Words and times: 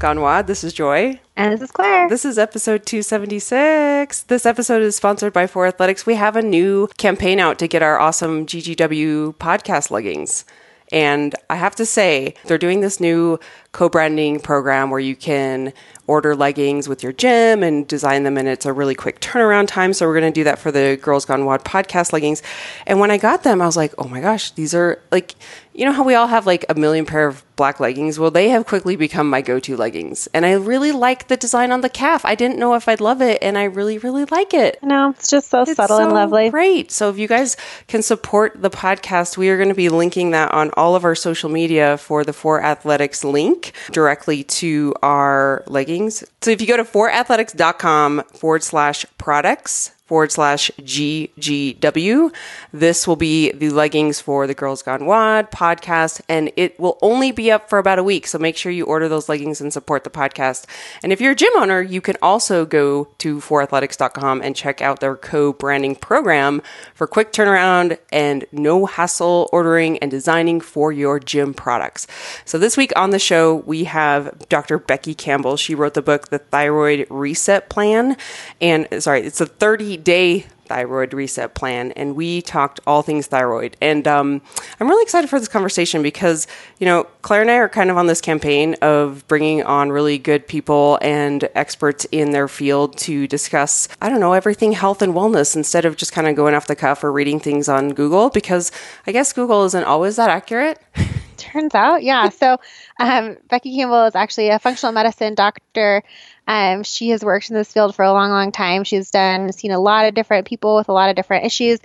Gone 0.00 0.22
WOD. 0.22 0.46
This 0.46 0.64
is 0.64 0.72
Joy. 0.72 1.20
And 1.36 1.52
this 1.52 1.60
is 1.60 1.70
Claire. 1.70 2.08
This 2.08 2.24
is 2.24 2.38
episode 2.38 2.86
276. 2.86 4.22
This 4.22 4.46
episode 4.46 4.80
is 4.80 4.96
sponsored 4.96 5.34
by 5.34 5.46
For 5.46 5.66
Athletics. 5.66 6.06
We 6.06 6.14
have 6.14 6.36
a 6.36 6.42
new 6.42 6.88
campaign 6.96 7.38
out 7.38 7.58
to 7.58 7.68
get 7.68 7.82
our 7.82 8.00
awesome 8.00 8.46
GGW 8.46 9.34
podcast 9.36 9.90
leggings. 9.90 10.46
And 10.90 11.34
I 11.50 11.56
have 11.56 11.76
to 11.76 11.84
say, 11.84 12.34
they're 12.46 12.56
doing 12.56 12.80
this 12.80 12.98
new 12.98 13.38
co 13.72 13.90
branding 13.90 14.40
program 14.40 14.90
where 14.90 15.00
you 15.00 15.14
can 15.14 15.72
order 16.06 16.34
leggings 16.34 16.88
with 16.88 17.02
your 17.02 17.12
gym 17.12 17.62
and 17.62 17.86
design 17.86 18.24
them, 18.24 18.36
and 18.36 18.48
it's 18.48 18.66
a 18.66 18.72
really 18.72 18.96
quick 18.96 19.20
turnaround 19.20 19.68
time. 19.68 19.92
So, 19.92 20.06
we're 20.06 20.18
going 20.18 20.32
to 20.32 20.40
do 20.40 20.44
that 20.44 20.58
for 20.58 20.72
the 20.72 20.98
Girls 21.00 21.24
Gone 21.24 21.44
WOD 21.44 21.64
podcast 21.64 22.12
leggings. 22.12 22.42
And 22.86 22.98
when 22.98 23.10
I 23.10 23.18
got 23.18 23.44
them, 23.44 23.62
I 23.62 23.66
was 23.66 23.76
like, 23.76 23.94
oh 23.98 24.08
my 24.08 24.20
gosh, 24.20 24.50
these 24.52 24.74
are 24.74 25.00
like, 25.12 25.36
you 25.80 25.86
know 25.86 25.92
how 25.92 26.04
we 26.04 26.14
all 26.14 26.26
have 26.26 26.46
like 26.46 26.66
a 26.68 26.74
million 26.74 27.06
pair 27.06 27.26
of 27.26 27.42
black 27.56 27.80
leggings? 27.80 28.18
Well, 28.18 28.30
they 28.30 28.50
have 28.50 28.66
quickly 28.66 28.96
become 28.96 29.30
my 29.30 29.40
go 29.40 29.58
to 29.60 29.78
leggings. 29.78 30.28
And 30.34 30.44
I 30.44 30.52
really 30.52 30.92
like 30.92 31.28
the 31.28 31.38
design 31.38 31.72
on 31.72 31.80
the 31.80 31.88
calf. 31.88 32.22
I 32.26 32.34
didn't 32.34 32.58
know 32.58 32.74
if 32.74 32.86
I'd 32.86 33.00
love 33.00 33.22
it, 33.22 33.38
and 33.40 33.56
I 33.56 33.64
really, 33.64 33.96
really 33.96 34.26
like 34.26 34.52
it. 34.52 34.78
No, 34.82 35.10
it's 35.10 35.30
just 35.30 35.48
so 35.48 35.62
It's 35.62 35.76
subtle 35.76 35.96
and 35.96 36.12
lovely. 36.12 36.50
Great. 36.50 36.90
So 36.90 37.08
if 37.08 37.18
you 37.18 37.26
guys 37.26 37.56
can 37.88 38.02
support 38.02 38.60
the 38.60 38.68
podcast, 38.68 39.38
we 39.38 39.48
are 39.48 39.56
going 39.56 39.70
to 39.70 39.74
be 39.74 39.88
linking 39.88 40.32
that 40.32 40.52
on 40.52 40.70
all 40.76 40.96
of 40.96 41.04
our 41.04 41.14
social 41.14 41.48
media 41.48 41.96
for 41.96 42.24
the 42.24 42.34
For 42.34 42.62
Athletics 42.62 43.24
link 43.24 43.72
directly 43.90 44.44
to 44.44 44.94
our 45.02 45.64
leggings. 45.66 46.22
So 46.42 46.50
if 46.50 46.60
you 46.60 46.66
go 46.66 46.76
to 46.76 46.84
forathletics.com 46.84 48.24
forward 48.34 48.62
slash 48.62 49.06
products 49.16 49.92
forward 50.10 50.32
slash 50.32 50.72
GGW. 50.80 52.34
This 52.72 53.06
will 53.06 53.14
be 53.14 53.52
the 53.52 53.70
leggings 53.70 54.20
for 54.20 54.48
the 54.48 54.54
Girls 54.54 54.82
Gone 54.82 55.06
WOD 55.06 55.52
podcast, 55.52 56.20
and 56.28 56.50
it 56.56 56.80
will 56.80 56.98
only 57.00 57.30
be 57.30 57.48
up 57.52 57.70
for 57.70 57.78
about 57.78 58.00
a 58.00 58.02
week. 58.02 58.26
So 58.26 58.36
make 58.36 58.56
sure 58.56 58.72
you 58.72 58.86
order 58.86 59.08
those 59.08 59.28
leggings 59.28 59.60
and 59.60 59.72
support 59.72 60.02
the 60.02 60.10
podcast. 60.10 60.66
And 61.04 61.12
if 61.12 61.20
you're 61.20 61.30
a 61.30 61.36
gym 61.36 61.52
owner, 61.54 61.80
you 61.80 62.00
can 62.00 62.16
also 62.20 62.66
go 62.66 63.04
to 63.18 63.38
forathletics.com 63.38 64.42
and 64.42 64.56
check 64.56 64.82
out 64.82 64.98
their 64.98 65.14
co 65.14 65.52
branding 65.52 65.94
program 65.94 66.60
for 66.92 67.06
quick 67.06 67.32
turnaround 67.32 67.96
and 68.10 68.46
no 68.50 68.86
hassle 68.86 69.48
ordering 69.52 69.96
and 69.98 70.10
designing 70.10 70.60
for 70.60 70.90
your 70.90 71.20
gym 71.20 71.54
products. 71.54 72.08
So 72.44 72.58
this 72.58 72.76
week 72.76 72.92
on 72.96 73.10
the 73.10 73.20
show, 73.20 73.54
we 73.54 73.84
have 73.84 74.48
Dr. 74.48 74.80
Becky 74.80 75.14
Campbell. 75.14 75.56
She 75.56 75.76
wrote 75.76 75.94
the 75.94 76.02
book, 76.02 76.30
The 76.30 76.38
Thyroid 76.38 77.06
Reset 77.10 77.68
Plan. 77.68 78.16
And 78.60 78.88
sorry, 78.98 79.20
it's 79.20 79.40
a 79.40 79.46
30 79.46 79.99
day 80.04 80.46
thyroid 80.70 81.12
reset 81.12 81.52
plan 81.52 81.90
and 81.92 82.14
we 82.14 82.40
talked 82.40 82.78
all 82.86 83.02
things 83.02 83.26
thyroid 83.26 83.76
and 83.80 84.06
um, 84.06 84.40
i'm 84.78 84.88
really 84.88 85.02
excited 85.02 85.28
for 85.28 85.40
this 85.40 85.48
conversation 85.48 86.00
because 86.00 86.46
you 86.78 86.86
know 86.86 87.02
claire 87.22 87.40
and 87.40 87.50
i 87.50 87.54
are 87.54 87.68
kind 87.68 87.90
of 87.90 87.96
on 87.96 88.06
this 88.06 88.20
campaign 88.20 88.76
of 88.80 89.26
bringing 89.26 89.64
on 89.64 89.90
really 89.90 90.16
good 90.16 90.46
people 90.46 90.96
and 91.02 91.48
experts 91.56 92.06
in 92.12 92.30
their 92.30 92.46
field 92.46 92.96
to 92.96 93.26
discuss 93.26 93.88
i 94.00 94.08
don't 94.08 94.20
know 94.20 94.32
everything 94.32 94.70
health 94.70 95.02
and 95.02 95.12
wellness 95.12 95.56
instead 95.56 95.84
of 95.84 95.96
just 95.96 96.12
kind 96.12 96.28
of 96.28 96.36
going 96.36 96.54
off 96.54 96.68
the 96.68 96.76
cuff 96.76 97.02
or 97.02 97.10
reading 97.10 97.40
things 97.40 97.68
on 97.68 97.88
google 97.88 98.30
because 98.30 98.70
i 99.08 99.12
guess 99.12 99.32
google 99.32 99.64
isn't 99.64 99.84
always 99.84 100.14
that 100.14 100.30
accurate 100.30 100.80
Turns 101.40 101.74
out, 101.74 102.02
yeah. 102.02 102.28
So, 102.28 102.58
um, 102.98 103.38
Becky 103.48 103.74
Campbell 103.74 104.04
is 104.04 104.14
actually 104.14 104.50
a 104.50 104.58
functional 104.58 104.92
medicine 104.92 105.34
doctor. 105.34 106.02
Um, 106.50 106.82
she 106.82 107.10
has 107.10 107.24
worked 107.24 107.48
in 107.48 107.54
this 107.54 107.72
field 107.72 107.94
for 107.94 108.04
a 108.04 108.12
long, 108.12 108.30
long 108.30 108.50
time. 108.50 108.82
She's 108.82 109.12
done, 109.12 109.52
seen 109.52 109.70
a 109.70 109.78
lot 109.78 110.06
of 110.06 110.14
different 110.14 110.48
people 110.48 110.74
with 110.74 110.88
a 110.88 110.92
lot 110.92 111.08
of 111.08 111.14
different 111.14 111.44
issues, 111.44 111.78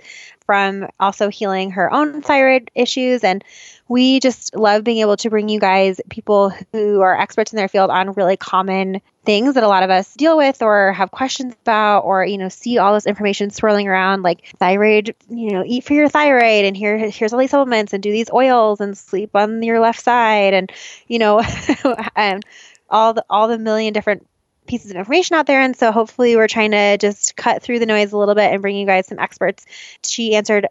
from 0.44 0.88
also 0.98 1.28
healing 1.28 1.70
her 1.70 1.92
own 1.92 2.20
thyroid 2.20 2.72
issues. 2.74 3.22
And 3.22 3.44
we 3.86 4.18
just 4.18 4.56
love 4.56 4.82
being 4.82 4.98
able 4.98 5.16
to 5.18 5.30
bring 5.30 5.48
you 5.48 5.60
guys 5.60 6.00
people 6.10 6.50
who 6.72 7.00
are 7.00 7.16
experts 7.16 7.52
in 7.52 7.56
their 7.58 7.68
field 7.68 7.90
on 7.90 8.14
really 8.14 8.36
common 8.36 9.02
things 9.24 9.54
that 9.54 9.62
a 9.62 9.68
lot 9.68 9.84
of 9.84 9.90
us 9.90 10.12
deal 10.14 10.36
with 10.36 10.60
or 10.60 10.92
have 10.94 11.12
questions 11.12 11.54
about 11.62 12.00
or 12.00 12.24
you 12.24 12.38
know 12.38 12.48
see 12.48 12.78
all 12.78 12.94
this 12.94 13.06
information 13.06 13.50
swirling 13.50 13.88
around 13.88 14.22
like 14.22 14.52
thyroid 14.58 15.16
you 15.28 15.50
know 15.50 15.64
eat 15.66 15.82
for 15.82 15.94
your 15.94 16.08
thyroid 16.08 16.64
and 16.64 16.76
here 16.76 16.96
here's 16.96 17.32
all 17.32 17.38
these 17.40 17.50
supplements 17.50 17.92
and 17.92 18.04
do 18.04 18.12
these 18.12 18.30
oils 18.32 18.80
and 18.80 18.96
sleep 18.96 19.30
on 19.34 19.64
your 19.64 19.80
left 19.80 20.00
side 20.00 20.54
and 20.54 20.70
you 21.08 21.18
know 21.18 21.42
and 22.16 22.44
all 22.88 23.14
the 23.14 23.24
all 23.28 23.48
the 23.48 23.58
million 23.58 23.92
different 23.92 24.24
pieces 24.66 24.90
of 24.90 24.96
information 24.96 25.36
out 25.36 25.46
there 25.46 25.60
and 25.60 25.76
so 25.76 25.92
hopefully 25.92 26.36
we're 26.36 26.48
trying 26.48 26.70
to 26.70 26.98
just 26.98 27.36
cut 27.36 27.62
through 27.62 27.78
the 27.78 27.86
noise 27.86 28.12
a 28.12 28.18
little 28.18 28.34
bit 28.34 28.52
and 28.52 28.62
bring 28.62 28.76
you 28.76 28.86
guys 28.86 29.06
some 29.06 29.18
experts 29.18 29.64
she 30.02 30.34
answered 30.34 30.66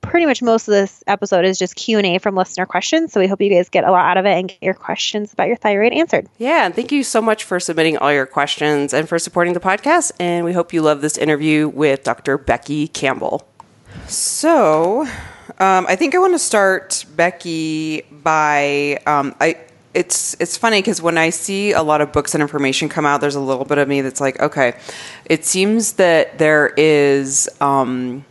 pretty 0.00 0.26
much 0.26 0.42
most 0.42 0.66
of 0.66 0.72
this 0.72 1.04
episode 1.06 1.44
is 1.44 1.58
just 1.58 1.76
q&a 1.76 2.18
from 2.18 2.34
listener 2.34 2.66
questions 2.66 3.12
so 3.12 3.20
we 3.20 3.26
hope 3.26 3.40
you 3.40 3.50
guys 3.50 3.68
get 3.68 3.84
a 3.84 3.90
lot 3.90 4.04
out 4.06 4.16
of 4.16 4.24
it 4.26 4.32
and 4.32 4.48
get 4.48 4.62
your 4.62 4.74
questions 4.74 5.32
about 5.32 5.46
your 5.46 5.56
thyroid 5.56 5.92
answered 5.92 6.26
Yeah, 6.38 6.66
and 6.66 6.74
thank 6.74 6.90
you 6.90 7.04
so 7.04 7.22
much 7.22 7.44
for 7.44 7.60
submitting 7.60 7.96
all 7.98 8.12
your 8.12 8.26
questions 8.26 8.92
and 8.92 9.08
for 9.08 9.18
supporting 9.18 9.52
the 9.52 9.60
podcast. 9.60 10.12
And 10.18 10.44
we 10.44 10.52
hope 10.52 10.72
you 10.72 10.82
love 10.82 11.02
this 11.02 11.16
interview 11.18 11.68
with 11.68 12.02
Dr. 12.04 12.38
Becky 12.38 12.88
Campbell. 12.88 13.46
So, 14.08 15.02
um, 15.58 15.86
I 15.88 15.96
think 15.96 16.14
I 16.14 16.18
want 16.18 16.34
to 16.34 16.38
start 16.38 17.04
Becky 17.14 18.02
by 18.10 19.00
um, 19.06 19.34
I. 19.40 19.56
It's 19.96 20.36
it's 20.38 20.56
funny 20.56 20.78
because 20.80 21.00
when 21.00 21.18
I 21.18 21.30
see 21.30 21.72
a 21.72 21.82
lot 21.82 22.00
of 22.00 22.12
books 22.12 22.34
and 22.34 22.42
information 22.42 22.88
come 22.88 23.06
out, 23.06 23.20
there's 23.20 23.34
a 23.34 23.40
little 23.40 23.64
bit 23.64 23.78
of 23.78 23.88
me 23.88 24.02
that's 24.02 24.20
like, 24.20 24.38
okay, 24.40 24.78
it 25.24 25.44
seems 25.44 25.94
that 25.94 26.38
there 26.38 26.72
is. 26.76 27.48
Um, 27.60 28.24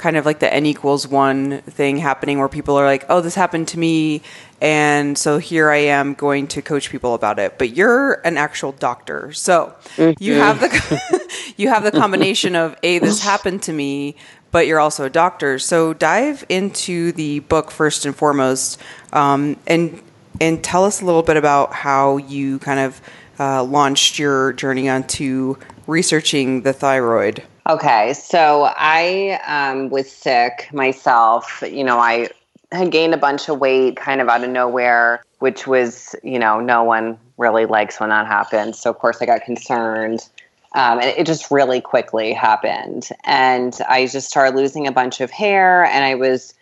kind 0.00 0.16
of 0.16 0.24
like 0.24 0.38
the 0.38 0.50
n 0.52 0.64
equals 0.64 1.06
one 1.06 1.60
thing 1.60 1.98
happening 1.98 2.38
where 2.38 2.48
people 2.48 2.74
are 2.74 2.86
like, 2.86 3.04
oh, 3.10 3.20
this 3.20 3.34
happened 3.34 3.68
to 3.68 3.78
me. 3.78 4.22
And 4.58 5.16
so 5.18 5.36
here 5.36 5.70
I 5.70 5.76
am 5.76 6.14
going 6.14 6.46
to 6.48 6.62
coach 6.62 6.88
people 6.88 7.12
about 7.12 7.38
it. 7.38 7.58
But 7.58 7.76
you're 7.76 8.14
an 8.26 8.38
actual 8.38 8.72
doctor. 8.72 9.30
So 9.34 9.74
you 10.18 10.34
have 10.34 10.60
the 10.60 11.28
you 11.58 11.68
have 11.68 11.84
the 11.84 11.90
combination 11.90 12.56
of 12.56 12.76
A, 12.82 12.98
this 12.98 13.22
happened 13.32 13.62
to 13.64 13.74
me, 13.74 14.16
but 14.50 14.66
you're 14.66 14.80
also 14.80 15.04
a 15.04 15.10
doctor. 15.10 15.58
So 15.58 15.92
dive 15.92 16.44
into 16.48 17.12
the 17.12 17.40
book 17.40 17.70
first 17.70 18.06
and 18.06 18.16
foremost, 18.16 18.80
um, 19.12 19.58
and 19.66 20.00
and 20.40 20.62
tell 20.64 20.84
us 20.84 21.02
a 21.02 21.04
little 21.04 21.22
bit 21.22 21.36
about 21.36 21.72
how 21.72 22.16
you 22.16 22.58
kind 22.60 22.80
of 22.80 23.00
uh, 23.38 23.62
launched 23.62 24.18
your 24.18 24.52
journey 24.54 24.88
onto 24.88 25.56
researching 25.86 26.62
the 26.62 26.72
thyroid. 26.72 27.42
Okay, 27.68 28.14
so 28.14 28.72
I 28.76 29.38
um, 29.46 29.90
was 29.90 30.10
sick 30.10 30.68
myself. 30.72 31.62
You 31.66 31.84
know, 31.84 31.98
I 31.98 32.28
had 32.72 32.90
gained 32.90 33.14
a 33.14 33.18
bunch 33.18 33.48
of 33.48 33.58
weight 33.58 33.96
kind 33.96 34.20
of 34.20 34.28
out 34.28 34.42
of 34.42 34.50
nowhere, 34.50 35.22
which 35.38 35.66
was, 35.66 36.14
you 36.22 36.38
know, 36.38 36.60
no 36.60 36.82
one 36.82 37.18
really 37.36 37.66
likes 37.66 38.00
when 38.00 38.10
that 38.10 38.26
happens. 38.26 38.78
So, 38.78 38.90
of 38.90 38.98
course, 38.98 39.18
I 39.20 39.26
got 39.26 39.42
concerned. 39.42 40.28
Um, 40.74 41.00
and 41.00 41.08
it 41.16 41.26
just 41.26 41.50
really 41.50 41.80
quickly 41.80 42.32
happened. 42.32 43.08
And 43.24 43.76
I 43.88 44.06
just 44.06 44.28
started 44.28 44.56
losing 44.56 44.86
a 44.86 44.92
bunch 44.92 45.20
of 45.20 45.30
hair, 45.30 45.84
and 45.84 46.04
I 46.04 46.14
was 46.14 46.54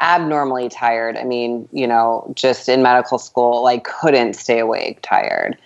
abnormally 0.00 0.68
tired. 0.68 1.16
I 1.16 1.24
mean, 1.24 1.68
you 1.72 1.86
know, 1.86 2.30
just 2.34 2.68
in 2.68 2.82
medical 2.82 3.18
school, 3.18 3.62
like 3.62 3.84
couldn't 3.84 4.34
stay 4.34 4.58
awake 4.58 5.00
tired. 5.02 5.56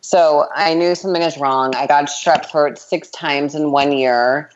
So 0.00 0.48
I 0.54 0.74
knew 0.74 0.94
something 0.94 1.22
was 1.22 1.38
wrong. 1.38 1.74
I 1.74 1.86
got 1.86 2.06
strep 2.06 2.46
throat 2.46 2.78
six 2.78 3.10
times 3.10 3.54
in 3.54 3.72
one 3.72 3.92
year. 3.92 4.50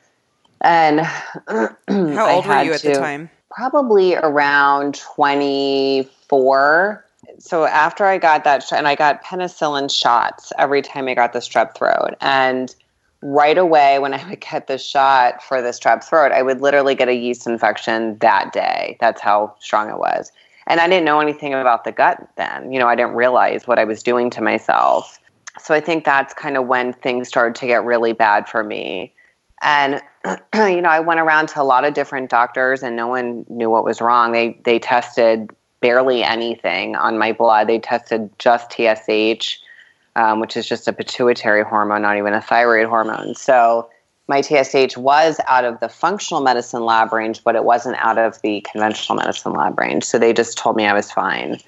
And 0.61 1.01
How 1.49 2.37
old 2.37 2.47
were 2.47 2.63
you 2.63 2.73
at 2.73 2.81
to- 2.81 2.89
the 2.89 2.99
time? 2.99 3.31
Probably 3.51 4.17
around 4.17 4.95
24. 4.95 7.05
So 7.39 7.65
after 7.65 8.07
I 8.07 8.17
got 8.17 8.45
that, 8.45 8.73
and 8.73 8.89
I 8.89 8.95
got 8.95 9.23
penicillin 9.23 9.95
shots 9.95 10.53
every 10.59 10.81
time 10.81 11.07
I 11.07 11.15
got 11.15 11.35
the 11.35 11.41
strep 11.41 11.77
throat. 11.77 12.15
And 12.23 12.75
right 13.23 13.57
away, 13.57 13.99
when 13.99 14.13
I 14.13 14.29
would 14.29 14.41
get 14.41 14.67
the 14.67 14.79
shot 14.79 15.43
for 15.43 15.63
the 15.63 15.69
strep 15.69 16.05
throat, 16.05 16.33
I 16.33 16.43
would 16.43 16.61
literally 16.61 16.95
get 16.95 17.09
a 17.09 17.15
yeast 17.15 17.47
infection 17.47 18.19
that 18.19 18.53
day. 18.53 18.97
That's 19.01 19.21
how 19.21 19.55
strong 19.61 19.89
it 19.89 19.99
was. 19.99 20.33
And 20.67 20.81
I 20.81 20.89
didn't 20.89 21.05
know 21.05 21.21
anything 21.21 21.55
about 21.55 21.85
the 21.85 21.93
gut 21.93 22.27
then. 22.37 22.73
You 22.73 22.79
know, 22.79 22.87
I 22.87 22.95
didn't 22.95 23.15
realize 23.15 23.67
what 23.67 23.79
I 23.79 23.85
was 23.85 24.03
doing 24.03 24.31
to 24.31 24.43
myself. 24.43 25.19
So 25.61 25.75
I 25.75 25.81
think 25.81 26.05
that's 26.05 26.35
kind 26.35 26.57
of 26.57 26.67
when 26.67 26.93
things 26.93 27.29
started 27.29 27.55
to 27.57 27.67
get 27.67 27.85
really 27.85 28.13
bad 28.13 28.49
for 28.49 28.63
me. 28.63 29.13
And 29.61 30.03
you 30.55 30.81
know, 30.81 30.89
I 30.89 31.01
went 31.01 31.21
around 31.21 31.49
to 31.51 31.63
a 31.63 31.65
lot 31.65 31.85
of 31.85 31.95
different 31.95 32.31
doctors 32.31 32.83
and 32.83 32.97
no 32.97 33.07
one 33.07 33.45
knew 33.49 33.71
what 33.71 33.85
was 33.85 34.01
wrong. 34.01 34.33
They 34.33 34.61
they 34.65 34.79
tested 34.79 35.51
barely 35.81 36.23
anything 36.23 36.97
on 36.97 37.19
my 37.19 37.33
blood. 37.33 37.69
They 37.69 37.79
tested 37.79 38.31
just 38.39 38.71
TSH, 38.71 39.59
um, 40.17 40.41
which 40.41 40.57
is 40.57 40.67
just 40.67 40.89
a 40.89 40.93
pituitary 40.93 41.65
hormone, 41.65 42.03
not 42.03 42.17
even 42.17 42.35
a 42.35 42.41
thyroid 42.41 42.87
hormone. 42.87 43.35
So 43.35 43.89
my 44.29 44.41
TSH 44.41 44.97
was 44.97 45.41
out 45.49 45.65
of 45.65 45.81
the 45.81 45.89
functional 45.89 46.43
medicine 46.43 46.85
lab 46.85 47.13
range, 47.13 47.43
but 47.45 47.57
it 47.57 47.65
wasn't 47.65 47.97
out 47.99 48.19
of 48.19 48.41
the 48.43 48.61
conventional 48.71 49.17
medicine 49.17 49.53
lab 49.53 49.79
range. 49.79 50.05
So 50.05 50.19
they 50.19 50.33
just 50.33 50.57
told 50.57 50.77
me 50.77 50.87
I 50.87 50.93
was 50.93 51.11
fine. 51.11 51.59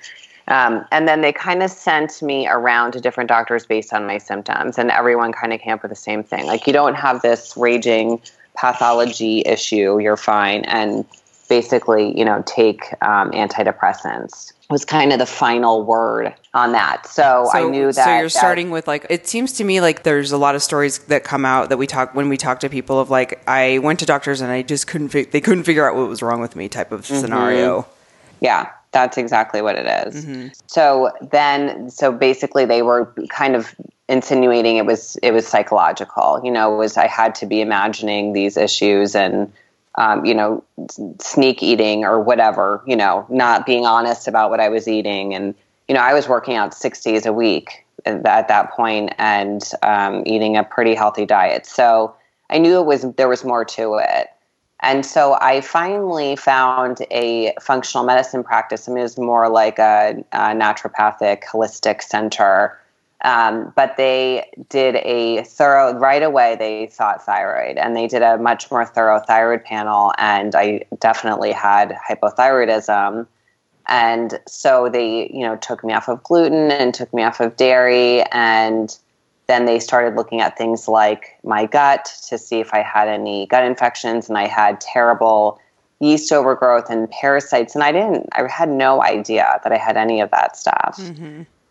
Um, 0.46 0.84
and 0.92 1.08
then 1.08 1.22
they 1.22 1.32
kind 1.32 1.62
of 1.62 1.70
sent 1.70 2.20
me 2.20 2.46
around 2.46 2.92
to 2.92 3.00
different 3.00 3.28
doctors 3.28 3.64
based 3.64 3.94
on 3.94 4.06
my 4.06 4.18
symptoms, 4.18 4.78
and 4.78 4.90
everyone 4.90 5.32
kind 5.32 5.52
of 5.54 5.60
came 5.60 5.72
up 5.72 5.82
with 5.82 5.90
the 5.90 5.96
same 5.96 6.22
thing. 6.22 6.46
Like, 6.46 6.66
you 6.66 6.72
don't 6.72 6.94
have 6.94 7.22
this 7.22 7.56
raging 7.56 8.20
pathology 8.54 9.42
issue, 9.46 9.98
you're 9.98 10.18
fine. 10.18 10.64
And 10.66 11.06
basically, 11.48 12.16
you 12.18 12.24
know, 12.24 12.42
take 12.46 12.84
um, 13.02 13.30
antidepressants. 13.32 14.52
Was 14.70 14.84
kind 14.86 15.12
of 15.12 15.18
the 15.18 15.26
final 15.26 15.84
word 15.84 16.34
on 16.54 16.72
that. 16.72 17.06
So, 17.06 17.48
I 17.52 17.68
knew 17.68 17.92
that. 17.92 18.04
So 18.06 18.10
you're 18.14 18.22
that- 18.24 18.30
starting 18.32 18.70
with 18.70 18.88
like 18.88 19.06
it 19.10 19.26
seems 19.28 19.52
to 19.54 19.64
me 19.64 19.80
like 19.82 20.04
there's 20.04 20.32
a 20.32 20.38
lot 20.38 20.54
of 20.54 20.62
stories 20.62 20.98
that 21.00 21.22
come 21.22 21.44
out 21.44 21.68
that 21.68 21.76
we 21.76 21.86
talk 21.86 22.14
when 22.14 22.28
we 22.30 22.38
talk 22.38 22.60
to 22.60 22.70
people 22.70 22.98
of 22.98 23.10
like 23.10 23.42
I 23.46 23.78
went 23.78 24.00
to 24.00 24.06
doctors 24.06 24.40
and 24.40 24.50
I 24.50 24.62
just 24.62 24.86
couldn't 24.86 25.10
fi- 25.10 25.24
they 25.26 25.42
couldn't 25.42 25.64
figure 25.64 25.88
out 25.88 25.96
what 25.96 26.08
was 26.08 26.22
wrong 26.22 26.40
with 26.40 26.56
me 26.56 26.68
type 26.68 26.92
of 26.92 27.02
Mm-hmm. 27.02 27.20
scenario. 27.20 27.86
Yeah, 28.40 28.70
that's 28.92 29.18
exactly 29.18 29.60
what 29.60 29.76
it 29.76 29.86
is. 30.08 30.24
Mm-hmm. 30.24 30.48
So 30.66 31.12
then, 31.20 31.90
so 31.90 32.10
basically, 32.10 32.64
they 32.64 32.80
were 32.82 33.12
kind 33.28 33.54
of 33.56 33.74
insinuating 34.08 34.76
it 34.78 34.86
was 34.86 35.16
it 35.22 35.32
was 35.32 35.46
psychological. 35.46 36.40
You 36.42 36.50
know, 36.50 36.70
was 36.74 36.96
I 36.96 37.06
had 37.06 37.34
to 37.36 37.46
be 37.46 37.60
imagining 37.60 38.32
these 38.32 38.56
issues 38.56 39.14
and 39.14 39.52
um, 39.96 40.24
you 40.24 40.34
know 40.34 40.62
sneak 41.20 41.62
eating 41.62 42.04
or 42.04 42.20
whatever. 42.20 42.82
You 42.86 42.96
know, 42.96 43.26
not 43.28 43.66
being 43.66 43.86
honest 43.86 44.28
about 44.28 44.50
what 44.50 44.60
I 44.60 44.68
was 44.68 44.88
eating, 44.88 45.34
and 45.34 45.54
you 45.88 45.94
know, 45.94 46.00
I 46.00 46.14
was 46.14 46.28
working 46.28 46.56
out 46.56 46.74
six 46.74 47.02
days 47.02 47.26
a 47.26 47.32
week 47.32 47.84
at 48.04 48.24
at 48.26 48.48
that 48.48 48.70
point 48.72 49.12
and 49.18 49.62
um, 49.82 50.22
eating 50.26 50.56
a 50.56 50.64
pretty 50.64 50.94
healthy 50.94 51.26
diet. 51.26 51.66
So 51.66 52.14
I 52.50 52.58
knew 52.58 52.78
it 52.80 52.86
was 52.86 53.02
there 53.16 53.28
was 53.28 53.44
more 53.44 53.64
to 53.64 53.94
it. 53.96 54.28
And 54.80 55.06
so 55.06 55.38
I 55.40 55.62
finally 55.62 56.36
found 56.36 56.98
a 57.10 57.54
functional 57.60 58.04
medicine 58.04 58.44
practice. 58.44 58.86
I 58.86 58.92
mean, 58.92 58.98
it 58.98 59.02
was 59.02 59.18
more 59.18 59.48
like 59.48 59.78
a, 59.78 60.22
a 60.32 60.38
naturopathic 60.38 61.44
holistic 61.44 62.02
center. 62.02 62.78
Um, 63.24 63.72
but 63.74 63.96
they 63.96 64.48
did 64.68 64.96
a 64.96 65.42
thorough, 65.44 65.94
right 65.94 66.22
away, 66.22 66.56
they 66.58 66.86
thought 66.86 67.24
thyroid 67.24 67.78
and 67.78 67.96
they 67.96 68.06
did 68.06 68.22
a 68.22 68.38
much 68.38 68.70
more 68.70 68.84
thorough 68.84 69.18
thyroid 69.18 69.64
panel. 69.64 70.12
And 70.18 70.54
I 70.54 70.84
definitely 71.00 71.52
had 71.52 71.96
hypothyroidism. 72.08 73.26
And 73.88 74.40
so 74.46 74.88
they, 74.88 75.30
you 75.32 75.40
know, 75.40 75.56
took 75.56 75.82
me 75.82 75.92
off 75.94 76.08
of 76.08 76.22
gluten 76.22 76.70
and 76.70 76.94
took 76.94 77.12
me 77.12 77.22
off 77.22 77.40
of 77.40 77.56
dairy 77.56 78.22
and 78.24 78.96
then 79.46 79.66
they 79.66 79.78
started 79.78 80.16
looking 80.16 80.40
at 80.40 80.56
things 80.56 80.88
like 80.88 81.38
my 81.44 81.66
gut 81.66 82.10
to 82.28 82.38
see 82.38 82.60
if 82.60 82.72
I 82.72 82.82
had 82.82 83.08
any 83.08 83.46
gut 83.46 83.62
infections, 83.64 84.28
and 84.28 84.38
I 84.38 84.46
had 84.46 84.80
terrible 84.80 85.60
yeast 86.00 86.32
overgrowth 86.32 86.88
and 86.88 87.10
parasites, 87.10 87.74
and 87.74 87.84
I 87.84 87.92
didn't. 87.92 88.28
I 88.32 88.48
had 88.48 88.70
no 88.70 89.02
idea 89.02 89.60
that 89.62 89.72
I 89.72 89.76
had 89.76 89.96
any 89.96 90.20
of 90.20 90.30
that 90.30 90.56
stuff. 90.56 90.98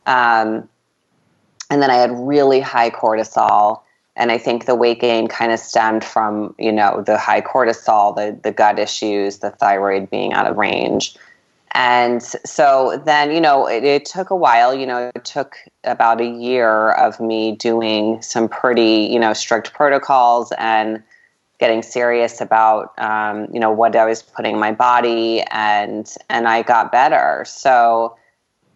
Um, 0.06 0.70
and 1.74 1.82
then 1.82 1.90
I 1.90 1.96
had 1.96 2.12
really 2.12 2.60
high 2.60 2.92
cortisol, 2.92 3.82
and 4.16 4.32
I 4.32 4.38
think 4.38 4.68
the 4.68 4.76
weight 4.76 5.02
gain 5.02 5.28
kind 5.28 5.52
of 5.52 5.58
stemmed 5.58 6.04
from 6.04 6.54
you 6.60 6.72
know 6.72 7.02
the 7.02 7.18
high 7.18 7.42
cortisol, 7.42 8.16
the 8.16 8.40
the 8.44 8.52
gut 8.52 8.78
issues, 8.78 9.40
the 9.40 9.50
thyroid 9.50 10.12
being 10.12 10.34
out 10.34 10.46
of 10.46 10.56
range. 10.56 11.18
And 11.76 12.22
so 12.22 13.02
then, 13.04 13.32
you 13.32 13.42
know, 13.42 13.68
it, 13.68 13.84
it 13.84 14.06
took 14.06 14.30
a 14.30 14.36
while. 14.36 14.76
You 14.76 14.86
know, 14.86 15.12
it 15.16 15.26
took 15.26 15.58
about 15.84 16.22
a 16.22 16.28
year 16.28 16.92
of 16.92 17.20
me 17.20 17.54
doing 17.56 18.22
some 18.22 18.48
pretty, 18.48 19.10
you 19.12 19.20
know, 19.20 19.34
strict 19.34 19.74
protocols 19.74 20.54
and 20.60 21.02
getting 21.60 21.82
serious 21.82 22.40
about, 22.40 22.94
um, 23.00 23.48
you 23.52 23.60
know, 23.60 23.72
what 23.72 23.96
I 23.96 24.06
was 24.06 24.22
putting 24.22 24.54
in 24.54 24.60
my 24.60 24.74
body, 24.74 25.42
and 25.50 26.08
and 26.30 26.48
I 26.48 26.62
got 26.62 26.92
better. 26.92 27.44
So 27.48 28.16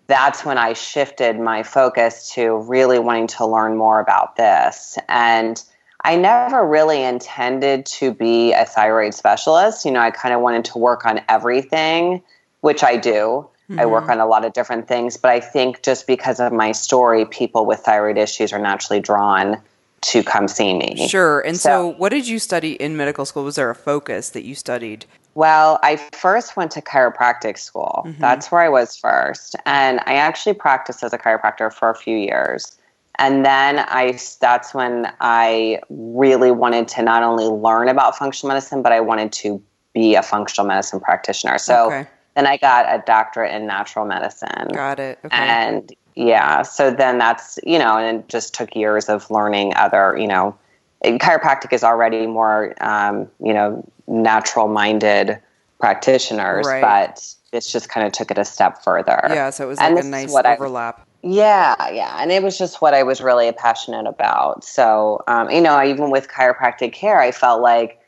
that's 0.07 0.43
when 0.45 0.57
I 0.57 0.73
shifted 0.73 1.39
my 1.39 1.63
focus 1.63 2.31
to 2.33 2.57
really 2.57 2.99
wanting 2.99 3.27
to 3.27 3.45
learn 3.45 3.77
more 3.77 3.99
about 3.99 4.35
this. 4.37 4.97
And 5.09 5.61
I 6.03 6.15
never 6.15 6.65
really 6.65 7.03
intended 7.03 7.85
to 7.87 8.13
be 8.13 8.53
a 8.53 8.65
thyroid 8.65 9.13
specialist. 9.13 9.85
You 9.85 9.91
know, 9.91 9.99
I 9.99 10.11
kind 10.11 10.33
of 10.33 10.41
wanted 10.41 10.65
to 10.65 10.77
work 10.77 11.05
on 11.05 11.21
everything 11.27 12.23
which 12.61 12.83
I 12.83 12.97
do. 12.97 13.47
I 13.77 13.85
work 13.85 14.03
mm-hmm. 14.03 14.11
on 14.11 14.19
a 14.21 14.25
lot 14.25 14.45
of 14.45 14.53
different 14.53 14.87
things, 14.87 15.17
but 15.17 15.29
I 15.29 15.41
think 15.41 15.83
just 15.83 16.07
because 16.07 16.39
of 16.39 16.53
my 16.53 16.71
story, 16.71 17.25
people 17.25 17.65
with 17.65 17.79
thyroid 17.79 18.17
issues 18.17 18.53
are 18.53 18.59
naturally 18.59 19.01
drawn 19.01 19.61
to 20.01 20.23
come 20.23 20.47
see 20.47 20.73
me. 20.73 21.07
Sure. 21.09 21.41
And 21.41 21.57
so, 21.57 21.69
So- 21.69 21.87
what 21.97 22.09
did 22.09 22.29
you 22.29 22.39
study 22.39 22.73
in 22.73 22.95
medical 22.95 23.25
school? 23.25 23.43
Was 23.43 23.55
there 23.55 23.69
a 23.69 23.75
focus 23.75 24.29
that 24.29 24.45
you 24.45 24.55
studied? 24.55 25.05
Well, 25.37 25.77
I 25.83 25.97
first 25.97 26.57
went 26.57 26.71
to 26.71 26.81
chiropractic 26.81 27.59
school. 27.59 28.05
Mm-hmm. 28.07 28.19
That's 28.19 28.51
where 28.51 28.61
I 28.61 28.69
was 28.69 28.97
first. 28.97 29.55
And 29.67 29.99
I 30.07 30.15
actually 30.15 30.55
practiced 30.55 31.03
as 31.03 31.13
a 31.13 31.17
chiropractor 31.19 31.71
for 31.71 31.91
a 31.91 31.95
few 31.95 32.17
years. 32.17 32.75
And 33.19 33.45
then 33.45 33.77
I 33.77 34.17
that's 34.41 34.73
when 34.73 35.13
I 35.21 35.79
really 35.91 36.49
wanted 36.49 36.87
to 36.87 37.03
not 37.03 37.21
only 37.21 37.45
learn 37.45 37.87
about 37.87 38.17
functional 38.17 38.47
medicine, 38.47 38.81
but 38.81 38.91
I 38.91 38.99
wanted 38.99 39.31
to 39.33 39.61
be 39.93 40.15
a 40.15 40.23
functional 40.23 40.65
medicine 40.65 40.99
practitioner. 40.99 41.59
So 41.59 41.85
Okay. 41.85 42.07
then 42.33 42.47
I 42.47 42.57
got 42.57 42.87
a 42.87 43.03
doctorate 43.05 43.53
in 43.53 43.67
natural 43.67 44.05
medicine. 44.05 44.69
Got 44.73 44.99
it. 44.99 45.19
Okay. 45.23 45.37
and 45.37 45.93
yeah 46.15 46.63
so 46.63 46.89
then 46.89 47.19
that's 47.19 47.59
you 47.63 47.77
know 47.77 47.99
and 47.99 48.21
it 48.21 48.27
just 48.27 48.55
took 48.55 48.75
years 48.75 49.07
of 49.07 49.29
learning 49.29 49.71
other 49.75 50.17
you 50.19 50.25
know 50.25 50.57
chiropractic 51.03 51.73
is 51.73 51.83
already 51.83 52.25
more 52.27 52.73
um, 52.81 53.27
you 53.43 53.53
know 53.53 53.87
natural 54.07 54.67
minded 54.67 55.37
practitioners 55.79 56.65
Right. 56.65 56.81
but 56.81 57.33
it's 57.53 57.71
just 57.71 57.89
kind 57.89 58.05
of 58.05 58.11
took 58.13 58.31
it 58.31 58.37
a 58.37 58.45
step 58.45 58.83
further 58.83 59.19
yeah. 59.29 59.49
So 59.51 59.65
it 59.65 59.67
was 59.67 59.79
and 59.79 59.95
like 59.95 60.03
a 60.03 60.07
nice 60.07 60.31
what 60.31 60.45
I- 60.45 60.55
overlap. 60.55 61.05
yeah, 61.23 61.75
yeah, 61.91 62.17
and 62.21 62.31
it 62.31 62.41
was 62.43 62.57
just 62.57 62.81
what 62.81 62.93
I 62.93 63.03
was 63.03 63.21
really 63.21 63.51
passionate 63.51 64.07
about. 64.07 64.63
So, 64.63 65.23
um, 65.27 65.49
you 65.49 65.61
know, 65.61 65.83
even 65.83 66.09
with 66.09 66.27
chiropractic 66.29 66.93
care, 66.93 67.19
I 67.19 67.31
felt 67.31 67.61
like 67.61 67.99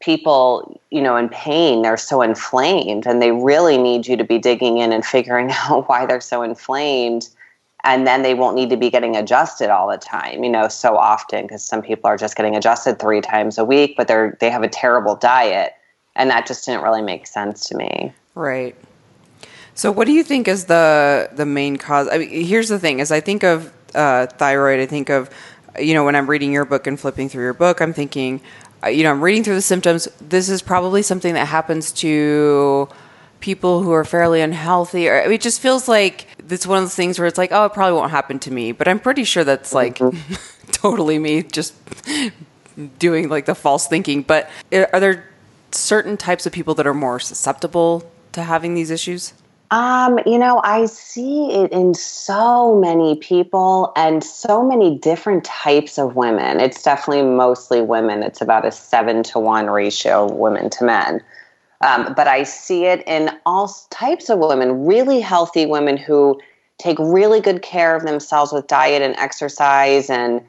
people, 0.00 0.80
you 0.90 1.00
know, 1.00 1.16
in 1.16 1.28
pain, 1.28 1.82
they're 1.82 1.96
so 1.96 2.22
inflamed, 2.22 3.06
and 3.06 3.20
they 3.22 3.32
really 3.32 3.78
need 3.78 4.06
you 4.06 4.16
to 4.16 4.24
be 4.24 4.38
digging 4.38 4.78
in 4.78 4.92
and 4.92 5.04
figuring 5.04 5.50
out 5.64 5.88
why 5.88 6.06
they're 6.06 6.20
so 6.20 6.42
inflamed, 6.42 7.28
and 7.86 8.04
then 8.04 8.22
they 8.22 8.34
won't 8.34 8.56
need 8.56 8.68
to 8.70 8.76
be 8.76 8.90
getting 8.90 9.16
adjusted 9.16 9.70
all 9.70 9.88
the 9.88 9.96
time, 9.96 10.42
you 10.42 10.50
know, 10.50 10.66
so 10.66 10.96
often 10.96 11.42
because 11.42 11.62
some 11.62 11.80
people 11.80 12.08
are 12.08 12.16
just 12.16 12.36
getting 12.36 12.56
adjusted 12.56 12.98
three 12.98 13.20
times 13.20 13.58
a 13.58 13.64
week, 13.64 13.94
but 13.96 14.08
they're 14.08 14.36
they 14.40 14.50
have 14.50 14.64
a 14.64 14.68
terrible 14.68 15.14
diet, 15.14 15.72
and 16.16 16.28
that 16.28 16.46
just 16.46 16.66
didn't 16.66 16.82
really 16.82 17.00
make 17.00 17.28
sense 17.28 17.64
to 17.68 17.76
me. 17.76 18.12
Right. 18.34 18.74
So, 19.74 19.92
what 19.92 20.06
do 20.06 20.12
you 20.12 20.24
think 20.24 20.48
is 20.48 20.64
the 20.64 21.30
the 21.32 21.46
main 21.46 21.76
cause? 21.76 22.08
I 22.10 22.18
mean, 22.18 22.44
here's 22.44 22.68
the 22.68 22.78
thing: 22.78 22.98
is 22.98 23.12
I 23.12 23.20
think 23.20 23.44
of 23.44 23.72
uh, 23.94 24.26
thyroid. 24.26 24.80
I 24.80 24.86
think 24.86 25.08
of 25.08 25.30
you 25.78 25.94
know 25.94 26.04
when 26.04 26.16
I'm 26.16 26.28
reading 26.28 26.52
your 26.52 26.64
book 26.64 26.88
and 26.88 26.98
flipping 26.98 27.28
through 27.28 27.44
your 27.44 27.54
book, 27.54 27.80
I'm 27.80 27.92
thinking, 27.92 28.40
uh, 28.82 28.88
you 28.88 29.04
know, 29.04 29.10
I'm 29.10 29.22
reading 29.22 29.44
through 29.44 29.54
the 29.54 29.62
symptoms. 29.62 30.08
This 30.20 30.48
is 30.48 30.60
probably 30.60 31.02
something 31.02 31.34
that 31.34 31.46
happens 31.46 31.92
to 31.92 32.88
people 33.40 33.82
who 33.82 33.92
are 33.92 34.04
fairly 34.04 34.40
unhealthy. 34.40 35.08
Or 35.08 35.16
it 35.16 35.40
just 35.40 35.60
feels 35.60 35.88
like 35.88 36.26
it's 36.48 36.66
one 36.66 36.78
of 36.78 36.84
those 36.84 36.94
things 36.94 37.18
where 37.18 37.26
it's 37.26 37.38
like, 37.38 37.52
oh, 37.52 37.66
it 37.66 37.72
probably 37.72 37.98
won't 37.98 38.10
happen 38.10 38.38
to 38.40 38.50
me. 38.50 38.72
But 38.72 38.88
I'm 38.88 39.00
pretty 39.00 39.24
sure 39.24 39.44
that's 39.44 39.72
like 39.72 40.00
totally 40.72 41.18
me 41.18 41.42
just 41.42 41.74
doing 42.98 43.28
like 43.28 43.46
the 43.46 43.54
false 43.54 43.86
thinking. 43.86 44.22
But 44.22 44.50
are 44.72 45.00
there 45.00 45.28
certain 45.72 46.16
types 46.16 46.46
of 46.46 46.52
people 46.52 46.74
that 46.74 46.86
are 46.86 46.94
more 46.94 47.20
susceptible 47.20 48.10
to 48.32 48.42
having 48.42 48.74
these 48.74 48.90
issues? 48.90 49.32
Um, 49.70 50.20
you 50.24 50.38
know, 50.38 50.60
I 50.62 50.86
see 50.86 51.52
it 51.52 51.72
in 51.72 51.94
so 51.94 52.76
many 52.76 53.16
people 53.16 53.92
and 53.96 54.22
so 54.22 54.62
many 54.62 54.96
different 54.98 55.44
types 55.44 55.98
of 55.98 56.14
women. 56.14 56.60
It's 56.60 56.82
definitely 56.82 57.24
mostly 57.24 57.80
women. 57.80 58.22
It's 58.22 58.40
about 58.40 58.64
a 58.64 58.70
seven 58.70 59.24
to 59.24 59.40
one 59.40 59.68
ratio 59.68 60.26
of 60.26 60.32
women 60.32 60.70
to 60.70 60.84
men. 60.84 61.20
Um, 61.80 62.14
but 62.14 62.26
I 62.26 62.42
see 62.42 62.86
it 62.86 63.02
in 63.06 63.30
all 63.44 63.68
types 63.90 64.30
of 64.30 64.38
women, 64.38 64.86
really 64.86 65.20
healthy 65.20 65.66
women 65.66 65.96
who 65.96 66.40
take 66.78 66.98
really 66.98 67.40
good 67.40 67.62
care 67.62 67.94
of 67.94 68.02
themselves 68.02 68.52
with 68.52 68.66
diet 68.66 69.02
and 69.02 69.14
exercise, 69.16 70.10
and 70.10 70.40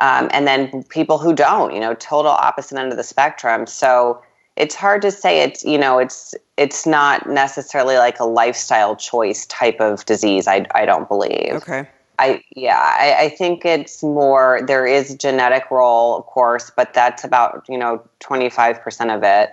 um, 0.00 0.28
and 0.32 0.46
then 0.46 0.82
people 0.84 1.18
who 1.18 1.34
don't, 1.34 1.72
you 1.72 1.80
know, 1.80 1.94
total 1.94 2.32
opposite 2.32 2.78
end 2.78 2.90
of 2.90 2.96
the 2.96 3.04
spectrum. 3.04 3.66
So 3.66 4.22
it's 4.56 4.74
hard 4.74 5.02
to 5.02 5.10
say 5.10 5.40
it's 5.40 5.64
you 5.64 5.78
know 5.78 5.98
it's 5.98 6.34
it's 6.56 6.86
not 6.86 7.28
necessarily 7.28 7.96
like 7.96 8.20
a 8.20 8.24
lifestyle 8.24 8.96
choice 8.96 9.46
type 9.46 9.80
of 9.80 10.04
disease. 10.04 10.46
I 10.46 10.66
I 10.74 10.84
don't 10.84 11.08
believe. 11.08 11.54
Okay. 11.54 11.88
I 12.18 12.42
yeah, 12.54 12.78
I, 12.78 13.24
I 13.24 13.28
think 13.30 13.64
it's 13.64 14.02
more 14.02 14.60
there 14.66 14.86
is 14.86 15.14
genetic 15.14 15.70
role, 15.70 16.16
of 16.16 16.26
course, 16.26 16.70
but 16.74 16.92
that's 16.94 17.24
about 17.24 17.64
you 17.68 17.78
know 17.78 18.02
twenty 18.20 18.50
five 18.50 18.80
percent 18.80 19.10
of 19.10 19.22
it, 19.22 19.50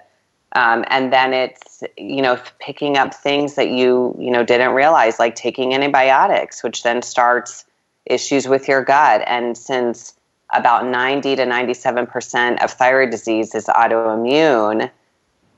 um, 0.54 0.84
and 0.88 1.14
then 1.14 1.34
it's 1.34 1.84
you 1.98 2.22
know 2.22 2.40
picking 2.60 2.98
up 2.98 3.14
things 3.14 3.56
that 3.56 3.70
you 3.70 4.16
you 4.20 4.32
know 4.32 4.44
didn't 4.44 4.74
realize, 4.74 5.20
like 5.20 5.36
taking 5.36 5.74
antibiotics, 5.74 6.64
which 6.64 6.84
then 6.84 7.02
starts 7.02 7.66
issues 8.06 8.48
with 8.48 8.68
your 8.68 8.84
gut, 8.84 9.22
and 9.28 9.58
since 9.58 10.16
about 10.52 10.88
ninety 10.88 11.36
to 11.36 11.46
ninety 11.46 11.74
seven 11.74 12.08
percent 12.08 12.62
of 12.64 12.72
thyroid 12.72 13.12
disease 13.12 13.54
is 13.54 13.66
autoimmune, 13.66 14.90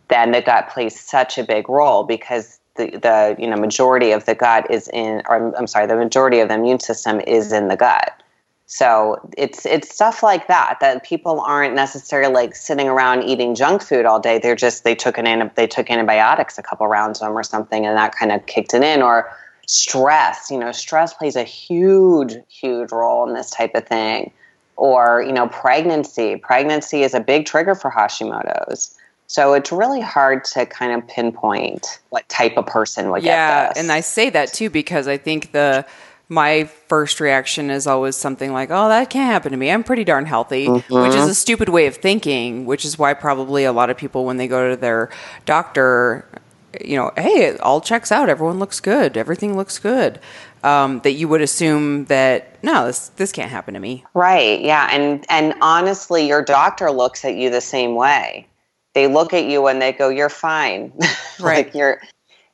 then 0.09 0.31
the 0.31 0.41
gut 0.41 0.69
plays 0.69 0.99
such 0.99 1.37
a 1.37 1.43
big 1.43 1.69
role 1.69 2.03
because 2.03 2.59
the, 2.75 2.89
the 2.91 3.35
you 3.39 3.47
know 3.47 3.55
majority 3.55 4.11
of 4.11 4.25
the 4.25 4.35
gut 4.35 4.69
is 4.69 4.89
in 4.89 5.21
or 5.27 5.55
I'm 5.57 5.67
sorry 5.67 5.87
the 5.87 5.95
majority 5.95 6.39
of 6.39 6.49
the 6.49 6.55
immune 6.55 6.79
system 6.79 7.21
is 7.21 7.51
in 7.51 7.67
the 7.67 7.77
gut 7.77 8.20
So 8.73 9.19
it's 9.37 9.65
it's 9.65 9.93
stuff 9.93 10.23
like 10.23 10.47
that 10.47 10.77
that 10.79 11.03
people 11.03 11.41
aren't 11.41 11.75
necessarily 11.75 12.33
like 12.33 12.55
sitting 12.55 12.87
around 12.87 13.23
eating 13.23 13.53
junk 13.53 13.81
food 13.81 14.05
all 14.05 14.17
day. 14.17 14.39
They're 14.39 14.55
just 14.55 14.85
they 14.85 14.95
took 14.95 15.17
an 15.17 15.51
they 15.55 15.67
took 15.67 15.91
antibiotics 15.91 16.57
a 16.57 16.63
couple 16.63 16.87
rounds 16.87 17.19
of 17.19 17.27
them 17.27 17.37
or 17.37 17.43
something, 17.43 17.85
and 17.85 17.97
that 17.97 18.15
kind 18.15 18.31
of 18.31 18.45
kicked 18.45 18.73
it 18.73 18.81
in. 18.81 19.01
Or 19.01 19.29
stress, 19.67 20.49
you 20.49 20.57
know, 20.57 20.71
stress 20.71 21.13
plays 21.13 21.35
a 21.35 21.43
huge 21.43 22.37
huge 22.47 22.93
role 22.93 23.27
in 23.27 23.35
this 23.35 23.49
type 23.49 23.75
of 23.75 23.85
thing. 23.85 24.31
Or 24.77 25.21
you 25.21 25.33
know, 25.33 25.49
pregnancy. 25.49 26.37
Pregnancy 26.37 27.03
is 27.03 27.13
a 27.13 27.19
big 27.19 27.45
trigger 27.45 27.75
for 27.75 27.91
Hashimoto's. 27.91 28.97
So 29.27 29.53
it's 29.53 29.73
really 29.73 30.01
hard 30.01 30.45
to 30.45 30.65
kind 30.65 30.93
of 30.93 31.05
pinpoint 31.09 31.99
what 32.09 32.27
type 32.29 32.55
of 32.55 32.67
person 32.67 33.09
would 33.11 33.23
yeah, 33.23 33.65
get 33.65 33.75
this. 33.75 33.83
and 33.83 33.91
I 33.91 33.99
say 33.99 34.29
that 34.29 34.53
too 34.53 34.69
because 34.69 35.09
I 35.09 35.17
think 35.17 35.51
the 35.51 35.85
my 36.31 36.63
first 36.87 37.19
reaction 37.19 37.69
is 37.69 37.85
always 37.85 38.15
something 38.15 38.53
like, 38.53 38.69
"Oh, 38.71 38.87
that 38.87 39.09
can't 39.09 39.29
happen 39.29 39.51
to 39.51 39.57
me. 39.57 39.69
I'm 39.69 39.83
pretty 39.83 40.05
darn 40.05 40.25
healthy," 40.25 40.67
Mm-hmm. 40.67 41.01
which 41.03 41.13
is 41.13 41.27
a 41.27 41.35
stupid 41.35 41.67
way 41.67 41.87
of 41.87 41.97
thinking. 41.97 42.65
Which 42.65 42.85
is 42.85 42.97
why 42.97 43.13
probably 43.13 43.65
a 43.65 43.73
lot 43.73 43.89
of 43.89 43.97
people, 43.97 44.23
when 44.23 44.37
they 44.37 44.47
go 44.47 44.69
to 44.69 44.77
their 44.77 45.09
doctor, 45.45 46.25
you 46.83 46.95
know, 46.95 47.11
hey, 47.17 47.47
it 47.47 47.59
all 47.59 47.81
checks 47.81 48.13
out. 48.13 48.29
Everyone 48.29 48.59
looks 48.59 48.79
good. 48.79 49.17
Everything 49.17 49.57
looks 49.57 49.77
good. 49.77 50.19
Um, 50.63 50.99
that 50.99 51.11
you 51.13 51.27
would 51.27 51.41
assume 51.41 52.05
that 52.05 52.63
no, 52.63 52.85
this 52.85 53.09
this 53.17 53.33
can't 53.33 53.51
happen 53.51 53.73
to 53.73 53.79
me. 53.81 54.05
Right. 54.13 54.61
Yeah. 54.61 54.87
And 54.89 55.25
and 55.29 55.53
honestly, 55.59 56.27
your 56.27 56.41
doctor 56.43 56.91
looks 56.91 57.25
at 57.25 57.35
you 57.35 57.49
the 57.49 57.59
same 57.61 57.95
way. 57.95 58.47
They 58.93 59.07
look 59.07 59.33
at 59.33 59.43
you 59.45 59.67
and 59.67 59.81
they 59.81 59.91
go, 59.91 60.07
"You're 60.07 60.29
fine." 60.29 60.93
Right. 61.41 61.65
like 61.65 61.73
you're 61.75 61.99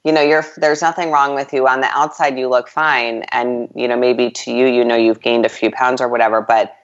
you 0.03 0.11
know, 0.11 0.21
you're 0.21 0.45
there's 0.57 0.81
nothing 0.81 1.11
wrong 1.11 1.35
with 1.35 1.53
you. 1.53 1.67
On 1.67 1.81
the 1.81 1.87
outside 1.87 2.37
you 2.37 2.47
look 2.47 2.69
fine 2.69 3.23
and 3.31 3.69
you 3.75 3.87
know, 3.87 3.97
maybe 3.97 4.31
to 4.31 4.51
you 4.51 4.67
you 4.67 4.83
know 4.83 4.95
you've 4.95 5.21
gained 5.21 5.45
a 5.45 5.49
few 5.49 5.71
pounds 5.71 6.01
or 6.01 6.07
whatever, 6.07 6.41
but 6.41 6.75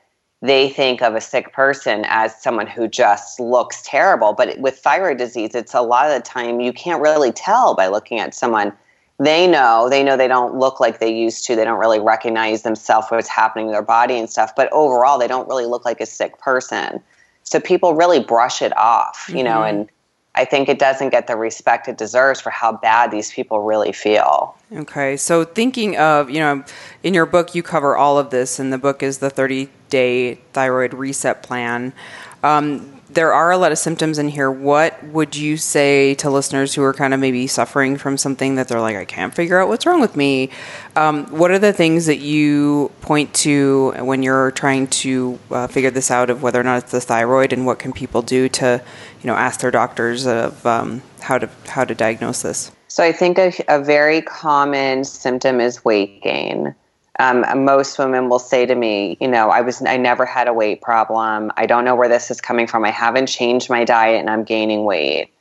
they 0.44 0.68
think 0.68 1.02
of 1.02 1.16
a 1.16 1.22
sick 1.22 1.54
person 1.54 2.04
as 2.10 2.36
someone 2.42 2.68
who 2.68 2.86
just 2.86 3.40
looks 3.40 3.82
terrible. 3.84 4.34
But 4.34 4.60
with 4.60 4.78
thyroid 4.78 5.18
disease, 5.18 5.56
it's 5.56 5.74
a 5.74 5.82
lot 5.82 6.06
of 6.06 6.14
the 6.14 6.22
time 6.22 6.60
you 6.60 6.74
can't 6.74 7.02
really 7.02 7.32
tell 7.32 7.76
by 7.76 7.88
looking 7.88 8.20
at 8.20 8.36
someone. 8.36 8.74
They 9.20 9.48
know, 9.48 9.88
they 9.90 10.04
know 10.04 10.18
they 10.18 10.28
don't 10.28 10.56
look 10.56 10.82
like 10.82 11.00
they 11.00 11.14
used 11.14 11.46
to. 11.46 11.56
They 11.56 11.64
don't 11.64 11.80
really 11.80 12.02
recognize 12.02 12.64
themselves, 12.64 13.08
what's 13.10 13.30
happening 13.30 13.68
to 13.68 13.72
their 13.72 13.82
body 13.82 14.20
and 14.20 14.30
stuff. 14.30 14.54
But 14.54 14.70
overall, 14.74 15.18
they 15.18 15.30
don't 15.30 15.48
really 15.48 15.66
look 15.66 15.86
like 15.86 16.02
a 16.02 16.06
sick 16.06 16.38
person. 16.40 17.02
So 17.44 17.62
people 17.62 17.94
really 17.94 18.20
brush 18.20 18.62
it 18.62 18.76
off, 18.76 19.30
you 19.34 19.44
know, 19.44 19.60
mm-hmm. 19.60 19.80
and 19.80 19.90
I 20.36 20.46
think 20.46 20.68
it 20.68 20.80
doesn't 20.80 21.10
get 21.10 21.28
the 21.28 21.36
respect 21.36 21.88
it 21.88 21.98
deserves 21.98 22.42
for 22.42 22.50
how 22.50 22.72
bad 22.72 23.12
these 23.12 23.32
people 23.32 23.62
really 23.62 23.92
feel. 23.92 24.56
Okay, 24.72 25.16
so 25.16 25.44
thinking 25.44 25.96
of, 25.98 26.30
you 26.30 26.40
know, 26.40 26.64
in 27.04 27.14
your 27.14 27.28
book, 27.28 27.54
you 27.54 27.62
cover 27.62 27.96
all 27.96 28.18
of 28.18 28.32
this, 28.32 28.58
and 28.60 28.74
the 28.74 28.80
book 28.80 29.04
is 29.04 29.20
the 29.20 29.30
30 29.30 29.70
day 29.90 30.36
thyroid 30.54 30.94
reset 30.94 31.44
plan. 31.44 31.94
Um, 32.42 32.93
there 33.14 33.34
are 33.34 33.52
a 33.52 33.58
lot 33.58 33.72
of 33.72 33.78
symptoms 33.78 34.18
in 34.18 34.28
here. 34.28 34.50
What 34.50 35.04
would 35.06 35.36
you 35.36 35.58
say 35.58 36.16
to 36.16 36.30
listeners 36.30 36.74
who 36.74 36.84
are 36.84 36.94
kind 36.94 37.14
of 37.14 37.20
maybe 37.20 37.48
suffering 37.48 37.98
from 37.98 38.18
something 38.18 38.56
that 38.56 38.68
they're 38.68 38.82
like, 38.82 38.96
I 38.96 39.06
can't 39.06 39.34
figure 39.34 39.60
out 39.60 39.68
what's 39.68 39.86
wrong 39.86 40.02
with 40.02 40.16
me? 40.16 40.50
Um, 40.96 41.26
what 41.28 41.52
are 41.52 41.60
the 41.60 41.74
things 41.74 42.06
that 42.08 42.20
you 42.20 42.92
point 43.02 43.34
to 43.36 43.92
when 44.00 44.24
you're 44.24 44.52
trying 44.52 44.88
to 44.88 45.40
uh, 45.52 45.68
figure 45.68 45.92
this 45.92 46.12
out 46.12 46.30
of 46.30 46.42
whether 46.42 46.60
or 46.60 46.64
not 46.64 46.84
it's 46.84 46.92
the 46.92 47.02
thyroid, 47.02 47.54
and 47.54 47.66
what 47.66 47.80
can 47.80 47.94
people 47.94 48.22
do 48.22 48.50
to, 48.50 48.82
you 49.22 49.28
know, 49.28 49.36
ask 49.36 49.60
their 49.60 49.72
doctors 49.72 50.26
of 50.26 50.66
um, 50.66 51.02
how 51.22 51.38
to 51.38 51.50
how 51.68 51.84
to 51.84 51.94
diagnose 51.94 52.42
this? 52.42 52.72
So 52.88 53.04
I 53.04 53.12
think 53.12 53.38
a, 53.40 53.52
a 53.68 53.84
very 53.84 54.22
common 54.22 55.04
symptom 55.04 55.60
is 55.60 55.84
weight 55.84 56.22
gain. 56.22 56.76
Um, 57.20 57.64
most 57.64 58.00
women 58.00 58.28
will 58.28 58.40
say 58.40 58.66
to 58.66 58.74
me, 58.74 59.18
you 59.22 59.28
know, 59.28 59.50
I 59.50 59.62
was 59.62 59.84
I 59.86 59.98
never 59.98 60.26
had 60.26 60.48
a 60.48 60.54
weight 60.54 60.82
problem. 60.82 61.52
I 61.58 61.68
don't 61.68 61.86
know 61.86 61.96
where 61.96 62.10
this 62.10 62.32
is 62.32 62.42
coming 62.42 62.66
from. 62.66 62.84
I 62.86 62.90
haven't 62.90 63.28
changed 63.28 63.70
my 63.70 63.84
diet 63.84 64.20
and 64.20 64.30
I'm 64.30 64.44
gaining 64.44 64.84
weight. 64.84 65.32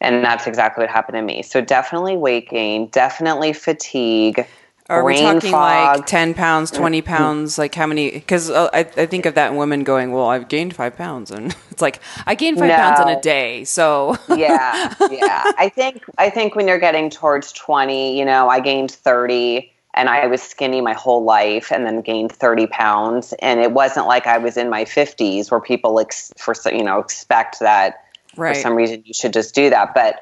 And 0.00 0.22
that's 0.22 0.46
exactly 0.46 0.82
what 0.82 0.90
happened 0.90 1.16
to 1.16 1.22
me. 1.22 1.42
So 1.42 1.62
definitely 1.62 2.18
weight 2.18 2.50
gain, 2.50 2.88
definitely 2.88 3.54
fatigue. 3.54 4.46
Are 4.90 5.02
we 5.02 5.18
talking 5.18 5.50
fog. 5.50 5.96
like 5.96 6.06
10 6.06 6.34
pounds, 6.34 6.70
20 6.70 7.00
pounds? 7.00 7.56
Like 7.56 7.74
how 7.74 7.86
many? 7.86 8.10
Because 8.10 8.50
uh, 8.50 8.68
I, 8.74 8.80
I 8.80 9.06
think 9.06 9.24
of 9.24 9.34
that 9.34 9.54
woman 9.54 9.82
going, 9.82 10.12
Well, 10.12 10.26
I've 10.26 10.48
gained 10.48 10.76
five 10.76 10.94
pounds. 10.94 11.30
And 11.30 11.56
it's 11.70 11.80
like, 11.80 12.00
I 12.26 12.34
gained 12.34 12.58
five 12.58 12.70
pounds 12.70 13.00
in 13.00 13.08
a 13.08 13.20
day. 13.22 13.64
So, 13.64 14.18
yeah, 14.36 14.94
yeah. 15.10 15.52
I 15.56 15.70
think 15.74 16.04
I 16.18 16.28
think 16.28 16.54
when 16.54 16.68
you're 16.68 16.78
getting 16.78 17.08
towards 17.08 17.50
20, 17.52 18.18
you 18.18 18.26
know, 18.26 18.50
I 18.50 18.60
gained 18.60 18.90
30 18.90 19.72
and 19.94 20.08
I 20.08 20.26
was 20.26 20.42
skinny 20.42 20.80
my 20.80 20.92
whole 20.92 21.24
life 21.24 21.72
and 21.72 21.86
then 21.86 22.00
gained 22.00 22.32
30 22.32 22.66
pounds 22.66 23.32
and 23.40 23.60
it 23.60 23.72
wasn't 23.72 24.06
like 24.06 24.26
I 24.26 24.38
was 24.38 24.56
in 24.56 24.68
my 24.68 24.84
50s 24.84 25.50
where 25.50 25.60
people 25.60 26.00
ex- 26.00 26.32
for 26.36 26.54
so- 26.54 26.70
you 26.70 26.82
know 26.82 26.98
expect 26.98 27.60
that 27.60 28.04
right. 28.36 28.54
for 28.54 28.60
some 28.60 28.74
reason 28.74 29.02
you 29.04 29.14
should 29.14 29.32
just 29.32 29.54
do 29.54 29.70
that, 29.70 29.94
but 29.94 30.20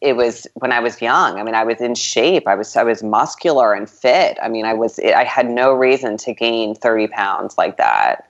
it 0.00 0.16
was 0.16 0.46
when 0.54 0.70
I 0.70 0.80
was 0.80 1.00
young. 1.00 1.38
I 1.38 1.42
mean, 1.42 1.54
I 1.54 1.64
was 1.64 1.80
in 1.80 1.94
shape. 1.94 2.46
I 2.46 2.54
was 2.54 2.76
I 2.76 2.82
was 2.82 3.02
muscular 3.02 3.72
and 3.72 3.88
fit. 3.88 4.36
I 4.42 4.48
mean, 4.48 4.66
I 4.66 4.74
was 4.74 4.98
I 4.98 5.24
had 5.24 5.48
no 5.48 5.72
reason 5.72 6.18
to 6.18 6.34
gain 6.34 6.74
30 6.74 7.06
pounds 7.08 7.56
like 7.56 7.78
that. 7.78 8.28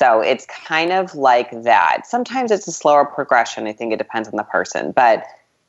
So 0.00 0.20
it's 0.20 0.44
kind 0.46 0.90
of 0.90 1.14
like 1.14 1.50
that. 1.62 2.02
Sometimes 2.04 2.50
it's 2.50 2.66
a 2.66 2.72
slower 2.72 3.04
progression. 3.04 3.68
I 3.68 3.72
think 3.72 3.92
it 3.92 3.98
depends 3.98 4.28
on 4.28 4.36
the 4.36 4.42
person, 4.42 4.90
but 4.90 5.24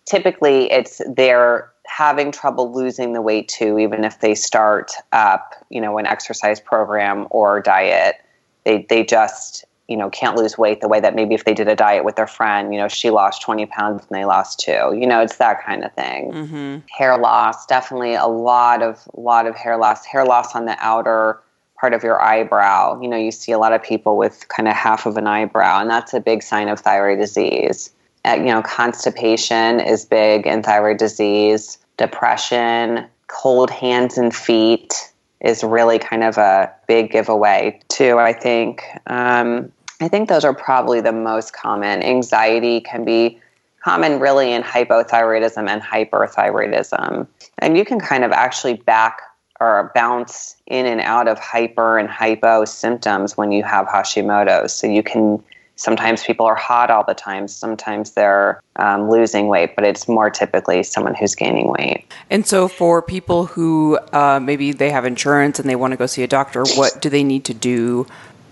typically 0.06 0.72
it's 0.72 1.02
they're 1.16 1.72
having 1.88 2.32
trouble 2.32 2.74
losing 2.74 3.14
the 3.14 3.22
weight 3.22 3.48
too, 3.48 3.78
even 3.80 4.04
if 4.04 4.20
they 4.20 4.36
start 4.36 4.92
up, 5.12 5.54
you 5.70 5.82
know, 5.82 5.98
an 5.98 6.06
exercise 6.06 6.60
program 6.60 7.28
or 7.30 7.62
diet. 7.62 8.16
They 8.64 8.86
they 8.90 9.04
just 9.04 9.66
you 9.88 9.98
know 9.98 10.10
can't 10.10 10.36
lose 10.36 10.58
weight 10.58 10.82
the 10.82 10.88
way 10.88 11.00
that 11.00 11.14
maybe 11.14 11.36
if 11.36 11.46
they 11.46 11.54
did 11.54 11.68
a 11.68 11.76
diet 11.76 12.04
with 12.04 12.16
their 12.16 12.28
friend, 12.28 12.74
you 12.74 12.80
know, 12.80 12.88
she 12.88 13.12
lost 13.12 13.42
20 13.44 13.66
pounds 13.68 14.06
and 14.10 14.18
they 14.18 14.26
lost 14.26 14.60
two. 14.60 14.96
You 15.00 15.06
know, 15.06 15.22
it's 15.22 15.38
that 15.38 15.64
kind 15.64 15.84
of 15.84 15.94
thing 15.94 16.32
hmm 16.34 16.78
hair 16.98 17.18
loss 17.18 17.66
definitely 17.66 18.16
a 18.16 18.26
lot 18.26 18.82
of 18.82 19.08
lot 19.16 19.46
of 19.48 19.56
hair 19.56 19.78
loss 19.78 20.06
hair 20.06 20.26
loss 20.26 20.56
on 20.56 20.66
the 20.66 20.76
outer 20.80 21.40
part 21.80 21.94
of 21.94 22.04
your 22.04 22.22
eyebrow 22.22 23.00
you 23.02 23.08
know 23.08 23.18
you 23.18 23.32
see 23.32 23.52
a 23.52 23.58
lot 23.58 23.74
of 23.74 23.82
people 23.84 24.18
with 24.18 24.48
kind 24.48 24.68
of 24.68 24.74
half 24.74 25.06
of 25.06 25.18
an 25.18 25.28
eyebrow 25.28 25.80
and 25.80 25.90
that's 25.90 26.14
a 26.14 26.20
big 26.20 26.42
sign 26.42 26.68
of 26.68 26.80
thyroid 26.80 27.20
disease 27.20 27.92
you 28.34 28.46
know 28.46 28.62
constipation 28.62 29.80
is 29.80 30.06
big 30.06 30.46
in 30.46 30.64
thyroid 30.64 30.98
disease 30.98 31.78
depression 31.98 33.06
cold 33.28 33.70
hands 33.70 34.18
and 34.18 34.36
feet 34.36 35.12
is 35.42 35.64
really 35.64 36.00
kind 36.00 36.24
of 36.24 36.38
a 36.38 36.72
big 36.88 37.12
giveaway 37.12 37.80
too 37.88 38.18
i 38.18 38.34
think 38.34 38.84
um, 39.08 39.72
i 40.02 40.08
think 40.08 40.30
those 40.30 40.44
are 40.44 40.54
probably 40.54 41.02
the 41.02 41.14
most 41.14 41.54
common 41.54 42.02
anxiety 42.04 42.82
can 42.82 43.06
be 43.06 43.40
common 43.86 44.20
really 44.20 44.52
in 44.52 44.64
hypothyroidism 44.64 45.70
and 45.70 45.82
hyperthyroidism. 45.82 47.28
And 47.60 47.78
you 47.78 47.86
can 47.86 48.00
kind 48.00 48.24
of 48.24 48.32
actually 48.32 48.74
back 48.74 49.22
or 49.62 49.92
bounce 49.94 50.56
in 50.66 50.88
and 50.88 51.00
out 51.00 51.28
of 51.28 51.38
hyper 51.38 52.00
and 52.00 52.10
hypo 52.10 52.66
symptoms 52.66 53.38
when 53.38 53.52
you 53.52 53.64
have 53.64 53.86
Hashimoto's. 53.86 54.74
So 54.74 54.88
you 54.88 55.04
can 55.04 55.42
sometimes 55.76 56.24
people 56.24 56.46
are 56.46 56.56
hot 56.56 56.90
all 56.90 57.04
the 57.04 57.14
time, 57.14 57.48
sometimes 57.48 58.12
they're 58.12 58.62
um, 58.78 59.10
losing 59.10 59.48
weight, 59.48 59.76
but 59.76 59.86
it's 59.86 60.08
more 60.08 60.30
typically 60.30 60.84
someone 60.84 61.16
who's 61.16 61.36
gaining 61.36 61.68
weight. 61.68 62.06
And 62.30 62.46
so, 62.46 62.68
for 62.68 63.02
people 63.02 63.46
who 63.46 63.98
uh, 64.12 64.40
maybe 64.42 64.72
they 64.72 64.92
have 64.92 65.06
insurance 65.06 65.60
and 65.60 65.70
they 65.70 65.76
want 65.76 65.92
to 65.92 65.98
go 65.98 66.06
see 66.06 66.24
a 66.24 66.28
doctor, 66.28 66.64
what 66.76 67.02
do 67.02 67.10
they 67.10 67.24
need 67.24 67.46
to 67.46 67.54
do 67.54 68.08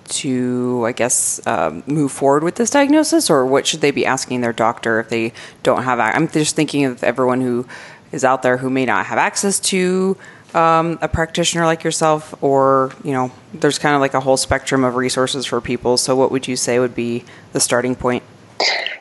to, 0.10 0.84
I 0.86 0.92
guess, 0.92 1.46
um, 1.48 1.84
move 1.88 2.12
forward 2.12 2.44
with 2.44 2.56
this 2.56 2.70
diagnosis, 2.70 3.30
or 3.30 3.46
what 3.46 3.66
should 3.66 3.82
they 3.82 3.92
be 3.92 4.06
asking 4.06 4.42
their 4.42 4.54
doctor 4.54 5.00
if 5.00 5.10
they 5.10 5.34
don't 5.64 5.84
have? 5.84 6.00
I'm 6.00 6.28
just 6.28 6.56
thinking 6.56 6.86
of 6.86 7.04
everyone 7.04 7.42
who 7.42 7.66
is 8.12 8.24
out 8.24 8.44
there 8.44 8.58
who 8.58 8.70
may 8.70 8.86
not 8.86 9.08
have 9.08 9.18
access 9.18 9.60
to 9.60 10.16
um, 10.56 11.00
a 11.02 11.08
practitioner 11.08 11.66
like 11.66 11.84
yourself, 11.84 12.36
or 12.44 12.94
you 13.04 13.12
know, 13.12 13.32
there's 13.54 13.80
kind 13.80 13.96
of 13.96 14.02
like 14.02 14.14
a 14.14 14.20
whole 14.20 14.38
spectrum 14.38 14.84
of 14.84 14.96
resources 14.96 15.46
for 15.46 15.62
people. 15.62 15.98
So, 15.98 16.16
what 16.16 16.32
would 16.32 16.48
you 16.48 16.56
say 16.56 16.80
would 16.80 16.96
be 16.96 17.24
the 17.52 17.60
starting 17.60 17.96
point? 17.96 18.24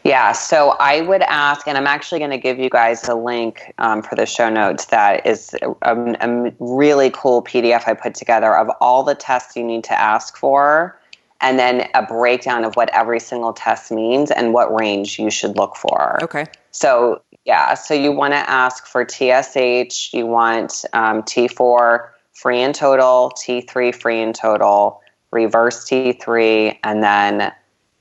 Yeah, 0.05 0.33
so 0.33 0.71
I 0.81 1.03
would 1.03 1.23
ask, 1.23 1.69
and 1.69 1.79
I'm 1.79 1.87
actually 1.87 2.19
going 2.19 2.33
to 2.33 2.39
give 2.39 2.59
you 2.59 2.69
guys 2.69 3.07
a 3.09 3.15
link 3.15 3.73
um, 3.79 4.03
for 4.03 4.17
the 4.17 4.27
show 4.27 4.51
notes 4.51 4.87
that 4.87 5.25
is 5.27 5.55
a, 5.83 5.93
a 6.21 6.53
really 6.59 7.11
cool 7.11 7.43
PDF 7.43 7.87
I 7.87 7.95
put 7.95 8.15
together 8.15 8.57
of 8.57 8.69
all 8.81 9.05
the 9.05 9.15
tests 9.15 9.55
you 9.57 9.63
need 9.63 9.85
to 9.85 9.99
ask 9.99 10.37
for, 10.37 10.99
and 11.41 11.59
then 11.59 11.89
a 11.95 12.03
breakdown 12.03 12.65
of 12.65 12.75
what 12.75 12.91
every 12.93 13.21
single 13.21 13.53
test 13.53 13.93
means 13.93 14.33
and 14.33 14.53
what 14.53 14.75
range 14.75 15.19
you 15.21 15.31
should 15.31 15.57
look 15.57 15.77
for. 15.77 16.19
Okay. 16.23 16.47
So, 16.73 17.23
yeah, 17.45 17.75
so 17.75 17.95
you 17.95 18.13
want 18.13 18.35
to 18.35 18.51
ask 18.51 18.87
for 18.87 19.07
TSH, 19.07 20.15
you 20.15 20.27
want 20.27 20.85
um, 20.93 21.23
T4 21.23 22.09
free 22.33 22.61
and 22.61 22.75
total, 22.75 23.33
T3 23.37 23.95
free 23.95 24.23
and 24.23 24.35
total, 24.35 25.01
reverse 25.31 25.89
T3, 25.89 26.79
and 26.85 27.03
then 27.03 27.53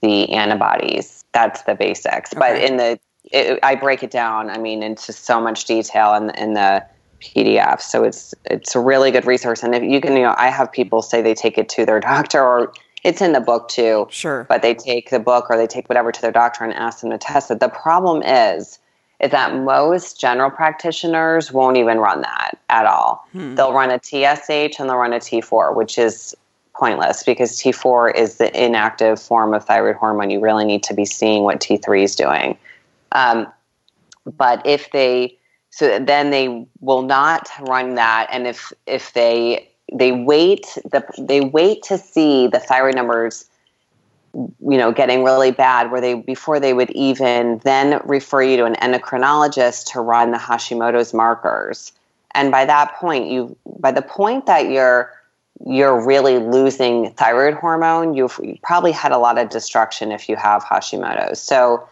the 0.01 0.31
antibodies. 0.31 1.23
That's 1.31 1.63
the 1.63 1.75
basics. 1.75 2.33
But 2.33 2.57
in 2.57 2.77
the, 2.77 2.99
it, 3.25 3.59
I 3.63 3.75
break 3.75 4.03
it 4.03 4.11
down, 4.11 4.49
I 4.49 4.57
mean, 4.57 4.83
into 4.83 5.13
so 5.13 5.41
much 5.41 5.65
detail 5.65 6.13
in, 6.15 6.29
in 6.31 6.53
the 6.53 6.85
PDF. 7.21 7.81
So 7.81 8.03
it's 8.03 8.33
it's 8.45 8.75
a 8.75 8.79
really 8.79 9.11
good 9.11 9.25
resource. 9.25 9.63
And 9.63 9.73
if 9.75 9.83
you 9.83 10.01
can, 10.01 10.15
you 10.15 10.23
know, 10.23 10.35
I 10.37 10.49
have 10.49 10.71
people 10.71 11.01
say 11.01 11.21
they 11.21 11.35
take 11.35 11.57
it 11.57 11.69
to 11.69 11.85
their 11.85 11.99
doctor 12.11 12.41
or 12.41 12.73
it's 13.03 13.21
in 13.21 13.31
the 13.31 13.39
book 13.39 13.69
too. 13.69 14.07
Sure. 14.09 14.45
But 14.49 14.61
they 14.61 14.73
take 14.73 15.09
the 15.09 15.19
book 15.19 15.47
or 15.49 15.57
they 15.57 15.67
take 15.67 15.87
whatever 15.89 16.11
to 16.11 16.21
their 16.21 16.31
doctor 16.31 16.63
and 16.63 16.73
ask 16.73 17.01
them 17.01 17.09
to 17.11 17.17
test 17.17 17.49
it. 17.49 17.59
The 17.59 17.69
problem 17.69 18.21
is 18.23 18.79
is 19.21 19.31
that 19.31 19.55
most 19.55 20.19
general 20.19 20.49
practitioners 20.49 21.51
won't 21.51 21.77
even 21.77 21.99
run 21.99 22.21
that 22.21 22.57
at 22.69 22.85
all. 22.85 23.27
Hmm. 23.31 23.55
They'll 23.55 23.73
run 23.73 23.91
a 23.91 23.99
TSH 23.99 24.79
and 24.79 24.89
they'll 24.89 24.97
run 24.97 25.13
a 25.13 25.19
T4, 25.19 25.75
which 25.75 25.97
is 25.97 26.35
pointless 26.73 27.23
because 27.23 27.59
T4 27.59 28.15
is 28.15 28.37
the 28.37 28.65
inactive 28.65 29.21
form 29.21 29.53
of 29.53 29.63
thyroid 29.63 29.95
hormone. 29.95 30.31
You 30.31 30.39
really 30.39 30.65
need 30.65 30.81
to 30.83 30.95
be 30.95 31.05
seeing 31.05 31.43
what 31.43 31.59
T3 31.59 32.03
is 32.03 32.15
doing. 32.15 32.57
Um, 33.11 33.47
but 34.25 34.65
if 34.65 34.91
they, 34.91 35.37
so 35.69 35.99
then 35.99 36.31
they 36.31 36.65
will 36.79 37.03
not 37.03 37.47
run 37.61 37.95
that, 37.95 38.27
and 38.31 38.47
if 38.47 38.73
if 38.87 39.13
they 39.13 39.69
they 39.93 40.11
wait 40.11 40.65
the 40.91 41.03
they 41.17 41.41
wait 41.41 41.83
to 41.83 41.97
see 41.97 42.47
the 42.47 42.59
thyroid 42.59 42.95
numbers 42.95 43.45
you 44.33 44.77
know 44.77 44.91
getting 44.91 45.23
really 45.23 45.51
bad 45.51 45.91
where 45.91 46.01
they 46.01 46.13
before 46.13 46.59
they 46.59 46.73
would 46.73 46.89
even 46.91 47.59
then 47.59 48.01
refer 48.05 48.41
you 48.41 48.57
to 48.57 48.65
an 48.65 48.75
endocrinologist 48.75 49.91
to 49.91 49.99
run 49.99 50.31
the 50.31 50.37
Hashimoto's 50.37 51.13
markers. 51.13 51.91
And 52.33 52.51
by 52.51 52.65
that 52.65 52.95
point 52.95 53.29
you 53.29 53.57
by 53.79 53.91
the 53.91 54.01
point 54.01 54.45
that 54.45 54.69
you're 54.69 55.11
you're 55.65 56.03
really 56.03 56.39
losing 56.39 57.11
thyroid 57.11 57.53
hormone 57.55 58.13
you've 58.13 58.39
probably 58.63 58.91
had 58.91 59.11
a 59.11 59.17
lot 59.17 59.37
of 59.37 59.49
destruction 59.49 60.11
if 60.11 60.29
you 60.29 60.35
have 60.35 60.63
Hashimoto's. 60.63 61.41
So 61.41 61.87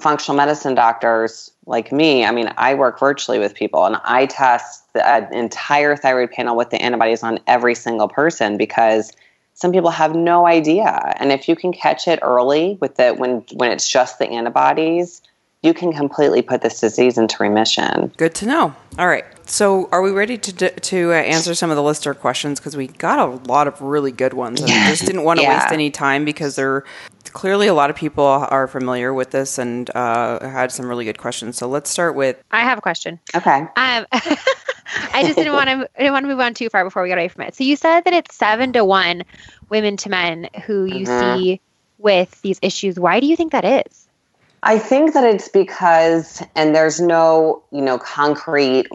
functional 0.00 0.36
medicine 0.36 0.74
doctors 0.74 1.52
like 1.66 1.92
me 1.92 2.24
I 2.24 2.32
mean 2.32 2.52
I 2.56 2.74
work 2.74 2.98
virtually 2.98 3.38
with 3.38 3.54
people 3.54 3.84
and 3.86 3.96
I 4.04 4.26
test 4.26 4.92
the 4.92 5.08
uh, 5.08 5.28
entire 5.30 5.96
thyroid 5.96 6.32
panel 6.32 6.56
with 6.56 6.70
the 6.70 6.82
antibodies 6.82 7.22
on 7.22 7.38
every 7.46 7.76
single 7.76 8.08
person 8.08 8.56
because 8.56 9.12
some 9.56 9.72
people 9.72 9.90
have 9.90 10.14
no 10.14 10.46
idea. 10.46 11.14
And 11.16 11.32
if 11.32 11.48
you 11.48 11.56
can 11.56 11.72
catch 11.72 12.06
it 12.06 12.20
early 12.22 12.78
with 12.80 12.96
the 12.96 13.14
when 13.14 13.44
when 13.54 13.72
it's 13.72 13.88
just 13.88 14.18
the 14.18 14.28
antibodies, 14.28 15.22
you 15.62 15.72
can 15.72 15.92
completely 15.92 16.42
put 16.42 16.60
this 16.60 16.78
disease 16.80 17.16
into 17.16 17.42
remission. 17.42 18.12
Good 18.18 18.34
to 18.36 18.46
know. 18.46 18.74
All 18.98 19.08
right. 19.08 19.24
So, 19.48 19.88
are 19.92 20.02
we 20.02 20.10
ready 20.10 20.36
to 20.36 20.70
to 20.70 21.12
uh, 21.12 21.16
answer 21.16 21.54
some 21.54 21.70
of 21.70 21.76
the 21.76 21.82
listener 21.82 22.12
questions 22.12 22.60
because 22.60 22.76
we 22.76 22.88
got 22.88 23.18
a 23.18 23.26
lot 23.50 23.66
of 23.66 23.80
really 23.80 24.12
good 24.12 24.34
ones 24.34 24.60
and 24.60 24.70
I 24.70 24.90
just 24.90 25.06
didn't 25.06 25.24
want 25.24 25.40
to 25.40 25.44
yeah. 25.44 25.58
waste 25.58 25.72
any 25.72 25.90
time 25.90 26.26
because 26.26 26.56
there 26.56 26.84
clearly 27.32 27.66
a 27.66 27.74
lot 27.74 27.88
of 27.88 27.96
people 27.96 28.24
are 28.24 28.68
familiar 28.68 29.12
with 29.14 29.30
this 29.30 29.58
and 29.58 29.90
uh, 29.94 30.46
had 30.46 30.70
some 30.70 30.86
really 30.86 31.06
good 31.06 31.18
questions. 31.18 31.56
So, 31.56 31.66
let's 31.66 31.88
start 31.88 32.14
with 32.14 32.42
I 32.50 32.60
have 32.60 32.76
a 32.76 32.82
question. 32.82 33.18
Okay. 33.34 33.66
Um 33.76 34.06
I 35.12 35.22
just 35.22 35.36
didn't 35.36 35.52
want 35.52 35.68
to 35.68 35.88
I 35.96 35.98
didn't 35.98 36.12
want 36.12 36.24
to 36.24 36.28
move 36.28 36.40
on 36.40 36.54
too 36.54 36.68
far 36.68 36.84
before 36.84 37.02
we 37.02 37.08
got 37.08 37.18
away 37.18 37.28
from 37.28 37.42
it. 37.42 37.54
So, 37.54 37.64
you 37.64 37.76
said 37.76 38.02
that 38.04 38.14
it's 38.14 38.34
7 38.34 38.72
to 38.74 38.84
1 38.84 39.22
women 39.68 39.96
to 39.98 40.08
men 40.08 40.48
who 40.64 40.84
you 40.84 41.06
mm-hmm. 41.06 41.38
see 41.38 41.60
with 41.98 42.40
these 42.42 42.58
issues. 42.62 42.98
Why 42.98 43.20
do 43.20 43.26
you 43.26 43.36
think 43.36 43.52
that 43.52 43.64
is? 43.64 44.05
I 44.66 44.80
think 44.80 45.14
that 45.14 45.22
it's 45.22 45.46
because, 45.46 46.42
and 46.56 46.74
there's 46.74 47.00
no, 47.00 47.62
you 47.70 47.80
know, 47.80 47.98
concrete 47.98 48.88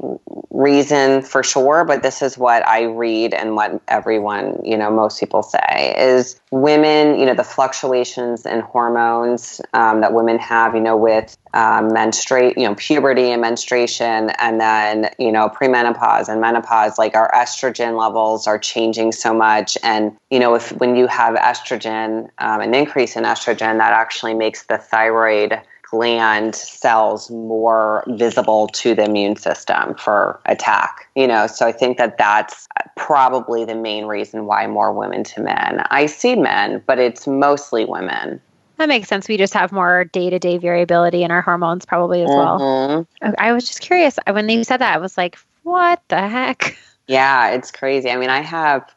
reason 0.50 1.22
for 1.22 1.44
sure, 1.44 1.86
but 1.86 2.04
this 2.04 2.22
is 2.22 2.38
what 2.38 2.68
I 2.68 2.84
read 2.84 3.34
and 3.34 3.56
what 3.56 3.82
everyone, 3.88 4.60
you 4.66 4.78
know, 4.78 4.92
most 4.92 5.18
people 5.18 5.44
say 5.44 5.96
is 5.98 6.38
women, 6.52 7.18
you 7.18 7.26
know, 7.26 7.34
the 7.34 7.46
fluctuations 7.46 8.46
in 8.46 8.60
hormones 8.60 9.62
um, 9.74 10.02
that 10.02 10.12
women 10.12 10.40
have, 10.40 10.76
you 10.76 10.82
know, 10.82 10.98
with 10.98 11.38
um, 11.54 11.94
menstruate, 11.94 12.58
you 12.58 12.64
know, 12.64 12.76
puberty 12.76 13.32
and 13.32 13.42
menstruation, 13.42 14.30
and 14.38 14.60
then 14.60 15.10
you 15.20 15.32
know, 15.32 15.50
premenopause 15.50 16.30
and 16.30 16.40
menopause. 16.40 16.98
Like 16.98 17.16
our 17.16 17.30
estrogen 17.32 17.98
levels 17.98 18.48
are 18.48 18.60
changing 18.60 19.12
so 19.12 19.34
much, 19.34 19.78
and 19.84 20.16
you 20.30 20.40
know, 20.40 20.56
if 20.56 20.72
when 20.74 20.96
you 20.96 21.08
have 21.08 21.36
estrogen, 21.36 22.30
um, 22.38 22.62
an 22.62 22.74
increase 22.74 23.16
in 23.16 23.24
estrogen, 23.24 23.78
that 23.78 23.94
actually 23.94 24.34
makes 24.34 24.64
the 24.64 24.78
thyroid 24.78 25.61
gland 25.92 26.56
cells 26.56 27.30
more 27.30 28.04
visible 28.08 28.68
to 28.70 28.96
the 28.96 29.04
immune 29.04 29.36
system 29.36 29.94
for 29.96 30.40
attack 30.46 31.08
you 31.16 31.28
know 31.28 31.46
so 31.48 31.68
i 31.68 31.72
think 31.72 31.98
that 31.98 32.18
that's 32.18 32.68
probably 32.96 33.66
the 33.66 33.76
main 33.76 34.06
reason 34.06 34.46
why 34.46 34.66
more 34.66 34.94
women 34.94 35.24
to 35.24 35.42
men 35.42 35.84
i 35.92 36.06
see 36.06 36.36
men 36.36 36.82
but 36.88 36.98
it's 36.98 37.28
mostly 37.28 37.86
women 37.86 38.42
that 38.78 38.90
makes 38.90 39.10
sense. 39.10 39.28
We 39.28 39.38
just 39.38 39.54
have 39.54 39.72
more 39.72 40.06
day 40.06 40.32
to 40.32 40.40
day 40.40 40.58
variability 40.58 41.22
in 41.22 41.30
our 41.30 41.44
hormones, 41.44 41.86
probably 41.86 42.24
as 42.24 42.30
mm-hmm. 42.32 43.22
well. 43.22 43.36
I 43.38 43.52
was 43.52 43.68
just 43.68 43.80
curious 43.80 44.18
when 44.28 44.50
you 44.50 44.64
said 44.64 44.78
that. 44.78 44.96
I 44.96 44.98
was 44.98 45.18
like, 45.18 45.38
"What 45.62 46.02
the 46.08 46.28
heck?" 46.28 46.76
Yeah, 47.08 47.50
it's 47.50 47.72
crazy. 47.72 48.10
I 48.10 48.16
mean, 48.16 48.30
I 48.30 48.40
have 48.40 48.90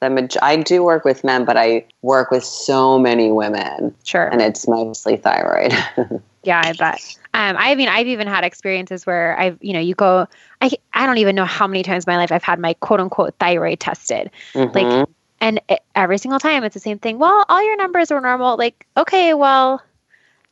the 0.00 0.38
I 0.40 0.56
do 0.56 0.84
work 0.84 1.04
with 1.04 1.24
men, 1.24 1.44
but 1.44 1.56
I 1.56 1.84
work 2.02 2.30
with 2.30 2.44
so 2.44 2.96
many 2.98 3.32
women. 3.32 3.94
Sure, 4.04 4.28
and 4.28 4.40
it's 4.40 4.68
mostly 4.68 5.16
thyroid. 5.16 5.72
yeah, 6.46 6.62
I 6.64 6.72
bet. 6.72 7.16
Um, 7.34 7.56
I 7.58 7.74
mean, 7.74 7.88
I've 7.88 8.06
even 8.06 8.26
had 8.26 8.44
experiences 8.44 9.04
where 9.04 9.38
I've, 9.38 9.58
you 9.60 9.72
know, 9.72 9.80
you 9.80 9.94
go, 9.94 10.26
I, 10.62 10.70
I 10.94 11.06
don't 11.06 11.18
even 11.18 11.34
know 11.36 11.44
how 11.44 11.66
many 11.66 11.82
times 11.82 12.04
in 12.06 12.12
my 12.12 12.16
life 12.16 12.32
I've 12.32 12.42
had 12.42 12.58
my 12.58 12.74
quote 12.74 13.00
unquote 13.00 13.34
thyroid 13.38 13.80
tested. 13.80 14.30
Mm-hmm. 14.54 14.76
Like 14.76 15.08
and 15.40 15.60
it, 15.68 15.80
every 15.94 16.18
single 16.18 16.40
time 16.40 16.64
it's 16.64 16.74
the 16.74 16.80
same 16.80 16.98
thing. 16.98 17.18
Well, 17.18 17.44
all 17.48 17.62
your 17.62 17.76
numbers 17.76 18.10
are 18.10 18.20
normal. 18.20 18.56
Like, 18.56 18.86
okay, 18.96 19.34
well, 19.34 19.82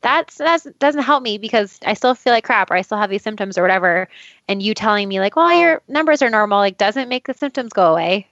that's 0.02 0.36
that's 0.36 0.64
doesn't 0.78 1.02
help 1.02 1.22
me 1.22 1.38
because 1.38 1.80
I 1.86 1.94
still 1.94 2.14
feel 2.14 2.32
like 2.32 2.44
crap 2.44 2.70
or 2.70 2.74
I 2.74 2.82
still 2.82 2.98
have 2.98 3.08
these 3.08 3.22
symptoms 3.22 3.56
or 3.56 3.62
whatever. 3.62 4.08
And 4.48 4.62
you 4.62 4.74
telling 4.74 5.08
me 5.08 5.20
like, 5.20 5.36
well, 5.36 5.58
your 5.58 5.80
numbers 5.88 6.20
are 6.20 6.30
normal, 6.30 6.58
like 6.58 6.76
doesn't 6.76 7.08
make 7.08 7.26
the 7.26 7.34
symptoms 7.34 7.72
go 7.72 7.92
away. 7.92 8.28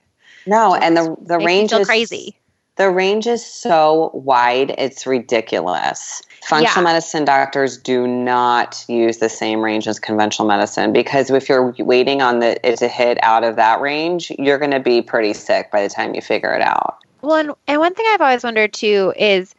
No, 0.46 0.75
and 0.75 0.96
the 0.96 1.16
the 1.22 1.38
range 1.38 1.72
is 1.72 1.87
crazy. 1.87 2.37
The 2.77 2.91
range 2.91 3.27
is 3.27 3.45
so 3.45 4.11
wide, 4.15 4.75
it's 4.79 5.07
ridiculous. 5.07 6.23
Functional 6.45 6.85
yeah. 6.85 6.93
medicine 6.93 7.25
doctors 7.25 7.77
do 7.77 8.07
not 8.07 8.85
use 8.89 9.19
the 9.19 9.29
same 9.29 9.61
range 9.61 9.87
as 9.87 10.01
conventional 10.01 10.49
medicine 10.49 10.93
because 10.93 11.31
if 11.31 11.49
you're 11.49 11.75
waiting 11.79 12.23
on 12.23 12.39
the, 12.41 12.67
it 12.67 12.79
to 12.79 12.89
hit 12.89 13.19
out 13.23 13.45
of 13.45 13.57
that 13.57 13.81
range, 13.81 14.33
you're 14.39 14.59
going 14.59 14.71
to 14.71 14.81
be 14.81 15.03
pretty 15.03 15.35
sick 15.35 15.71
by 15.71 15.83
the 15.83 15.89
time 15.89 16.15
you 16.15 16.23
figure 16.23 16.53
it 16.53 16.63
out. 16.63 16.99
Well, 17.21 17.37
and, 17.37 17.53
and 17.69 17.79
one 17.79 17.95
thing 17.95 18.07
I've 18.09 18.21
always 18.21 18.43
wondered 18.43 18.73
too 18.73 19.13
is, 19.17 19.55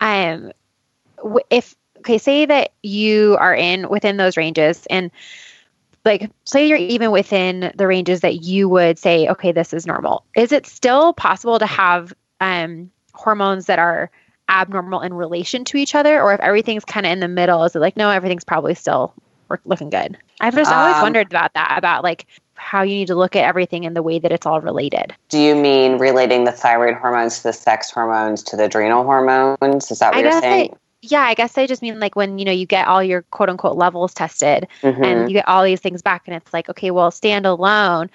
um, 0.00 0.50
if 1.50 1.76
okay, 1.98 2.18
say 2.18 2.46
that 2.46 2.72
you 2.82 3.36
are 3.38 3.54
in 3.54 3.88
within 3.88 4.16
those 4.16 4.36
ranges 4.36 4.86
and 4.90 5.10
like 6.04 6.30
say 6.44 6.66
you're 6.66 6.76
even 6.76 7.10
within 7.10 7.72
the 7.76 7.86
ranges 7.86 8.20
that 8.20 8.42
you 8.42 8.68
would 8.68 8.98
say 8.98 9.26
okay 9.28 9.52
this 9.52 9.72
is 9.72 9.86
normal 9.86 10.24
is 10.36 10.52
it 10.52 10.66
still 10.66 11.14
possible 11.14 11.58
to 11.58 11.66
have 11.66 12.12
um, 12.44 12.90
hormones 13.14 13.66
that 13.66 13.78
are 13.78 14.10
abnormal 14.48 15.00
in 15.00 15.14
relation 15.14 15.64
to 15.64 15.76
each 15.78 15.94
other, 15.94 16.20
or 16.20 16.34
if 16.34 16.40
everything's 16.40 16.84
kind 16.84 17.06
of 17.06 17.12
in 17.12 17.20
the 17.20 17.28
middle, 17.28 17.64
is 17.64 17.74
it 17.74 17.80
like 17.80 17.96
no, 17.96 18.10
everything's 18.10 18.44
probably 18.44 18.74
still 18.74 19.14
looking 19.64 19.90
good? 19.90 20.18
I've 20.40 20.54
just 20.54 20.70
always 20.70 20.96
um, 20.96 21.02
wondered 21.02 21.28
about 21.28 21.54
that, 21.54 21.76
about 21.78 22.04
like 22.04 22.26
how 22.54 22.82
you 22.82 22.94
need 22.94 23.06
to 23.08 23.14
look 23.14 23.34
at 23.34 23.44
everything 23.44 23.84
in 23.84 23.94
the 23.94 24.02
way 24.02 24.18
that 24.18 24.30
it's 24.30 24.46
all 24.46 24.60
related. 24.60 25.14
Do 25.28 25.38
you 25.38 25.54
mean 25.54 25.98
relating 25.98 26.44
the 26.44 26.52
thyroid 26.52 26.94
hormones 26.96 27.38
to 27.38 27.44
the 27.44 27.52
sex 27.52 27.90
hormones 27.90 28.42
to 28.44 28.56
the 28.56 28.64
adrenal 28.64 29.04
hormones? 29.04 29.90
Is 29.90 30.00
that 30.00 30.14
what 30.14 30.26
I 30.26 30.30
you're 30.30 30.40
saying? 30.40 30.70
I, 30.72 30.76
yeah, 31.00 31.22
I 31.22 31.34
guess 31.34 31.56
I 31.56 31.66
just 31.66 31.82
mean 31.82 31.98
like 32.00 32.16
when 32.16 32.38
you 32.38 32.44
know 32.44 32.52
you 32.52 32.66
get 32.66 32.86
all 32.86 33.02
your 33.02 33.22
quote 33.22 33.48
unquote 33.48 33.76
levels 33.76 34.12
tested 34.12 34.68
mm-hmm. 34.82 35.04
and 35.04 35.30
you 35.30 35.34
get 35.34 35.48
all 35.48 35.64
these 35.64 35.80
things 35.80 36.02
back, 36.02 36.24
and 36.26 36.36
it's 36.36 36.52
like 36.52 36.68
okay, 36.68 36.90
well, 36.90 37.10
stand 37.10 37.46
alone 37.46 38.10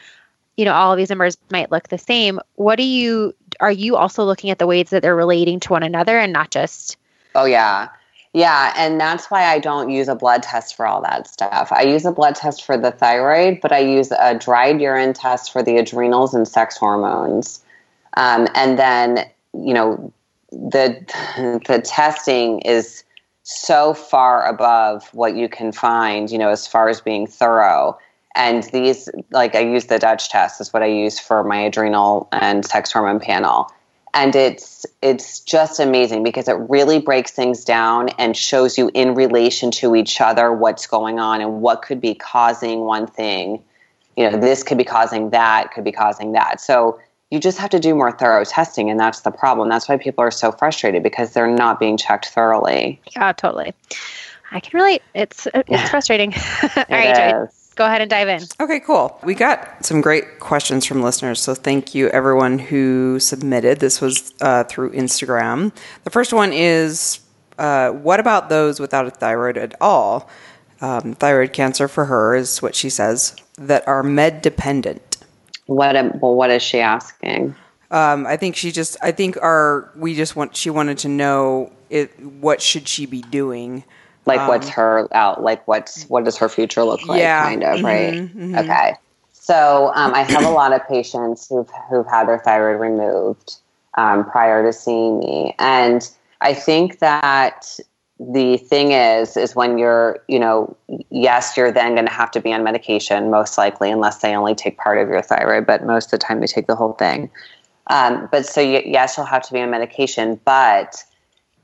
you 0.60 0.66
know 0.66 0.74
all 0.74 0.92
of 0.92 0.98
these 0.98 1.10
numbers 1.10 1.38
might 1.52 1.72
look 1.72 1.88
the 1.88 1.98
same. 1.98 2.38
What 2.56 2.76
do 2.76 2.84
you 2.84 3.34
are 3.62 3.72
you 3.72 3.96
also 3.96 4.26
looking 4.26 4.50
at 4.50 4.60
the 4.60 4.68
ways 4.68 4.90
that 4.90 5.02
they're 5.02 5.16
relating 5.16 5.62
to 5.62 5.70
one 5.70 5.84
another 5.84 6.20
and 6.20 6.34
not 6.34 6.52
just? 6.52 6.98
Oh 7.34 7.46
yeah. 7.46 7.88
Yeah. 8.34 8.74
And 8.76 9.00
that's 9.00 9.32
why 9.32 9.46
i 9.46 9.58
don't 9.58 9.90
use 9.90 10.10
a 10.10 10.16
blood 10.16 10.44
test 10.44 10.76
for 10.76 10.86
all 10.86 11.02
that 11.04 11.28
stuff. 11.28 11.72
I 11.72 11.84
use 11.84 12.06
a 12.06 12.12
blood 12.12 12.36
test 12.36 12.66
for 12.66 12.78
the 12.78 12.92
thyroid 12.92 13.60
but 13.62 13.72
i 13.72 13.80
use 13.80 14.12
a 14.12 14.38
dried 14.38 14.82
urine 14.82 15.14
test 15.14 15.54
for 15.54 15.64
the 15.64 15.78
adrenals 15.78 16.34
and 16.34 16.46
sex 16.46 16.76
hormones. 16.76 17.64
Um, 18.18 18.50
and 18.54 18.78
then 18.78 19.20
you 19.54 19.74
know 19.74 20.12
the 20.52 21.62
the 21.68 21.82
testing 21.86 22.60
is 22.62 23.06
so 23.44 23.94
far 23.94 24.46
above 24.46 25.08
what 25.14 25.38
you 25.38 25.48
can 25.48 25.72
find 25.72 26.30
you 26.30 26.38
know 26.38 26.50
as 26.50 26.68
far 26.68 26.90
as 26.90 27.00
being 27.00 27.26
thorough 27.26 27.98
and 28.36 28.64
these, 28.64 29.10
like 29.32 29.56
I 29.56 29.60
use 29.60 29.86
the 29.86 30.00
Dutch 30.00 30.30
test, 30.30 30.62
is 30.62 30.72
what 30.72 30.84
I 30.84 30.88
use 30.88 31.20
for 31.20 31.44
my 31.44 31.58
adrenal 31.62 32.28
and 32.32 32.66
sex 32.66 32.92
hormone 32.92 33.20
panel. 33.20 33.72
And 34.14 34.36
it's 34.36 34.86
it's 35.04 35.40
just 35.40 35.80
amazing 35.80 36.24
because 36.24 36.48
it 36.48 36.54
really 36.54 37.00
breaks 37.00 37.32
things 37.32 37.64
down 37.64 38.10
and 38.18 38.36
shows 38.36 38.78
you 38.78 38.90
in 38.94 39.14
relation 39.14 39.70
to 39.72 39.96
each 39.96 40.20
other 40.20 40.52
what's 40.52 40.88
going 40.88 41.20
on 41.20 41.42
and 41.42 41.62
what 41.62 41.84
could 41.84 42.02
be 42.02 42.16
causing 42.16 42.82
one 42.82 43.06
thing. 43.06 43.64
You 44.18 44.30
know, 44.30 44.38
this 44.38 44.64
could 44.64 44.80
be 44.80 44.84
causing 44.84 45.30
that, 45.30 45.72
could 45.72 45.84
be 45.84 45.92
causing 45.92 46.32
that. 46.32 46.60
So 46.60 47.00
you 47.30 47.40
just 47.40 47.60
have 47.60 47.70
to 47.70 47.80
do 47.80 47.94
more 47.94 48.12
thorough 48.12 48.44
testing 48.44 48.90
and 48.90 49.00
that's 49.00 49.22
the 49.22 49.32
problem. 49.32 49.70
That's 49.70 49.88
why 49.88 49.98
people 49.98 50.24
are 50.24 50.32
so 50.32 50.52
frustrated 50.52 51.04
because 51.04 51.34
they're 51.34 51.48
not 51.48 51.80
being 51.80 51.96
checked 51.96 52.30
thoroughly. 52.30 53.00
Yeah, 53.16 53.32
totally. 53.34 53.74
I 54.52 54.60
can 54.60 54.80
relate. 54.80 55.04
It's 55.14 55.48
it's 55.54 55.90
frustrating. 55.90 56.34
All 56.64 56.86
right, 56.90 57.50
go 57.80 57.86
ahead 57.86 58.02
and 58.02 58.10
dive 58.10 58.28
in. 58.28 58.42
Okay, 58.60 58.82
cool. 58.82 59.18
We 59.24 59.34
got 59.34 59.86
some 59.86 60.02
great 60.02 60.42
questions 60.42 60.86
from 60.86 61.02
listeners, 61.02 61.42
so 61.42 61.56
thank 61.56 61.96
you 61.96 62.10
everyone 62.10 62.60
who 62.60 63.20
submitted. 63.22 63.80
This 63.80 64.02
was 64.02 64.34
uh, 64.42 64.66
through 64.66 64.92
Instagram. 64.92 65.74
The 66.04 66.10
first 66.10 66.34
one 66.34 66.52
is 66.52 67.22
uh, 67.58 67.92
What 67.92 68.20
about 68.20 68.50
those 68.50 68.82
without 68.82 69.08
a 69.08 69.12
thyroid 69.12 69.58
at 69.58 69.76
all? 69.80 70.30
Um, 70.82 71.14
thyroid 71.14 71.54
cancer 71.54 71.88
for 71.88 72.06
her 72.06 72.36
is 72.36 72.62
what 72.62 72.76
she 72.76 72.90
says, 72.90 73.36
that 73.58 73.88
are 73.88 74.04
med 74.04 74.42
dependent. 74.42 75.18
What? 75.66 75.96
Well, 76.22 76.36
what 76.36 76.52
is 76.52 76.62
she 76.62 76.80
asking? 76.82 77.56
Um, 77.92 78.28
I 78.28 78.36
think 78.36 78.58
she 78.58 78.72
just. 78.72 78.98
I 79.02 79.12
think 79.12 79.38
our. 79.42 79.92
We 79.96 80.16
just 80.16 80.36
want. 80.36 80.56
She 80.56 80.70
wanted 80.70 80.98
to 81.00 81.08
know 81.08 81.72
it. 81.90 82.20
What 82.20 82.62
should 82.62 82.88
she 82.90 83.06
be 83.06 83.22
doing? 83.22 83.86
Like, 84.26 84.42
um, 84.42 84.48
what's 84.48 84.70
her 84.70 85.08
out? 85.16 85.44
Like, 85.44 85.68
what's 85.68 86.04
what 86.06 86.26
does 86.26 86.38
her 86.38 86.50
future 86.50 86.84
look 86.84 87.08
like? 87.08 87.20
Yeah, 87.20 87.44
kind 87.44 87.64
of, 87.64 87.78
mm-hmm, 87.78 87.86
right? 87.86 88.14
Mm-hmm. 88.14 88.56
Okay. 88.56 88.94
So, 89.34 89.92
um, 89.96 90.14
I 90.14 90.22
have 90.22 90.46
a 90.46 90.50
lot 90.50 90.74
of 90.74 90.88
patients 90.88 91.48
who've 91.48 91.70
who've 91.90 92.08
had 92.08 92.28
their 92.28 92.40
thyroid 92.40 92.80
removed 92.80 93.58
um, 93.98 94.30
prior 94.30 94.64
to 94.64 94.74
seeing 94.74 95.20
me, 95.20 95.56
and 95.60 96.10
I 96.42 96.54
think 96.54 97.00
that 97.00 97.80
the 98.20 98.58
thing 98.58 98.92
is 98.92 99.38
is 99.38 99.56
when 99.56 99.78
you're 99.78 100.20
you 100.28 100.38
know 100.38 100.76
yes 101.10 101.56
you're 101.56 101.72
then 101.72 101.94
going 101.94 102.06
to 102.06 102.12
have 102.12 102.30
to 102.30 102.42
be 102.42 102.52
on 102.52 102.66
medication 102.66 103.32
most 103.32 103.58
likely 103.58 103.90
unless 103.90 104.18
they 104.18 104.36
only 104.36 104.54
take 104.54 104.78
part 104.78 104.98
of 104.98 105.08
your 105.08 105.22
thyroid 105.22 105.66
but 105.66 105.86
most 105.86 106.08
of 106.08 106.12
the 106.12 106.18
time 106.18 106.42
they 106.42 106.46
take 106.46 106.68
the 106.68 106.76
whole 106.76 106.92
thing 106.92 107.32
um, 107.90 108.30
but 108.32 108.46
so 108.46 108.62
you, 108.62 108.82
yes, 108.86 109.18
you'll 109.18 109.26
have 109.26 109.42
to 109.44 109.54
be 109.54 109.60
on 109.60 109.72
medication, 109.72 110.40
but 110.46 111.04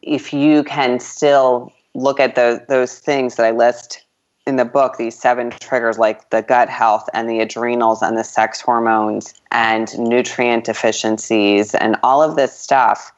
if 0.02 0.34
you 0.34 0.64
can 0.64 1.00
still 1.00 1.72
look 1.96 2.20
at 2.20 2.36
those 2.36 2.60
those 2.68 3.00
things 3.00 3.36
that 3.36 3.46
I 3.46 3.52
list 3.52 4.06
in 4.46 4.58
the 4.58 4.66
book, 4.66 4.98
these 4.98 5.18
seven 5.18 5.50
triggers 5.50 5.98
like 5.98 6.30
the 6.30 6.44
gut 6.44 6.70
health 6.70 7.10
and 7.14 7.28
the 7.28 7.40
adrenals 7.40 8.04
and 8.04 8.16
the 8.16 8.24
sex 8.24 8.62
hormones 8.62 9.34
and 9.52 9.98
nutrient 9.98 10.66
deficiencies 10.66 11.74
and 11.74 11.96
all 12.04 12.22
of 12.22 12.36
this 12.36 12.56
stuff, 12.56 13.12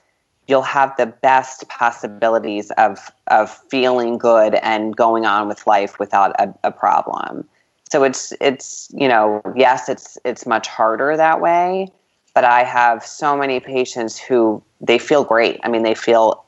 you'll 0.47 0.61
have 0.61 0.95
the 0.95 1.07
best 1.07 1.67
possibilities 1.67 2.71
of 2.77 3.11
of 3.27 3.51
feeling 3.69 4.17
good 4.17 4.55
and 4.55 4.95
going 4.95 5.25
on 5.25 5.47
with 5.47 5.67
life 5.67 5.99
without 5.99 6.39
a, 6.39 6.53
a 6.63 6.71
problem. 6.71 7.47
So 7.91 8.03
it's 8.03 8.31
it's 8.39 8.89
you 8.93 9.07
know 9.07 9.41
yes 9.55 9.89
it's 9.89 10.17
it's 10.23 10.45
much 10.45 10.67
harder 10.67 11.17
that 11.17 11.41
way, 11.41 11.89
but 12.33 12.45
I 12.45 12.63
have 12.63 13.05
so 13.05 13.35
many 13.35 13.59
patients 13.59 14.17
who 14.17 14.63
they 14.79 14.99
feel 14.99 15.23
great. 15.23 15.59
I 15.63 15.69
mean, 15.69 15.83
they 15.83 15.95
feel 15.95 16.45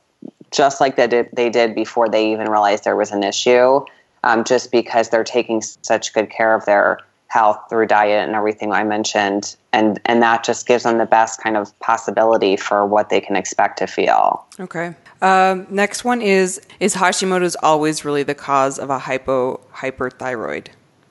just 0.50 0.80
like 0.80 0.96
they 0.96 1.06
did, 1.06 1.28
they 1.32 1.50
did 1.50 1.74
before 1.74 2.08
they 2.08 2.32
even 2.32 2.48
realized 2.48 2.84
there 2.84 2.96
was 2.96 3.10
an 3.10 3.22
issue, 3.22 3.84
um, 4.24 4.44
just 4.44 4.70
because 4.70 5.08
they're 5.10 5.24
taking 5.24 5.62
such 5.62 6.12
good 6.12 6.30
care 6.30 6.54
of 6.54 6.64
their 6.64 6.98
health 7.28 7.60
through 7.70 7.86
diet 7.86 8.26
and 8.26 8.34
everything 8.34 8.72
I 8.72 8.82
mentioned, 8.84 9.56
and 9.72 10.00
and 10.04 10.20
that 10.22 10.44
just 10.44 10.66
gives 10.66 10.82
them 10.82 10.98
the 10.98 11.06
best 11.06 11.40
kind 11.40 11.56
of 11.56 11.78
possibility 11.78 12.56
for 12.56 12.84
what 12.84 13.08
they 13.08 13.20
can 13.20 13.36
expect 13.36 13.78
to 13.78 13.86
feel. 13.86 14.44
Okay. 14.58 14.94
Um, 15.22 15.66
next 15.70 16.04
one 16.04 16.20
is 16.22 16.60
is 16.80 16.96
Hashimoto's 16.96 17.56
always 17.62 18.04
really 18.04 18.24
the 18.24 18.34
cause 18.34 18.78
of 18.78 18.90
a 18.90 18.98
hypo 18.98 19.60
hyperthyroid, 19.74 20.68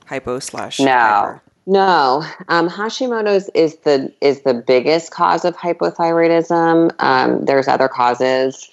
hypo 0.07 0.39
slash 0.39 0.79
no. 0.79 0.91
Hyper. 0.91 1.41
No, 1.65 2.25
um, 2.47 2.67
Hashimoto's 2.67 3.47
is 3.53 3.77
the 3.77 4.11
is 4.21 4.41
the 4.41 4.55
biggest 4.55 5.11
cause 5.11 5.45
of 5.45 5.55
hypothyroidism. 5.55 6.91
Um, 6.97 7.45
there's 7.45 7.67
other 7.67 7.87
causes. 7.87 8.67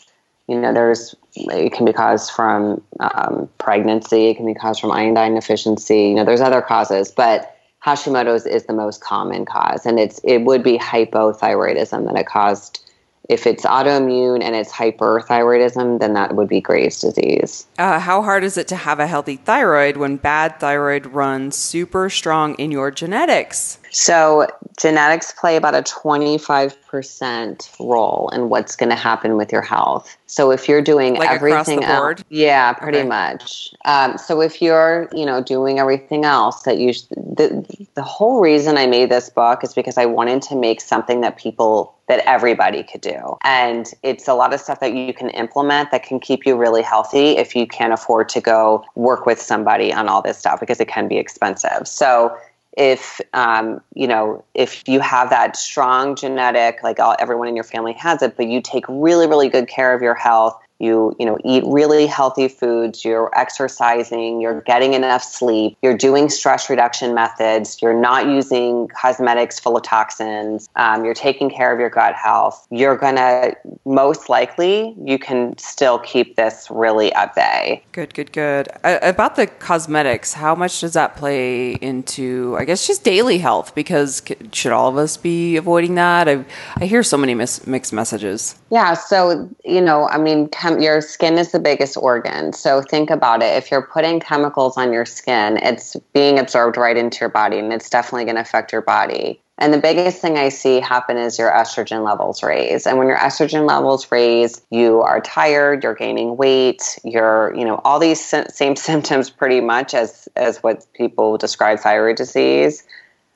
You 0.48 0.60
know, 0.60 0.72
there's 0.72 1.14
it 1.34 1.72
can 1.72 1.84
be 1.84 1.92
caused 1.92 2.30
from 2.32 2.82
um, 3.00 3.48
pregnancy. 3.58 4.28
It 4.28 4.36
can 4.36 4.46
be 4.46 4.54
caused 4.54 4.80
from 4.80 4.92
iodine 4.92 5.34
deficiency. 5.34 6.08
You 6.08 6.14
know, 6.14 6.24
there's 6.24 6.40
other 6.40 6.62
causes, 6.62 7.10
but 7.10 7.56
Hashimoto's 7.84 8.46
is 8.46 8.64
the 8.64 8.72
most 8.72 9.00
common 9.00 9.44
cause, 9.44 9.86
and 9.86 9.98
it's 9.98 10.20
it 10.24 10.38
would 10.38 10.62
be 10.62 10.78
hypothyroidism 10.78 12.06
that 12.06 12.18
it 12.18 12.26
caused 12.26 12.80
if 13.28 13.46
it's 13.46 13.64
autoimmune 13.64 14.42
and 14.42 14.54
it's 14.54 14.72
hyperthyroidism, 14.72 15.98
then 15.98 16.14
that 16.14 16.36
would 16.36 16.48
be 16.48 16.60
Graves' 16.60 17.00
disease. 17.00 17.66
Uh, 17.78 17.98
how 17.98 18.22
hard 18.22 18.44
is 18.44 18.56
it 18.56 18.68
to 18.68 18.76
have 18.76 19.00
a 19.00 19.06
healthy 19.06 19.36
thyroid 19.36 19.96
when 19.96 20.16
bad 20.16 20.60
thyroid 20.60 21.06
runs 21.06 21.56
super 21.56 22.08
strong 22.08 22.54
in 22.54 22.70
your 22.70 22.90
genetics? 22.90 23.78
So, 23.98 24.46
genetics 24.76 25.32
play 25.32 25.56
about 25.56 25.74
a 25.74 25.80
25% 25.80 27.80
role 27.80 28.28
in 28.28 28.50
what's 28.50 28.76
going 28.76 28.90
to 28.90 28.94
happen 28.94 29.38
with 29.38 29.50
your 29.50 29.62
health. 29.62 30.18
So, 30.26 30.50
if 30.50 30.68
you're 30.68 30.82
doing 30.82 31.14
like 31.14 31.30
everything 31.30 31.82
else, 31.82 32.22
yeah, 32.28 32.74
pretty 32.74 32.98
okay. 32.98 33.08
much. 33.08 33.72
Um, 33.86 34.18
so, 34.18 34.42
if 34.42 34.60
you're, 34.60 35.08
you 35.14 35.24
know, 35.24 35.42
doing 35.42 35.78
everything 35.78 36.26
else 36.26 36.60
that 36.64 36.76
you, 36.76 36.92
the, 36.92 37.86
the 37.94 38.02
whole 38.02 38.42
reason 38.42 38.76
I 38.76 38.86
made 38.86 39.10
this 39.10 39.30
book 39.30 39.64
is 39.64 39.72
because 39.72 39.96
I 39.96 40.04
wanted 40.04 40.42
to 40.42 40.56
make 40.56 40.82
something 40.82 41.22
that 41.22 41.38
people, 41.38 41.94
that 42.08 42.22
everybody 42.26 42.82
could 42.82 43.00
do. 43.00 43.38
And 43.44 43.90
it's 44.02 44.28
a 44.28 44.34
lot 44.34 44.52
of 44.52 44.60
stuff 44.60 44.80
that 44.80 44.92
you 44.92 45.14
can 45.14 45.30
implement 45.30 45.90
that 45.92 46.02
can 46.02 46.20
keep 46.20 46.44
you 46.44 46.54
really 46.54 46.82
healthy 46.82 47.38
if 47.38 47.56
you 47.56 47.66
can't 47.66 47.94
afford 47.94 48.28
to 48.28 48.42
go 48.42 48.84
work 48.94 49.24
with 49.24 49.40
somebody 49.40 49.90
on 49.90 50.06
all 50.06 50.20
this 50.20 50.36
stuff 50.36 50.60
because 50.60 50.80
it 50.80 50.88
can 50.88 51.08
be 51.08 51.16
expensive. 51.16 51.88
So, 51.88 52.36
if 52.76 53.20
um, 53.32 53.80
you 53.94 54.06
know 54.06 54.44
if 54.54 54.86
you 54.86 55.00
have 55.00 55.30
that 55.30 55.56
strong 55.56 56.14
genetic 56.14 56.82
like 56.82 57.00
all, 57.00 57.16
everyone 57.18 57.48
in 57.48 57.54
your 57.54 57.64
family 57.64 57.94
has 57.94 58.22
it 58.22 58.36
but 58.36 58.46
you 58.46 58.60
take 58.60 58.84
really 58.88 59.26
really 59.26 59.48
good 59.48 59.68
care 59.68 59.94
of 59.94 60.02
your 60.02 60.14
health 60.14 60.56
you 60.78 61.14
you 61.18 61.26
know 61.26 61.38
eat 61.44 61.62
really 61.66 62.06
healthy 62.06 62.48
foods 62.48 63.04
you're 63.04 63.30
exercising 63.38 64.40
you're 64.40 64.60
getting 64.62 64.94
enough 64.94 65.22
sleep 65.22 65.76
you're 65.82 65.96
doing 65.96 66.28
stress 66.28 66.68
reduction 66.68 67.14
methods 67.14 67.80
you're 67.80 67.98
not 67.98 68.26
using 68.26 68.88
cosmetics 68.88 69.58
full 69.58 69.76
of 69.76 69.82
toxins 69.82 70.68
um, 70.76 71.04
you're 71.04 71.14
taking 71.14 71.50
care 71.50 71.72
of 71.72 71.80
your 71.80 71.90
gut 71.90 72.14
health 72.14 72.66
you're 72.70 72.96
gonna 72.96 73.54
most 73.84 74.28
likely 74.28 74.94
you 75.02 75.18
can 75.18 75.56
still 75.58 75.98
keep 75.98 76.36
this 76.36 76.68
really 76.70 77.12
at 77.12 77.34
bay. 77.34 77.82
Good 77.92 78.14
good 78.14 78.32
good. 78.32 78.68
Uh, 78.84 78.98
about 79.02 79.36
the 79.36 79.46
cosmetics 79.46 80.32
how 80.32 80.54
much 80.54 80.80
does 80.80 80.92
that 80.94 81.16
play 81.16 81.72
into 81.72 82.56
i 82.58 82.64
guess 82.64 82.86
just 82.86 83.04
daily 83.04 83.38
health? 83.38 83.74
Because 83.74 84.22
should 84.52 84.72
all 84.72 84.88
of 84.88 84.96
us 84.96 85.16
be 85.16 85.56
avoiding 85.56 85.94
that? 85.94 86.28
I, 86.28 86.44
I 86.76 86.86
hear 86.86 87.02
so 87.02 87.16
many 87.16 87.34
mis- 87.34 87.66
mixed 87.66 87.92
messages. 87.92 88.56
Yeah 88.70 88.94
so 88.94 89.48
you 89.64 89.80
know 89.80 90.08
i 90.08 90.18
mean 90.18 90.48
chem- 90.66 90.80
your 90.80 91.00
skin 91.00 91.38
is 91.38 91.52
the 91.52 91.58
biggest 91.58 91.96
organ. 91.96 92.52
So 92.52 92.82
think 92.82 93.10
about 93.10 93.42
it. 93.42 93.56
If 93.56 93.70
you're 93.70 93.82
putting 93.82 94.20
chemicals 94.20 94.76
on 94.76 94.92
your 94.92 95.04
skin, 95.04 95.58
it's 95.62 95.96
being 96.12 96.38
absorbed 96.38 96.76
right 96.76 96.96
into 96.96 97.20
your 97.20 97.28
body 97.28 97.58
and 97.58 97.72
it's 97.72 97.88
definitely 97.88 98.24
going 98.24 98.36
to 98.36 98.42
affect 98.42 98.72
your 98.72 98.82
body. 98.82 99.40
And 99.58 99.72
the 99.72 99.78
biggest 99.78 100.20
thing 100.20 100.36
I 100.36 100.50
see 100.50 100.80
happen 100.80 101.16
is 101.16 101.38
your 101.38 101.50
estrogen 101.50 102.04
levels 102.04 102.42
raise. 102.42 102.86
And 102.86 102.98
when 102.98 103.06
your 103.06 103.16
estrogen 103.16 103.66
levels 103.66 104.12
raise, 104.12 104.60
you 104.70 105.00
are 105.00 105.20
tired, 105.20 105.82
you're 105.82 105.94
gaining 105.94 106.36
weight, 106.36 106.98
you're, 107.04 107.54
you 107.56 107.64
know, 107.64 107.80
all 107.84 107.98
these 107.98 108.22
same 108.22 108.76
symptoms 108.88 109.30
pretty 109.30 109.62
much 109.62 109.94
as 109.94 110.28
as 110.36 110.62
what 110.62 110.86
people 110.92 111.38
describe 111.38 111.78
thyroid 111.78 112.16
disease. 112.16 112.84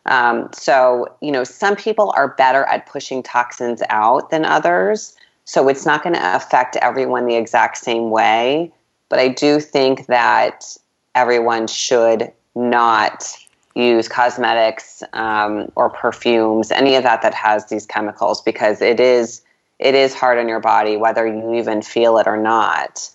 Um, 0.06 0.50
so, 0.52 1.06
you 1.22 1.30
know, 1.30 1.44
some 1.44 1.76
people 1.76 2.12
are 2.16 2.28
better 2.28 2.64
at 2.64 2.86
pushing 2.86 3.22
toxins 3.22 3.82
out 3.88 4.30
than 4.30 4.44
others. 4.44 5.16
So 5.50 5.66
it's 5.66 5.84
not 5.84 6.04
going 6.04 6.14
to 6.14 6.36
affect 6.36 6.76
everyone 6.76 7.26
the 7.26 7.34
exact 7.34 7.76
same 7.78 8.10
way. 8.10 8.72
But 9.08 9.18
I 9.18 9.26
do 9.26 9.58
think 9.58 10.06
that 10.06 10.76
everyone 11.16 11.66
should 11.66 12.32
not 12.54 13.36
use 13.74 14.06
cosmetics 14.06 15.02
um, 15.12 15.72
or 15.74 15.90
perfumes, 15.90 16.70
any 16.70 16.94
of 16.94 17.02
that 17.02 17.22
that 17.22 17.34
has 17.34 17.66
these 17.66 17.84
chemicals, 17.84 18.40
because 18.42 18.80
it 18.80 19.00
is 19.00 19.42
it 19.80 19.96
is 19.96 20.14
hard 20.14 20.38
on 20.38 20.46
your 20.46 20.60
body 20.60 20.96
whether 20.96 21.26
you 21.26 21.54
even 21.54 21.82
feel 21.82 22.18
it 22.18 22.28
or 22.28 22.36
not. 22.36 23.10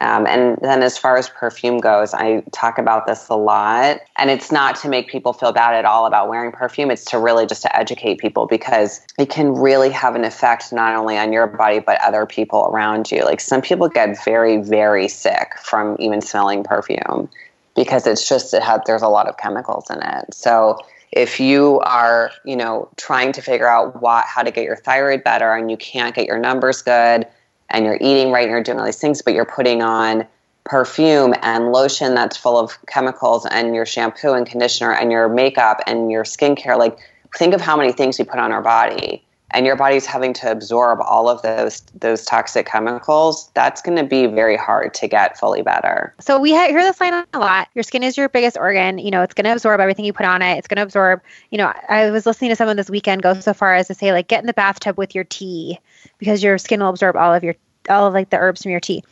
Um, 0.00 0.26
and 0.26 0.56
then, 0.62 0.82
as 0.82 0.96
far 0.96 1.16
as 1.16 1.28
perfume 1.28 1.78
goes, 1.78 2.14
I 2.14 2.42
talk 2.52 2.78
about 2.78 3.06
this 3.06 3.28
a 3.28 3.34
lot. 3.34 4.00
And 4.16 4.30
it's 4.30 4.52
not 4.52 4.76
to 4.76 4.88
make 4.88 5.08
people 5.08 5.32
feel 5.32 5.52
bad 5.52 5.74
at 5.74 5.84
all 5.84 6.06
about 6.06 6.28
wearing 6.28 6.52
perfume. 6.52 6.90
It's 6.90 7.04
to 7.06 7.18
really 7.18 7.46
just 7.46 7.62
to 7.62 7.76
educate 7.76 8.18
people 8.18 8.46
because 8.46 9.00
it 9.18 9.28
can 9.28 9.54
really 9.54 9.90
have 9.90 10.14
an 10.14 10.24
effect 10.24 10.72
not 10.72 10.94
only 10.94 11.18
on 11.18 11.32
your 11.32 11.46
body, 11.46 11.80
but 11.80 12.00
other 12.00 12.26
people 12.26 12.68
around 12.72 13.10
you. 13.10 13.24
Like 13.24 13.40
some 13.40 13.60
people 13.60 13.88
get 13.88 14.22
very, 14.24 14.58
very 14.58 15.08
sick 15.08 15.54
from 15.60 15.96
even 15.98 16.20
smelling 16.20 16.62
perfume 16.62 17.28
because 17.74 18.06
it's 18.06 18.28
just, 18.28 18.54
it 18.54 18.62
had, 18.62 18.82
there's 18.86 19.02
a 19.02 19.08
lot 19.08 19.28
of 19.28 19.36
chemicals 19.36 19.90
in 19.90 20.00
it. 20.00 20.32
So, 20.32 20.78
if 21.10 21.40
you 21.40 21.80
are, 21.80 22.30
you 22.44 22.54
know, 22.54 22.88
trying 22.96 23.32
to 23.32 23.40
figure 23.40 23.66
out 23.66 24.02
what, 24.02 24.26
how 24.26 24.42
to 24.42 24.50
get 24.50 24.64
your 24.64 24.76
thyroid 24.76 25.24
better 25.24 25.54
and 25.54 25.70
you 25.70 25.76
can't 25.78 26.14
get 26.14 26.26
your 26.26 26.38
numbers 26.38 26.82
good, 26.82 27.26
and 27.70 27.84
you're 27.84 27.98
eating 28.00 28.30
right 28.30 28.42
and 28.42 28.50
you're 28.50 28.62
doing 28.62 28.78
all 28.78 28.86
these 28.86 29.00
things, 29.00 29.22
but 29.22 29.34
you're 29.34 29.44
putting 29.44 29.82
on 29.82 30.26
perfume 30.64 31.34
and 31.42 31.72
lotion 31.72 32.14
that's 32.14 32.36
full 32.36 32.58
of 32.58 32.76
chemicals 32.86 33.46
and 33.46 33.74
your 33.74 33.86
shampoo 33.86 34.32
and 34.32 34.46
conditioner 34.46 34.92
and 34.92 35.10
your 35.10 35.28
makeup 35.28 35.80
and 35.86 36.10
your 36.10 36.24
skincare. 36.24 36.78
Like, 36.78 36.98
think 37.36 37.54
of 37.54 37.60
how 37.60 37.76
many 37.76 37.92
things 37.92 38.18
we 38.18 38.24
put 38.24 38.38
on 38.38 38.52
our 38.52 38.62
body. 38.62 39.24
And 39.52 39.64
your 39.64 39.76
body's 39.76 40.04
having 40.04 40.32
to 40.34 40.50
absorb 40.50 41.00
all 41.00 41.28
of 41.28 41.40
those 41.42 41.80
those 41.94 42.24
toxic 42.24 42.66
chemicals, 42.66 43.50
that's 43.54 43.80
going 43.80 43.96
to 43.96 44.04
be 44.04 44.26
very 44.26 44.56
hard 44.56 44.92
to 44.94 45.08
get 45.08 45.38
fully 45.38 45.62
better. 45.62 46.14
So 46.20 46.38
we 46.38 46.50
hear 46.50 46.82
this 46.82 47.00
line 47.00 47.24
a 47.32 47.38
lot. 47.38 47.68
Your 47.74 47.82
skin 47.82 48.02
is 48.02 48.16
your 48.16 48.28
biggest 48.28 48.56
organ. 48.58 48.98
You 48.98 49.10
know, 49.10 49.22
it's 49.22 49.34
going 49.34 49.44
to 49.44 49.52
absorb 49.52 49.80
everything 49.80 50.04
you 50.04 50.12
put 50.12 50.26
on 50.26 50.42
it. 50.42 50.58
It's 50.58 50.68
going 50.68 50.76
to 50.76 50.82
absorb. 50.82 51.22
You 51.50 51.58
know, 51.58 51.72
I 51.88 52.10
was 52.10 52.26
listening 52.26 52.50
to 52.50 52.56
someone 52.56 52.76
this 52.76 52.90
weekend 52.90 53.22
go 53.22 53.34
so 53.40 53.54
far 53.54 53.74
as 53.74 53.88
to 53.88 53.94
say 53.94 54.12
like 54.12 54.28
get 54.28 54.40
in 54.40 54.46
the 54.46 54.54
bathtub 54.54 54.98
with 54.98 55.14
your 55.14 55.24
tea 55.24 55.78
because 56.18 56.42
your 56.42 56.58
skin 56.58 56.80
will 56.80 56.90
absorb 56.90 57.16
all 57.16 57.32
of 57.34 57.42
your 57.42 57.54
all 57.88 58.06
of 58.06 58.12
like 58.12 58.28
the 58.28 58.36
herbs 58.36 58.62
from 58.62 58.70
your 58.70 58.80
tea. 58.80 59.02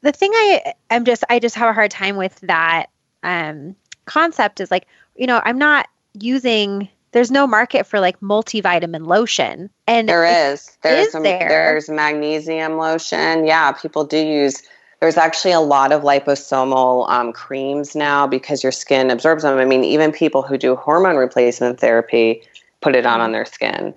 The 0.00 0.12
thing 0.12 0.30
I 0.32 0.74
I'm 0.90 1.04
just 1.04 1.24
I 1.28 1.38
just 1.38 1.54
have 1.56 1.68
a 1.68 1.72
hard 1.72 1.90
time 1.90 2.16
with 2.16 2.40
that 2.40 2.86
um, 3.22 3.76
concept 4.06 4.60
is 4.60 4.70
like 4.70 4.86
you 5.16 5.26
know 5.26 5.40
I'm 5.44 5.58
not 5.58 5.88
using 6.14 6.88
there's 7.12 7.30
no 7.30 7.46
market 7.46 7.86
for 7.86 8.00
like 8.00 8.20
multivitamin 8.20 9.06
lotion. 9.06 9.70
And 9.86 10.08
there 10.08 10.52
is. 10.52 10.76
There's 10.82 11.08
is 11.08 11.12
there? 11.12 11.48
there's 11.48 11.88
magnesium 11.88 12.76
lotion. 12.78 13.46
Yeah, 13.46 13.72
people 13.72 14.04
do 14.04 14.18
use 14.18 14.62
there's 15.02 15.16
actually 15.16 15.50
a 15.50 15.60
lot 15.60 15.90
of 15.90 16.02
liposomal 16.02 17.08
um, 17.10 17.32
creams 17.32 17.96
now 17.96 18.24
because 18.24 18.62
your 18.62 18.70
skin 18.70 19.10
absorbs 19.10 19.42
them. 19.42 19.58
I 19.58 19.64
mean, 19.64 19.82
even 19.82 20.12
people 20.12 20.42
who 20.42 20.56
do 20.56 20.76
hormone 20.76 21.16
replacement 21.16 21.80
therapy 21.80 22.44
put 22.80 22.94
it 22.94 23.04
on 23.04 23.20
on 23.20 23.32
their 23.32 23.44
skin. 23.44 23.94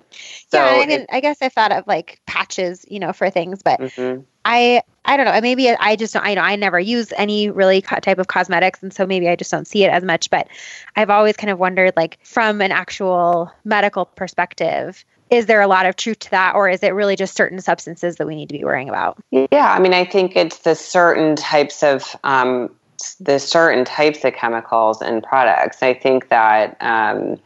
So 0.50 0.58
yeah, 0.58 0.82
I 0.82 0.86
mean, 0.86 1.06
I 1.08 1.20
guess 1.20 1.38
I 1.40 1.48
thought 1.48 1.70
of 1.70 1.86
like 1.86 2.20
patches, 2.26 2.84
you 2.88 2.98
know, 2.98 3.12
for 3.12 3.30
things, 3.30 3.62
but 3.62 3.78
mm-hmm. 3.80 4.22
I 4.44 4.82
I 5.06 5.16
don't 5.16 5.26
know. 5.26 5.40
Maybe 5.40 5.70
I 5.70 5.96
just 5.96 6.14
don't. 6.14 6.24
I 6.24 6.34
know 6.34 6.42
I 6.42 6.56
never 6.56 6.78
use 6.78 7.12
any 7.16 7.48
really 7.48 7.80
type 7.80 8.18
of 8.18 8.26
cosmetics, 8.26 8.82
and 8.82 8.92
so 8.92 9.06
maybe 9.06 9.28
I 9.28 9.36
just 9.36 9.50
don't 9.50 9.66
see 9.66 9.84
it 9.84 9.88
as 9.88 10.02
much. 10.02 10.28
But 10.30 10.48
I've 10.96 11.10
always 11.10 11.36
kind 11.36 11.50
of 11.50 11.58
wondered, 11.58 11.94
like 11.96 12.18
from 12.24 12.60
an 12.60 12.72
actual 12.72 13.50
medical 13.64 14.04
perspective, 14.04 15.04
is 15.30 15.46
there 15.46 15.60
a 15.60 15.68
lot 15.68 15.86
of 15.86 15.96
truth 15.96 16.18
to 16.20 16.30
that, 16.32 16.54
or 16.54 16.68
is 16.68 16.82
it 16.82 16.90
really 16.90 17.16
just 17.16 17.36
certain 17.36 17.60
substances 17.60 18.16
that 18.16 18.26
we 18.26 18.34
need 18.34 18.48
to 18.48 18.58
be 18.58 18.64
worrying 18.64 18.88
about? 18.88 19.16
Yeah, 19.30 19.72
I 19.72 19.78
mean, 19.78 19.94
I 19.94 20.04
think 20.04 20.36
it's 20.36 20.58
the 20.58 20.74
certain 20.74 21.36
types 21.36 21.82
of 21.82 22.16
um, 22.24 22.74
the 23.20 23.38
certain 23.38 23.84
types 23.84 24.24
of 24.24 24.34
chemicals 24.34 25.00
and 25.00 25.22
products. 25.22 25.82
I 25.82 25.94
think 25.94 26.28
that. 26.28 26.76
Um, 26.80 27.38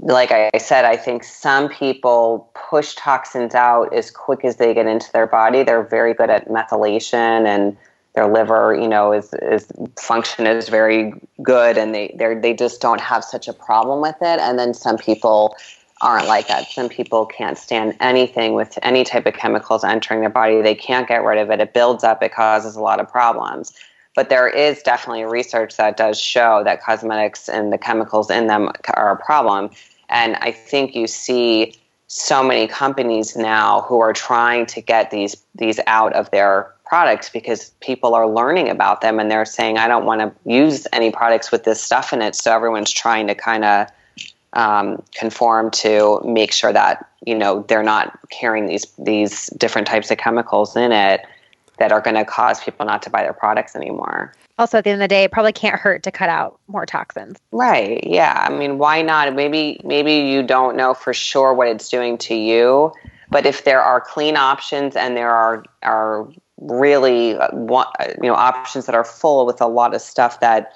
like 0.00 0.30
I 0.32 0.50
said, 0.58 0.84
I 0.84 0.96
think 0.96 1.24
some 1.24 1.68
people 1.68 2.50
push 2.54 2.94
toxins 2.94 3.54
out 3.54 3.92
as 3.94 4.10
quick 4.10 4.44
as 4.44 4.56
they 4.56 4.74
get 4.74 4.86
into 4.86 5.10
their 5.12 5.26
body. 5.26 5.62
They're 5.62 5.82
very 5.82 6.14
good 6.14 6.30
at 6.30 6.48
methylation 6.48 7.46
and 7.46 7.76
their 8.14 8.26
liver, 8.26 8.74
you 8.74 8.88
know, 8.88 9.12
is, 9.12 9.32
is 9.34 9.70
function 9.98 10.46
is 10.46 10.68
very 10.68 11.12
good 11.42 11.78
and 11.78 11.94
they 11.94 12.14
they 12.18 12.34
they 12.34 12.54
just 12.54 12.80
don't 12.80 13.00
have 13.00 13.22
such 13.22 13.46
a 13.46 13.52
problem 13.52 14.00
with 14.00 14.16
it. 14.20 14.40
And 14.40 14.58
then 14.58 14.74
some 14.74 14.98
people 14.98 15.56
aren't 16.00 16.26
like 16.26 16.48
that. 16.48 16.66
Some 16.66 16.88
people 16.88 17.26
can't 17.26 17.58
stand 17.58 17.96
anything 18.00 18.54
with 18.54 18.78
any 18.82 19.04
type 19.04 19.26
of 19.26 19.34
chemicals 19.34 19.84
entering 19.84 20.20
their 20.20 20.30
body. 20.30 20.60
They 20.62 20.74
can't 20.74 21.06
get 21.06 21.22
rid 21.22 21.38
of 21.38 21.50
it. 21.50 21.60
It 21.60 21.74
builds 21.74 22.02
up. 22.02 22.22
It 22.22 22.32
causes 22.32 22.74
a 22.74 22.80
lot 22.80 23.00
of 23.00 23.08
problems. 23.08 23.72
But 24.14 24.28
there 24.28 24.48
is 24.48 24.82
definitely 24.82 25.24
research 25.24 25.76
that 25.76 25.96
does 25.96 26.20
show 26.20 26.62
that 26.64 26.82
cosmetics 26.82 27.48
and 27.48 27.72
the 27.72 27.78
chemicals 27.78 28.30
in 28.30 28.48
them 28.48 28.70
are 28.94 29.12
a 29.12 29.16
problem. 29.16 29.70
And 30.08 30.36
I 30.36 30.50
think 30.50 30.94
you 30.94 31.06
see 31.06 31.74
so 32.08 32.42
many 32.42 32.66
companies 32.66 33.36
now 33.36 33.82
who 33.82 34.00
are 34.00 34.12
trying 34.12 34.66
to 34.66 34.80
get 34.80 35.12
these 35.12 35.36
these 35.54 35.78
out 35.86 36.12
of 36.14 36.28
their 36.32 36.74
products 36.84 37.30
because 37.30 37.70
people 37.80 38.16
are 38.16 38.28
learning 38.28 38.68
about 38.68 39.00
them 39.00 39.20
and 39.20 39.30
they're 39.30 39.44
saying 39.44 39.78
I 39.78 39.86
don't 39.86 40.04
want 40.04 40.20
to 40.20 40.50
use 40.50 40.88
any 40.92 41.12
products 41.12 41.52
with 41.52 41.62
this 41.62 41.80
stuff 41.80 42.12
in 42.12 42.20
it. 42.20 42.34
So 42.34 42.52
everyone's 42.52 42.90
trying 42.90 43.28
to 43.28 43.36
kind 43.36 43.64
of 43.64 43.86
um, 44.54 45.00
conform 45.14 45.70
to 45.70 46.20
make 46.24 46.52
sure 46.52 46.72
that 46.72 47.08
you 47.24 47.36
know 47.36 47.64
they're 47.68 47.84
not 47.84 48.18
carrying 48.30 48.66
these 48.66 48.86
these 48.98 49.46
different 49.50 49.86
types 49.86 50.10
of 50.10 50.18
chemicals 50.18 50.76
in 50.76 50.90
it 50.90 51.24
that 51.80 51.90
are 51.90 52.00
going 52.00 52.14
to 52.14 52.26
cause 52.26 52.62
people 52.62 52.84
not 52.86 53.02
to 53.02 53.10
buy 53.10 53.22
their 53.22 53.32
products 53.32 53.74
anymore. 53.74 54.32
Also, 54.58 54.78
at 54.78 54.84
the 54.84 54.90
end 54.90 55.02
of 55.02 55.04
the 55.04 55.08
day, 55.08 55.24
it 55.24 55.32
probably 55.32 55.52
can't 55.52 55.80
hurt 55.80 56.02
to 56.02 56.12
cut 56.12 56.28
out 56.28 56.60
more 56.68 56.84
toxins. 56.84 57.38
Right. 57.50 58.06
Yeah. 58.06 58.46
I 58.48 58.52
mean, 58.52 58.76
why 58.76 59.00
not? 59.00 59.34
Maybe 59.34 59.80
maybe 59.82 60.12
you 60.12 60.42
don't 60.42 60.76
know 60.76 60.92
for 60.92 61.14
sure 61.14 61.54
what 61.54 61.68
it's 61.68 61.88
doing 61.88 62.18
to 62.18 62.34
you, 62.34 62.92
but 63.30 63.46
if 63.46 63.64
there 63.64 63.80
are 63.80 64.00
clean 64.00 64.36
options 64.36 64.94
and 64.94 65.16
there 65.16 65.30
are 65.30 65.64
are 65.82 66.28
really 66.58 67.34
uh, 67.34 67.48
you 68.22 68.28
know 68.28 68.34
options 68.34 68.84
that 68.84 68.94
are 68.94 69.04
full 69.04 69.46
with 69.46 69.62
a 69.62 69.66
lot 69.66 69.94
of 69.94 70.02
stuff 70.02 70.40
that 70.40 70.74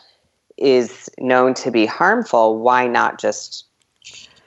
is 0.57 1.11
known 1.19 1.53
to 1.53 1.71
be 1.71 1.85
harmful, 1.85 2.59
why 2.59 2.87
not 2.87 3.21
just 3.21 3.67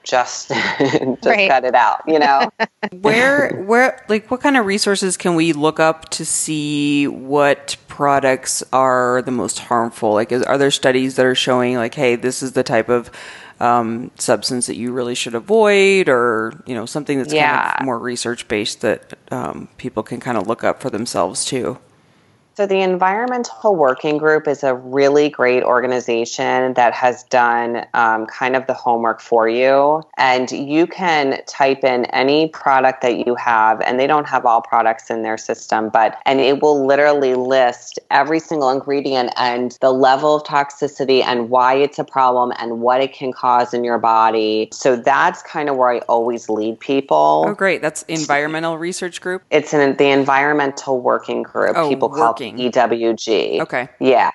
just 0.08 0.48
just 0.78 1.26
right. 1.26 1.50
cut 1.50 1.64
it 1.64 1.74
out 1.74 2.02
you 2.06 2.18
know 2.18 2.50
where 3.00 3.62
where 3.66 4.04
like 4.08 4.30
what 4.30 4.40
kind 4.40 4.56
of 4.56 4.66
resources 4.66 5.16
can 5.16 5.34
we 5.34 5.52
look 5.52 5.78
up 5.78 6.08
to 6.08 6.24
see 6.24 7.06
what 7.06 7.76
products 7.86 8.64
are 8.72 9.22
the 9.22 9.30
most 9.30 9.58
harmful 9.58 10.14
like 10.14 10.32
is, 10.32 10.42
are 10.42 10.58
there 10.58 10.70
studies 10.70 11.16
that 11.16 11.26
are 11.26 11.34
showing 11.34 11.76
like 11.76 11.94
hey 11.94 12.16
this 12.16 12.42
is 12.42 12.52
the 12.52 12.64
type 12.64 12.88
of 12.88 13.10
um, 13.60 14.12
substance 14.14 14.68
that 14.68 14.76
you 14.76 14.92
really 14.92 15.16
should 15.16 15.34
avoid 15.34 16.08
or 16.08 16.62
you 16.64 16.76
know 16.76 16.86
something 16.86 17.18
that's 17.18 17.34
yeah. 17.34 17.70
kind 17.70 17.80
of 17.80 17.86
more 17.86 17.98
research 17.98 18.46
based 18.46 18.82
that 18.82 19.18
um, 19.32 19.68
people 19.78 20.04
can 20.04 20.20
kind 20.20 20.38
of 20.38 20.46
look 20.46 20.62
up 20.62 20.80
for 20.80 20.90
themselves 20.90 21.44
too 21.44 21.76
so, 22.58 22.66
the 22.66 22.80
Environmental 22.80 23.76
Working 23.76 24.18
Group 24.18 24.48
is 24.48 24.64
a 24.64 24.74
really 24.74 25.28
great 25.28 25.62
organization 25.62 26.74
that 26.74 26.92
has 26.92 27.22
done 27.22 27.86
um, 27.94 28.26
kind 28.26 28.56
of 28.56 28.66
the 28.66 28.74
homework 28.74 29.20
for 29.20 29.48
you. 29.48 30.02
And 30.16 30.50
you 30.50 30.88
can 30.88 31.40
type 31.46 31.84
in 31.84 32.06
any 32.06 32.48
product 32.48 33.02
that 33.02 33.24
you 33.24 33.36
have, 33.36 33.80
and 33.82 34.00
they 34.00 34.08
don't 34.08 34.26
have 34.26 34.44
all 34.44 34.60
products 34.60 35.08
in 35.08 35.22
their 35.22 35.38
system, 35.38 35.88
but 35.88 36.18
and 36.26 36.40
it 36.40 36.60
will 36.60 36.84
literally 36.84 37.36
list 37.36 38.00
every 38.10 38.40
single 38.40 38.70
ingredient 38.70 39.32
and 39.36 39.78
the 39.80 39.92
level 39.92 40.34
of 40.34 40.42
toxicity 40.42 41.22
and 41.22 41.50
why 41.50 41.74
it's 41.74 42.00
a 42.00 42.04
problem 42.04 42.52
and 42.58 42.80
what 42.80 43.00
it 43.00 43.12
can 43.12 43.32
cause 43.32 43.72
in 43.72 43.84
your 43.84 43.98
body. 43.98 44.68
So, 44.72 44.96
that's 44.96 45.44
kind 45.44 45.68
of 45.68 45.76
where 45.76 45.90
I 45.90 45.98
always 46.08 46.48
lead 46.48 46.80
people. 46.80 47.44
Oh, 47.46 47.54
great. 47.54 47.82
That's 47.82 48.02
Environmental 48.08 48.78
Research 48.78 49.20
Group? 49.20 49.44
It's 49.50 49.72
in 49.72 49.96
the 49.96 50.08
Environmental 50.08 51.00
Working 51.00 51.44
Group. 51.44 51.76
Oh, 51.76 51.88
people 51.88 52.08
call 52.08 52.34
EWG. 52.56 53.60
Okay. 53.60 53.88
Yeah. 54.00 54.30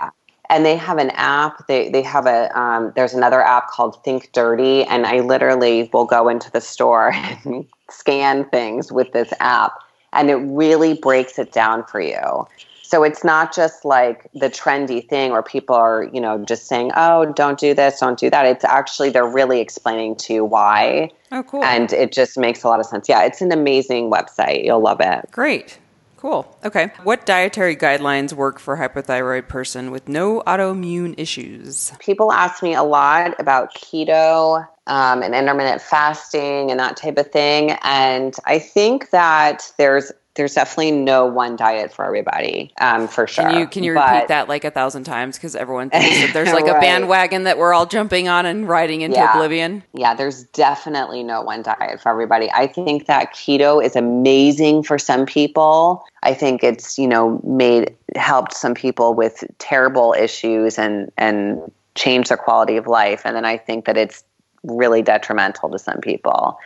And 0.50 0.66
they 0.66 0.76
have 0.76 0.98
an 0.98 1.10
app. 1.12 1.68
They 1.68 1.90
they 1.90 2.02
have 2.04 2.26
a 2.26 2.56
um, 2.58 2.92
there's 2.96 3.14
another 3.14 3.42
app 3.42 3.70
called 3.70 4.04
Think 4.04 4.32
Dirty, 4.34 4.84
and 4.84 5.06
I 5.06 5.22
literally 5.22 5.90
will 5.94 6.06
go 6.06 6.28
into 6.28 6.52
the 6.52 6.62
store 6.62 7.12
and 7.46 7.66
scan 7.90 8.48
things 8.50 8.92
with 8.92 9.14
this 9.14 9.34
app, 9.40 9.74
and 10.12 10.30
it 10.30 10.36
really 10.36 10.96
breaks 10.96 11.40
it 11.40 11.52
down 11.52 11.86
for 11.86 12.02
you. 12.02 12.48
So 12.94 13.02
it's 13.02 13.24
not 13.24 13.56
just 13.56 13.86
like 13.86 14.30
the 14.36 14.52
trendy 14.52 15.08
thing 15.10 15.32
where 15.32 15.42
people 15.42 15.76
are, 15.76 16.08
you 16.14 16.22
know, 16.22 16.46
just 16.46 16.68
saying, 16.68 16.92
"Oh, 16.96 17.26
don't 17.26 17.58
do 17.58 17.74
this, 17.74 18.00
don't 18.00 18.20
do 18.20 18.30
that." 18.30 18.46
It's 18.46 18.64
actually 18.64 19.10
they're 19.10 19.26
really 19.26 19.62
explaining 19.62 20.16
to 20.18 20.34
you 20.34 20.46
why. 20.46 21.10
Oh, 21.32 21.42
cool. 21.42 21.64
And 21.64 21.92
it 21.92 22.12
just 22.12 22.38
makes 22.38 22.64
a 22.64 22.68
lot 22.68 22.80
of 22.80 22.86
sense. 22.86 23.10
Yeah, 23.10 23.24
it's 23.24 23.42
an 23.42 23.52
amazing 23.52 24.12
website. 24.12 24.64
You'll 24.64 24.82
love 24.82 25.00
it. 25.00 25.26
Great. 25.32 25.80
Cool. 26.24 26.58
Okay. 26.64 26.90
What 27.04 27.26
dietary 27.26 27.76
guidelines 27.76 28.32
work 28.32 28.58
for 28.58 28.76
a 28.76 28.78
hypothyroid 28.78 29.50
person 29.50 29.92
with 29.92 30.08
no 30.08 30.42
autoimmune 30.48 31.16
issues? 31.18 31.92
People 32.00 32.32
ask 32.32 32.64
me 32.64 32.74
a 32.74 32.82
lot 32.82 33.38
about 33.42 33.76
keto 33.76 34.66
um, 34.88 35.22
and 35.22 35.36
intermittent 35.36 35.82
fasting 35.82 36.72
and 36.72 36.80
that 36.80 36.96
type 36.96 37.18
of 37.18 37.30
thing, 37.30 37.72
and 37.84 38.34
I 38.46 38.58
think 38.58 39.10
that 39.10 39.70
there's 39.78 40.14
there's 40.36 40.56
definitely 40.56 40.92
no 40.92 41.28
one 41.28 41.56
diet 41.56 41.94
for 41.94 42.04
everybody, 42.06 42.74
um, 42.82 43.08
for 43.08 43.28
sure. 43.28 43.44
Can 43.44 43.60
you 43.60 43.68
can 43.68 43.84
you 43.84 43.94
but, 43.94 44.14
repeat 44.14 44.28
that 44.30 44.50
like 44.50 44.64
a 44.64 44.72
thousand 44.72 45.04
times 45.04 45.38
because 45.38 45.56
everyone 45.56 45.92
thinks 45.92 46.22
that 46.22 46.34
there's 46.34 46.52
like 46.52 46.66
right. 46.68 46.78
a 46.78 46.80
bandwagon 46.80 47.44
that 47.44 47.58
we're 47.58 47.74
all 47.74 47.86
jumping 47.86 48.28
on 48.28 48.46
and 48.46 48.68
riding 48.68 49.02
into 49.02 49.18
yeah. 49.18 49.32
oblivion? 49.32 49.84
Yeah, 49.94 50.16
there's 50.16 50.44
definitely 50.46 51.22
no 51.24 51.42
one 51.42 51.62
diet 51.62 52.02
for 52.02 52.10
everybody. 52.10 52.50
I 52.52 52.66
think 52.66 53.06
that 53.06 53.34
keto 53.36 53.84
is 53.84 53.96
amazing 53.96 54.84
for 54.84 54.98
some 54.98 55.26
people. 55.26 56.04
I 56.24 56.34
think 56.34 56.64
it's 56.64 56.98
you 56.98 57.08
know 57.08 57.40
made 57.44 57.96
helped 58.16 58.54
some 58.54 58.74
people 58.74 59.14
with 59.14 59.44
terrible 59.60 60.16
issues 60.18 60.80
and 60.80 61.12
and 61.18 61.72
changed 61.94 62.30
their 62.30 62.38
quality 62.38 62.78
of 62.78 62.88
life, 62.88 63.22
and 63.24 63.36
then 63.36 63.46
I 63.46 63.58
think 63.58 63.86
that 63.86 63.98
it's 63.98 64.24
really 64.64 65.04
detrimental 65.04 65.70
to 65.70 65.78
some 65.78 66.00
people. 66.02 66.58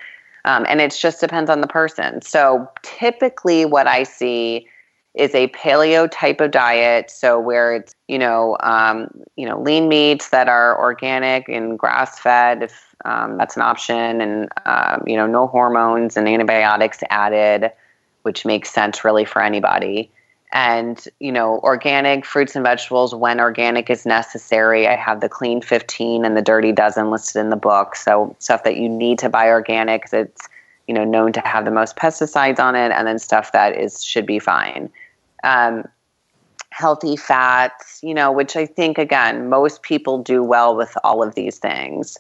Um, 0.48 0.66
and 0.70 0.80
it 0.80 0.96
just 0.98 1.20
depends 1.20 1.50
on 1.50 1.60
the 1.60 1.68
person. 1.68 2.22
So 2.22 2.70
typically, 2.82 3.66
what 3.66 3.86
I 3.86 4.04
see 4.04 4.66
is 5.14 5.36
a 5.36 5.50
paleo 5.50 6.08
type 6.10 6.40
of 6.40 6.52
diet. 6.52 7.12
So 7.12 7.38
where 7.38 7.76
it's 7.76 7.94
you 8.08 8.18
know 8.18 8.56
um, 8.62 9.10
you 9.36 9.46
know 9.46 9.62
lean 9.62 9.90
meats 9.90 10.30
that 10.30 10.48
are 10.48 10.80
organic 10.80 11.50
and 11.50 11.78
grass 11.78 12.18
fed, 12.18 12.64
if 12.64 12.96
um, 13.04 13.38
that's 13.38 13.58
an 13.58 13.62
option, 13.62 14.22
and 14.22 14.48
um, 14.66 15.04
you 15.06 15.18
know 15.18 15.28
no 15.28 15.48
hormones 15.48 16.16
and 16.16 16.30
antibiotics 16.30 17.00
added, 17.10 17.70
which 18.22 18.46
makes 18.46 18.70
sense 18.70 19.04
really 19.04 19.26
for 19.26 19.42
anybody 19.42 20.10
and 20.54 21.08
you 21.20 21.32
know 21.32 21.60
organic 21.60 22.26
fruits 22.26 22.56
and 22.56 22.64
vegetables 22.64 23.14
when 23.14 23.40
organic 23.40 23.90
is 23.90 24.06
necessary 24.06 24.88
i 24.88 24.96
have 24.96 25.20
the 25.20 25.28
clean 25.28 25.62
15 25.62 26.24
and 26.24 26.38
the 26.38 26.42
dirty 26.42 26.72
dozen 26.72 27.12
listed 27.12 27.40
in 27.40 27.50
the 27.50 27.58
book 27.58 27.96
so 27.96 28.36
stuff 28.40 28.64
that 28.64 28.78
you 28.78 28.88
need 28.88 29.20
to 29.20 29.30
buy 29.30 29.48
organic 29.50 30.08
it's 30.14 30.48
you 30.88 30.94
know 30.94 31.04
known 31.04 31.32
to 31.34 31.42
have 31.42 31.66
the 31.66 31.72
most 31.72 31.96
pesticides 31.96 32.60
on 32.60 32.76
it, 32.76 32.92
and 32.92 33.06
then 33.08 33.20
stuff 33.20 33.52
that 33.52 33.78
is 33.78 34.04
should 34.04 34.26
be 34.26 34.40
fine. 34.40 34.90
Um, 35.44 35.86
healthy 36.70 37.16
fats, 37.16 38.00
you 38.02 38.14
know, 38.14 38.32
which 38.32 38.56
I 38.56 38.66
think 38.66 38.98
again 38.98 39.50
most 39.50 39.84
people 39.84 40.18
do 40.24 40.44
well 40.44 40.76
with 40.76 40.98
all 41.04 41.22
of 41.22 41.36
these 41.36 41.60
things. 41.60 42.18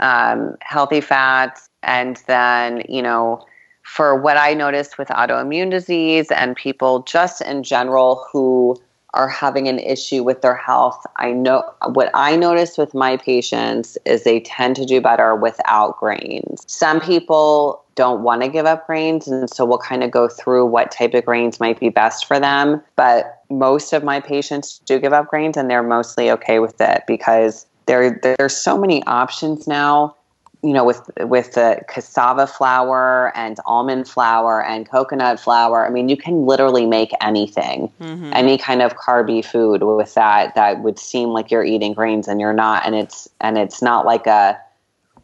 Um, 0.00 0.56
healthy 0.60 1.00
fats, 1.00 1.68
and 1.82 2.16
then 2.26 2.82
you 2.88 3.02
know 3.02 3.44
for 3.90 4.14
what 4.14 4.36
I 4.36 4.54
noticed 4.54 4.98
with 4.98 5.08
autoimmune 5.08 5.68
disease 5.68 6.30
and 6.30 6.54
people 6.54 7.02
just 7.02 7.40
in 7.40 7.64
general 7.64 8.24
who 8.32 8.80
are 9.14 9.28
having 9.28 9.66
an 9.66 9.80
issue 9.80 10.22
with 10.22 10.42
their 10.42 10.54
health, 10.54 11.04
I 11.16 11.32
know 11.32 11.68
what 11.88 12.08
I 12.14 12.36
notice 12.36 12.78
with 12.78 12.94
my 12.94 13.16
patients 13.16 13.98
is 14.04 14.22
they 14.22 14.38
tend 14.38 14.76
to 14.76 14.84
do 14.84 15.00
better 15.00 15.34
without 15.34 15.98
grains. 15.98 16.62
Some 16.68 17.00
people 17.00 17.82
don't 17.96 18.22
want 18.22 18.42
to 18.42 18.48
give 18.48 18.64
up 18.64 18.86
grains, 18.86 19.26
and 19.26 19.52
so 19.52 19.64
we'll 19.64 19.78
kind 19.78 20.04
of 20.04 20.12
go 20.12 20.28
through 20.28 20.66
what 20.66 20.92
type 20.92 21.12
of 21.14 21.24
grains 21.24 21.58
might 21.58 21.80
be 21.80 21.88
best 21.88 22.26
for 22.26 22.38
them. 22.38 22.80
But 22.94 23.42
most 23.50 23.92
of 23.92 24.04
my 24.04 24.20
patients 24.20 24.78
do 24.84 25.00
give 25.00 25.12
up 25.12 25.26
grains, 25.26 25.56
and 25.56 25.68
they're 25.68 25.82
mostly 25.82 26.30
okay 26.30 26.60
with 26.60 26.80
it 26.80 27.02
because 27.08 27.66
there 27.86 28.20
there's 28.22 28.56
so 28.56 28.78
many 28.78 29.02
options 29.04 29.66
now 29.66 30.14
you 30.62 30.72
know, 30.72 30.84
with 30.84 31.10
with 31.20 31.52
the 31.52 31.80
cassava 31.88 32.46
flour 32.46 33.32
and 33.34 33.58
almond 33.64 34.06
flour 34.06 34.62
and 34.62 34.88
coconut 34.88 35.40
flour. 35.40 35.86
I 35.86 35.90
mean, 35.90 36.08
you 36.08 36.16
can 36.16 36.44
literally 36.44 36.86
make 36.86 37.12
anything, 37.20 37.90
mm-hmm. 38.00 38.30
any 38.34 38.58
kind 38.58 38.82
of 38.82 38.96
carby 38.96 39.44
food 39.44 39.82
with 39.82 40.14
that 40.14 40.54
that 40.54 40.82
would 40.82 40.98
seem 40.98 41.30
like 41.30 41.50
you're 41.50 41.64
eating 41.64 41.94
grains 41.94 42.28
and 42.28 42.40
you're 42.40 42.52
not. 42.52 42.84
And 42.84 42.94
it's 42.94 43.28
and 43.40 43.56
it's 43.56 43.80
not 43.80 44.04
like 44.04 44.26
a 44.26 44.58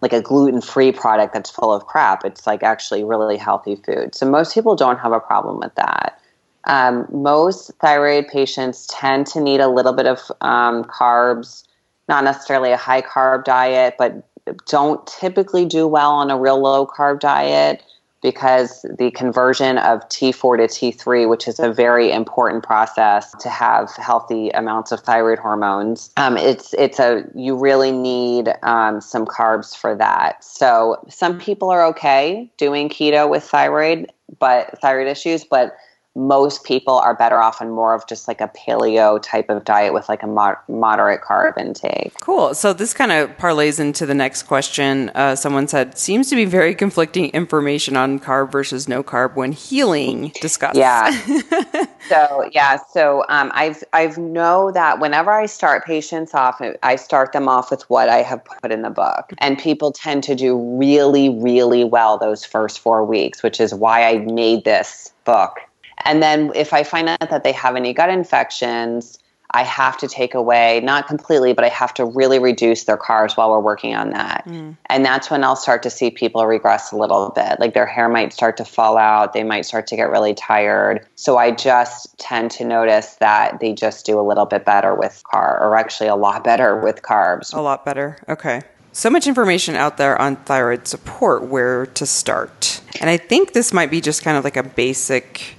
like 0.00 0.12
a 0.12 0.22
gluten 0.22 0.60
free 0.60 0.92
product 0.92 1.34
that's 1.34 1.50
full 1.50 1.72
of 1.72 1.86
crap. 1.86 2.24
It's 2.24 2.46
like 2.46 2.62
actually 2.62 3.04
really 3.04 3.36
healthy 3.36 3.76
food. 3.76 4.14
So 4.14 4.28
most 4.28 4.54
people 4.54 4.76
don't 4.76 4.98
have 4.98 5.12
a 5.12 5.20
problem 5.20 5.60
with 5.60 5.74
that. 5.74 6.20
Um, 6.64 7.06
most 7.12 7.70
thyroid 7.80 8.26
patients 8.28 8.86
tend 8.88 9.26
to 9.28 9.40
need 9.40 9.60
a 9.60 9.68
little 9.68 9.92
bit 9.92 10.06
of 10.06 10.20
um, 10.40 10.84
carbs, 10.84 11.64
not 12.08 12.24
necessarily 12.24 12.72
a 12.72 12.76
high 12.76 13.02
carb 13.02 13.44
diet, 13.44 13.94
but 13.98 14.26
don't 14.66 15.06
typically 15.06 15.64
do 15.64 15.86
well 15.86 16.12
on 16.12 16.30
a 16.30 16.38
real 16.38 16.60
low 16.60 16.86
carb 16.86 17.20
diet 17.20 17.82
because 18.22 18.84
the 18.98 19.10
conversion 19.12 19.78
of 19.78 20.00
T4 20.08 20.56
to 20.56 20.92
T3, 20.96 21.28
which 21.28 21.46
is 21.46 21.60
a 21.60 21.72
very 21.72 22.10
important 22.10 22.64
process 22.64 23.32
to 23.36 23.48
have 23.48 23.94
healthy 23.96 24.48
amounts 24.50 24.90
of 24.90 25.00
thyroid 25.00 25.38
hormones, 25.38 26.10
um, 26.16 26.36
it's 26.36 26.74
it's 26.74 26.98
a 26.98 27.24
you 27.34 27.56
really 27.56 27.92
need 27.92 28.52
um, 28.62 29.00
some 29.00 29.26
carbs 29.26 29.76
for 29.76 29.94
that. 29.94 30.42
So 30.42 31.04
some 31.08 31.38
people 31.38 31.70
are 31.70 31.84
okay 31.86 32.50
doing 32.56 32.88
keto 32.88 33.30
with 33.30 33.44
thyroid, 33.44 34.10
but 34.38 34.80
thyroid 34.80 35.06
issues, 35.06 35.44
but 35.44 35.76
most 36.16 36.64
people 36.64 36.94
are 36.94 37.14
better 37.14 37.38
off 37.38 37.60
on 37.60 37.70
more 37.70 37.94
of 37.94 38.06
just 38.08 38.26
like 38.26 38.40
a 38.40 38.48
paleo 38.48 39.22
type 39.22 39.50
of 39.50 39.64
diet 39.64 39.92
with 39.92 40.08
like 40.08 40.22
a 40.22 40.26
mod- 40.26 40.56
moderate 40.66 41.20
carb 41.20 41.58
intake. 41.58 42.14
Cool. 42.20 42.54
So 42.54 42.72
this 42.72 42.94
kind 42.94 43.12
of 43.12 43.30
parlays 43.36 43.78
into 43.78 44.06
the 44.06 44.14
next 44.14 44.44
question. 44.44 45.10
Uh, 45.14 45.36
someone 45.36 45.68
said, 45.68 45.98
seems 45.98 46.30
to 46.30 46.36
be 46.36 46.46
very 46.46 46.74
conflicting 46.74 47.28
information 47.30 47.96
on 47.96 48.18
carb 48.18 48.50
versus 48.50 48.88
no 48.88 49.02
carb 49.02 49.36
when 49.36 49.52
healing. 49.52 50.32
Discuss. 50.40 50.74
Yeah. 50.74 51.10
so 52.08 52.48
yeah. 52.52 52.78
So 52.92 53.24
um, 53.28 53.52
I've 53.54 53.84
I've 53.92 54.16
know 54.16 54.72
that 54.72 55.00
whenever 55.00 55.30
I 55.30 55.44
start 55.44 55.84
patients 55.84 56.32
off, 56.32 56.62
I 56.82 56.96
start 56.96 57.32
them 57.32 57.46
off 57.46 57.70
with 57.70 57.88
what 57.90 58.08
I 58.08 58.22
have 58.22 58.42
put 58.42 58.72
in 58.72 58.80
the 58.80 58.90
book, 58.90 59.32
and 59.38 59.58
people 59.58 59.92
tend 59.92 60.22
to 60.24 60.34
do 60.34 60.56
really 60.56 61.28
really 61.28 61.84
well 61.84 62.16
those 62.16 62.44
first 62.44 62.80
four 62.80 63.04
weeks, 63.04 63.42
which 63.42 63.60
is 63.60 63.74
why 63.74 64.08
I 64.08 64.18
made 64.18 64.64
this 64.64 65.12
book 65.24 65.58
and 66.04 66.22
then 66.22 66.52
if 66.54 66.72
I 66.72 66.82
find 66.82 67.08
out 67.08 67.30
that 67.30 67.44
they 67.44 67.52
have 67.52 67.76
any 67.76 67.92
gut 67.92 68.10
infections, 68.10 69.18
I 69.52 69.62
have 69.62 69.96
to 69.98 70.08
take 70.08 70.34
away, 70.34 70.80
not 70.82 71.06
completely, 71.06 71.52
but 71.52 71.64
I 71.64 71.68
have 71.68 71.94
to 71.94 72.04
really 72.04 72.38
reduce 72.38 72.84
their 72.84 72.98
carbs 72.98 73.36
while 73.36 73.50
we're 73.50 73.60
working 73.60 73.94
on 73.94 74.10
that. 74.10 74.44
Mm. 74.46 74.76
And 74.86 75.04
that's 75.04 75.30
when 75.30 75.44
I'll 75.44 75.56
start 75.56 75.82
to 75.84 75.90
see 75.90 76.10
people 76.10 76.44
regress 76.46 76.92
a 76.92 76.96
little 76.96 77.30
bit. 77.30 77.58
Like 77.60 77.72
their 77.72 77.86
hair 77.86 78.08
might 78.08 78.32
start 78.32 78.56
to 78.58 78.64
fall 78.64 78.98
out, 78.98 79.32
they 79.32 79.44
might 79.44 79.64
start 79.64 79.86
to 79.88 79.96
get 79.96 80.10
really 80.10 80.34
tired. 80.34 81.06
So 81.14 81.38
I 81.38 81.52
just 81.52 82.18
tend 82.18 82.50
to 82.52 82.64
notice 82.64 83.14
that 83.14 83.60
they 83.60 83.72
just 83.72 84.04
do 84.04 84.20
a 84.20 84.22
little 84.22 84.46
bit 84.46 84.64
better 84.64 84.94
with 84.94 85.22
carb, 85.32 85.60
or 85.60 85.76
actually 85.76 86.08
a 86.08 86.16
lot 86.16 86.44
better 86.44 86.78
with 86.80 87.02
carbs. 87.02 87.54
A 87.54 87.60
lot 87.60 87.84
better. 87.84 88.18
Okay. 88.28 88.62
So 88.92 89.10
much 89.10 89.26
information 89.26 89.76
out 89.76 89.96
there 89.96 90.20
on 90.20 90.36
thyroid 90.36 90.88
support, 90.88 91.44
where 91.44 91.86
to 91.86 92.06
start. 92.06 92.80
And 93.00 93.10
I 93.10 93.16
think 93.16 93.52
this 93.52 93.72
might 93.72 93.90
be 93.90 94.00
just 94.00 94.22
kind 94.22 94.36
of 94.36 94.44
like 94.44 94.56
a 94.56 94.62
basic 94.62 95.55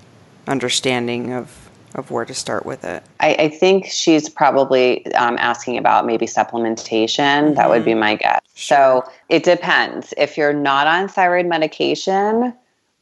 understanding 0.48 1.34
of 1.34 1.68
of 1.96 2.12
where 2.12 2.26
to 2.26 2.34
start 2.34 2.66
with 2.66 2.84
it. 2.84 3.02
I, 3.20 3.34
I 3.36 3.50
think 3.50 3.86
she's 3.86 4.30
probably 4.30 5.06
um, 5.16 5.38
asking 5.40 5.78
about 5.78 6.06
maybe 6.06 6.26
supplementation. 6.26 7.18
Mm-hmm. 7.18 7.54
That 7.56 7.70
would 7.70 7.84
be 7.84 7.92
mm-hmm. 7.92 8.00
my 8.02 8.16
guess. 8.16 8.42
Sure. 8.54 9.04
So 9.06 9.12
it 9.30 9.44
depends. 9.44 10.14
If 10.18 10.38
you're 10.38 10.54
not 10.54 10.86
on 10.86 11.08
thyroid 11.08 11.48
medication, 11.48 12.54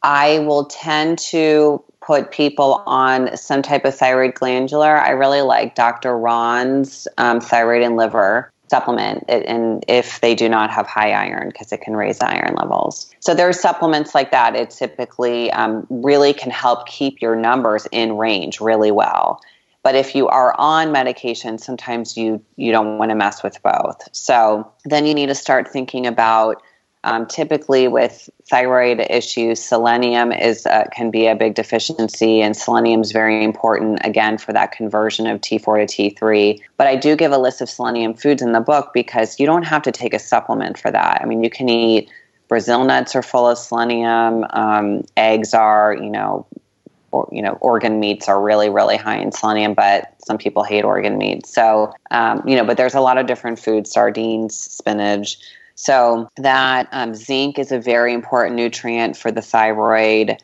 I 0.01 0.39
will 0.39 0.65
tend 0.65 1.17
to 1.19 1.84
put 2.01 2.31
people 2.31 2.84
on 2.86 3.36
some 3.36 3.62
type 3.62 3.84
of 3.86 3.95
thyroid 3.95 4.36
glandular. 4.36 4.97
I 4.97 5.10
really 5.10 5.41
like 5.41 5.75
Dr. 5.75 6.17
Ron's 6.17 7.08
um, 7.17 7.41
thyroid 7.41 7.81
and 7.81 7.95
liver 7.95 8.51
supplement 8.69 9.23
and 9.30 9.84
if 9.88 10.19
they 10.21 10.36
do 10.36 10.49
not 10.49 10.69
have 10.71 10.88
high 10.88 11.12
iron 11.12 11.49
because 11.49 11.71
it 11.71 11.82
can 11.82 11.95
raise 11.95 12.19
iron 12.21 12.56
levels. 12.56 13.13
So 13.19 13.34
there 13.34 13.47
are 13.47 13.54
supplements 13.54 14.15
like 14.15 14.32
that. 14.32 14.56
It 14.56 14.71
typically 14.71 15.51
um, 15.51 15.86
really 15.89 16.34
can 16.34 16.51
help 16.51 16.88
keep 16.88 17.21
your 17.21 17.36
numbers 17.36 17.88
in 17.91 18.17
range 18.17 18.60
really 18.60 18.91
well. 18.91 19.41
But 19.84 19.93
if 19.93 20.15
you 20.15 20.28
are 20.28 20.56
on 20.60 20.91
medication 20.91 21.58
sometimes 21.58 22.17
you 22.17 22.41
you 22.56 22.71
don't 22.71 22.97
want 22.97 23.10
to 23.10 23.15
mess 23.15 23.43
with 23.43 23.62
both. 23.62 24.01
So 24.12 24.71
then 24.84 25.06
you 25.06 25.13
need 25.13 25.28
to 25.28 25.36
start 25.36 25.67
thinking 25.67 26.08
about 26.08 26.62
um, 27.06 27.28
typically, 27.28 27.88
with 27.88 28.30
thyroid 28.50 29.06
issues, 29.10 29.62
selenium 29.62 30.32
is 30.32 30.65
uh, 30.65 30.86
can 30.91 31.12
be 31.12 31.28
a 31.28 31.36
big 31.36 31.54
deficiency, 31.54 32.41
and 32.41 32.58
selenium 32.58 33.02
is 33.02 33.12
very 33.12 33.44
important 33.44 34.00
again 34.04 34.38
for 34.39 34.52
that 34.54 34.72
conversion 34.72 35.28
of 35.28 35.39
T4 35.39 35.88
to 35.88 36.12
T3. 36.12 36.60
But 36.78 36.88
I 36.88 36.96
do 36.96 37.15
give 37.15 37.32
a 37.32 37.38
list 37.38 37.62
of 37.62 37.70
selenium 37.70 38.15
foods 38.15 38.41
in 38.41 38.54
the 38.54 38.60
book 38.60 38.91
because 38.94 39.39
you 39.39 39.46
don't 39.46 39.63
have 39.63 39.84
to 39.84 39.91
take 39.91 40.15
a 40.15 40.20
supplement 40.20 40.80
for 40.80 40.89
that. 40.89 41.22
I 41.22 41.26
mean, 41.26 41.44
you 41.44 41.50
can 41.50 41.70
eat 41.70 42.10
Brazil 42.48 42.84
nuts 42.84 43.15
are 43.15 43.24
full 43.24 43.48
of 43.48 43.58
selenium. 43.58 44.46
Um, 44.50 45.04
eggs 45.18 45.54
are, 45.54 45.96
you 45.96 46.10
know, 46.10 46.46
or, 47.12 47.30
you 47.32 47.41
know, 47.41 47.54
organ 47.62 48.00
meats 48.00 48.28
are 48.28 48.41
really, 48.41 48.70
really 48.70 48.98
high 48.98 49.18
in 49.18 49.32
selenium, 49.32 49.74
but 49.74 50.13
some 50.26 50.38
people 50.38 50.63
hate 50.63 50.84
organ 50.84 51.18
meat. 51.18 51.46
So, 51.46 51.94
um, 52.12 52.48
you 52.48 52.56
know, 52.56 52.65
but 52.65 52.78
there's 52.78 52.96
a 52.96 53.02
lot 53.02 53.18
of 53.18 53.28
different 53.28 53.60
foods: 53.60 53.91
sardines, 53.91 54.58
spinach. 54.58 55.38
So 55.76 56.30
that 56.38 56.88
um, 56.92 57.14
zinc 57.14 57.60
is 57.60 57.72
a 57.72 57.80
very 57.80 58.14
important 58.14 58.56
nutrient 58.56 59.18
for 59.18 59.32
the 59.32 59.42
thyroid. 59.42 60.38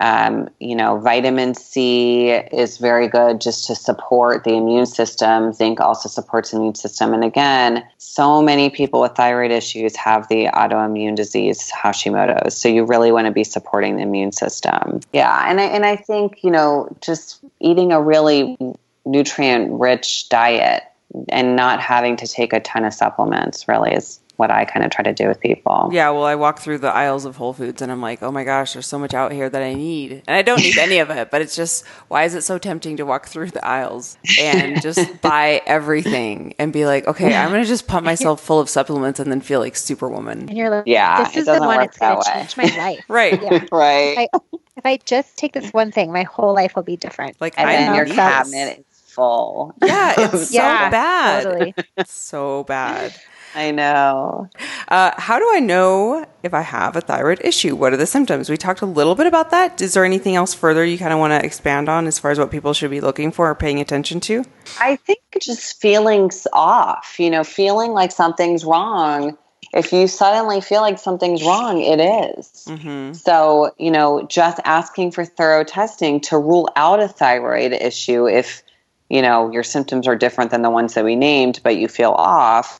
Um, 0.00 0.48
you 0.58 0.74
know, 0.74 0.98
vitamin 0.98 1.54
C 1.54 2.30
is 2.30 2.78
very 2.78 3.08
good 3.08 3.40
just 3.40 3.66
to 3.68 3.74
support 3.74 4.44
the 4.44 4.54
immune 4.54 4.86
system. 4.86 5.52
Zinc 5.52 5.80
also 5.80 6.08
supports 6.08 6.50
the 6.50 6.58
immune 6.58 6.74
system. 6.74 7.14
And 7.14 7.24
again, 7.24 7.84
so 7.98 8.42
many 8.42 8.70
people 8.70 9.00
with 9.00 9.12
thyroid 9.12 9.52
issues 9.52 9.96
have 9.96 10.28
the 10.28 10.46
autoimmune 10.46 11.14
disease 11.14 11.70
Hashimoto's. 11.72 12.56
So 12.56 12.68
you 12.68 12.84
really 12.84 13.12
want 13.12 13.26
to 13.26 13.32
be 13.32 13.44
supporting 13.44 13.96
the 13.96 14.02
immune 14.02 14.32
system. 14.32 15.00
Yeah, 15.12 15.48
and 15.48 15.60
I 15.60 15.64
and 15.64 15.86
I 15.86 15.96
think 15.96 16.42
you 16.42 16.50
know 16.50 16.94
just 17.00 17.42
eating 17.60 17.92
a 17.92 18.02
really 18.02 18.58
nutrient 19.06 19.70
rich 19.80 20.28
diet 20.28 20.82
and 21.28 21.54
not 21.56 21.80
having 21.80 22.16
to 22.16 22.26
take 22.26 22.52
a 22.52 22.60
ton 22.60 22.84
of 22.84 22.92
supplements 22.92 23.68
really 23.68 23.92
is 23.92 24.18
what 24.36 24.50
I 24.50 24.64
kind 24.64 24.84
of 24.84 24.90
try 24.90 25.04
to 25.04 25.12
do 25.12 25.28
with 25.28 25.40
people. 25.40 25.90
Yeah, 25.92 26.10
well, 26.10 26.24
I 26.24 26.34
walk 26.34 26.58
through 26.58 26.78
the 26.78 26.92
aisles 26.92 27.24
of 27.24 27.36
Whole 27.36 27.52
Foods 27.52 27.80
and 27.82 27.92
I'm 27.92 28.00
like, 28.00 28.22
oh 28.22 28.32
my 28.32 28.42
gosh, 28.42 28.72
there's 28.72 28.86
so 28.86 28.98
much 28.98 29.14
out 29.14 29.32
here 29.32 29.48
that 29.48 29.62
I 29.62 29.74
need. 29.74 30.22
And 30.26 30.36
I 30.36 30.42
don't 30.42 30.60
need 30.60 30.76
any 30.76 30.98
of 30.98 31.10
it, 31.10 31.30
but 31.30 31.40
it's 31.40 31.54
just, 31.54 31.86
why 32.08 32.24
is 32.24 32.34
it 32.34 32.42
so 32.42 32.58
tempting 32.58 32.96
to 32.96 33.04
walk 33.04 33.26
through 33.26 33.50
the 33.50 33.64
aisles 33.64 34.18
and 34.40 34.82
just 34.82 35.20
buy 35.22 35.62
everything 35.66 36.54
and 36.58 36.72
be 36.72 36.84
like, 36.84 37.06
okay, 37.06 37.34
I'm 37.34 37.50
going 37.50 37.62
to 37.62 37.68
just 37.68 37.86
pump 37.86 38.04
myself 38.04 38.40
full 38.40 38.60
of 38.60 38.68
supplements 38.68 39.20
and 39.20 39.30
then 39.30 39.40
feel 39.40 39.60
like 39.60 39.76
Superwoman. 39.76 40.48
And 40.48 40.56
you're 40.56 40.70
like, 40.70 40.84
yeah, 40.86 41.24
this 41.24 41.36
is 41.36 41.46
the 41.46 41.60
one 41.60 41.78
that's 41.78 41.98
going 41.98 42.20
to 42.20 42.30
change 42.32 42.56
my 42.56 42.76
life. 42.76 43.04
right. 43.08 43.40
Yeah. 43.40 43.64
right. 43.72 44.18
If 44.18 44.18
I, 44.18 44.56
if 44.76 44.86
I, 44.86 44.96
just 45.04 45.36
take 45.36 45.52
this 45.52 45.70
one 45.70 45.92
thing, 45.92 46.12
my 46.12 46.24
whole 46.24 46.54
life 46.54 46.74
will 46.74 46.82
be 46.82 46.96
different. 46.96 47.40
Like, 47.40 47.54
and 47.56 47.68
then 47.68 47.94
your 47.94 48.06
cabinet 48.06 48.78
is 48.78 49.00
full. 49.12 49.74
Yeah, 49.82 50.14
it's 50.16 50.48
so 50.48 50.54
yeah, 50.54 50.90
bad. 50.90 51.44
Totally. 51.44 51.74
It's 51.96 52.12
so 52.12 52.64
bad. 52.64 53.14
I 53.54 53.70
know. 53.70 54.48
Uh, 54.88 55.12
how 55.16 55.38
do 55.38 55.48
I 55.52 55.60
know 55.60 56.26
if 56.42 56.52
I 56.52 56.62
have 56.62 56.96
a 56.96 57.00
thyroid 57.00 57.40
issue? 57.42 57.76
What 57.76 57.92
are 57.92 57.96
the 57.96 58.06
symptoms? 58.06 58.50
We 58.50 58.56
talked 58.56 58.80
a 58.80 58.86
little 58.86 59.14
bit 59.14 59.26
about 59.26 59.50
that. 59.50 59.80
Is 59.80 59.94
there 59.94 60.04
anything 60.04 60.34
else 60.34 60.54
further 60.54 60.84
you 60.84 60.98
kind 60.98 61.12
of 61.12 61.18
want 61.18 61.32
to 61.32 61.44
expand 61.44 61.88
on 61.88 62.06
as 62.06 62.18
far 62.18 62.30
as 62.30 62.38
what 62.38 62.50
people 62.50 62.72
should 62.72 62.90
be 62.90 63.00
looking 63.00 63.30
for 63.30 63.50
or 63.50 63.54
paying 63.54 63.80
attention 63.80 64.20
to? 64.20 64.44
I 64.80 64.96
think 64.96 65.20
just 65.40 65.80
feelings 65.80 66.46
off, 66.52 67.16
you 67.18 67.30
know, 67.30 67.44
feeling 67.44 67.92
like 67.92 68.12
something's 68.12 68.64
wrong 68.64 69.36
if 69.74 69.92
you 69.92 70.06
suddenly 70.06 70.60
feel 70.60 70.80
like 70.80 70.98
something's 70.98 71.42
wrong, 71.42 71.80
it 71.80 71.98
is. 72.00 72.64
Mm-hmm. 72.68 73.14
So, 73.14 73.74
you 73.76 73.90
know, 73.90 74.24
just 74.28 74.60
asking 74.64 75.10
for 75.10 75.24
thorough 75.24 75.64
testing 75.64 76.20
to 76.22 76.38
rule 76.38 76.68
out 76.76 77.00
a 77.00 77.08
thyroid 77.08 77.72
issue 77.72 78.28
if, 78.28 78.62
you 79.10 79.20
know, 79.20 79.50
your 79.50 79.64
symptoms 79.64 80.06
are 80.06 80.16
different 80.16 80.52
than 80.52 80.62
the 80.62 80.70
ones 80.70 80.94
that 80.94 81.04
we 81.04 81.16
named, 81.16 81.60
but 81.64 81.76
you 81.76 81.88
feel 81.88 82.12
off. 82.12 82.78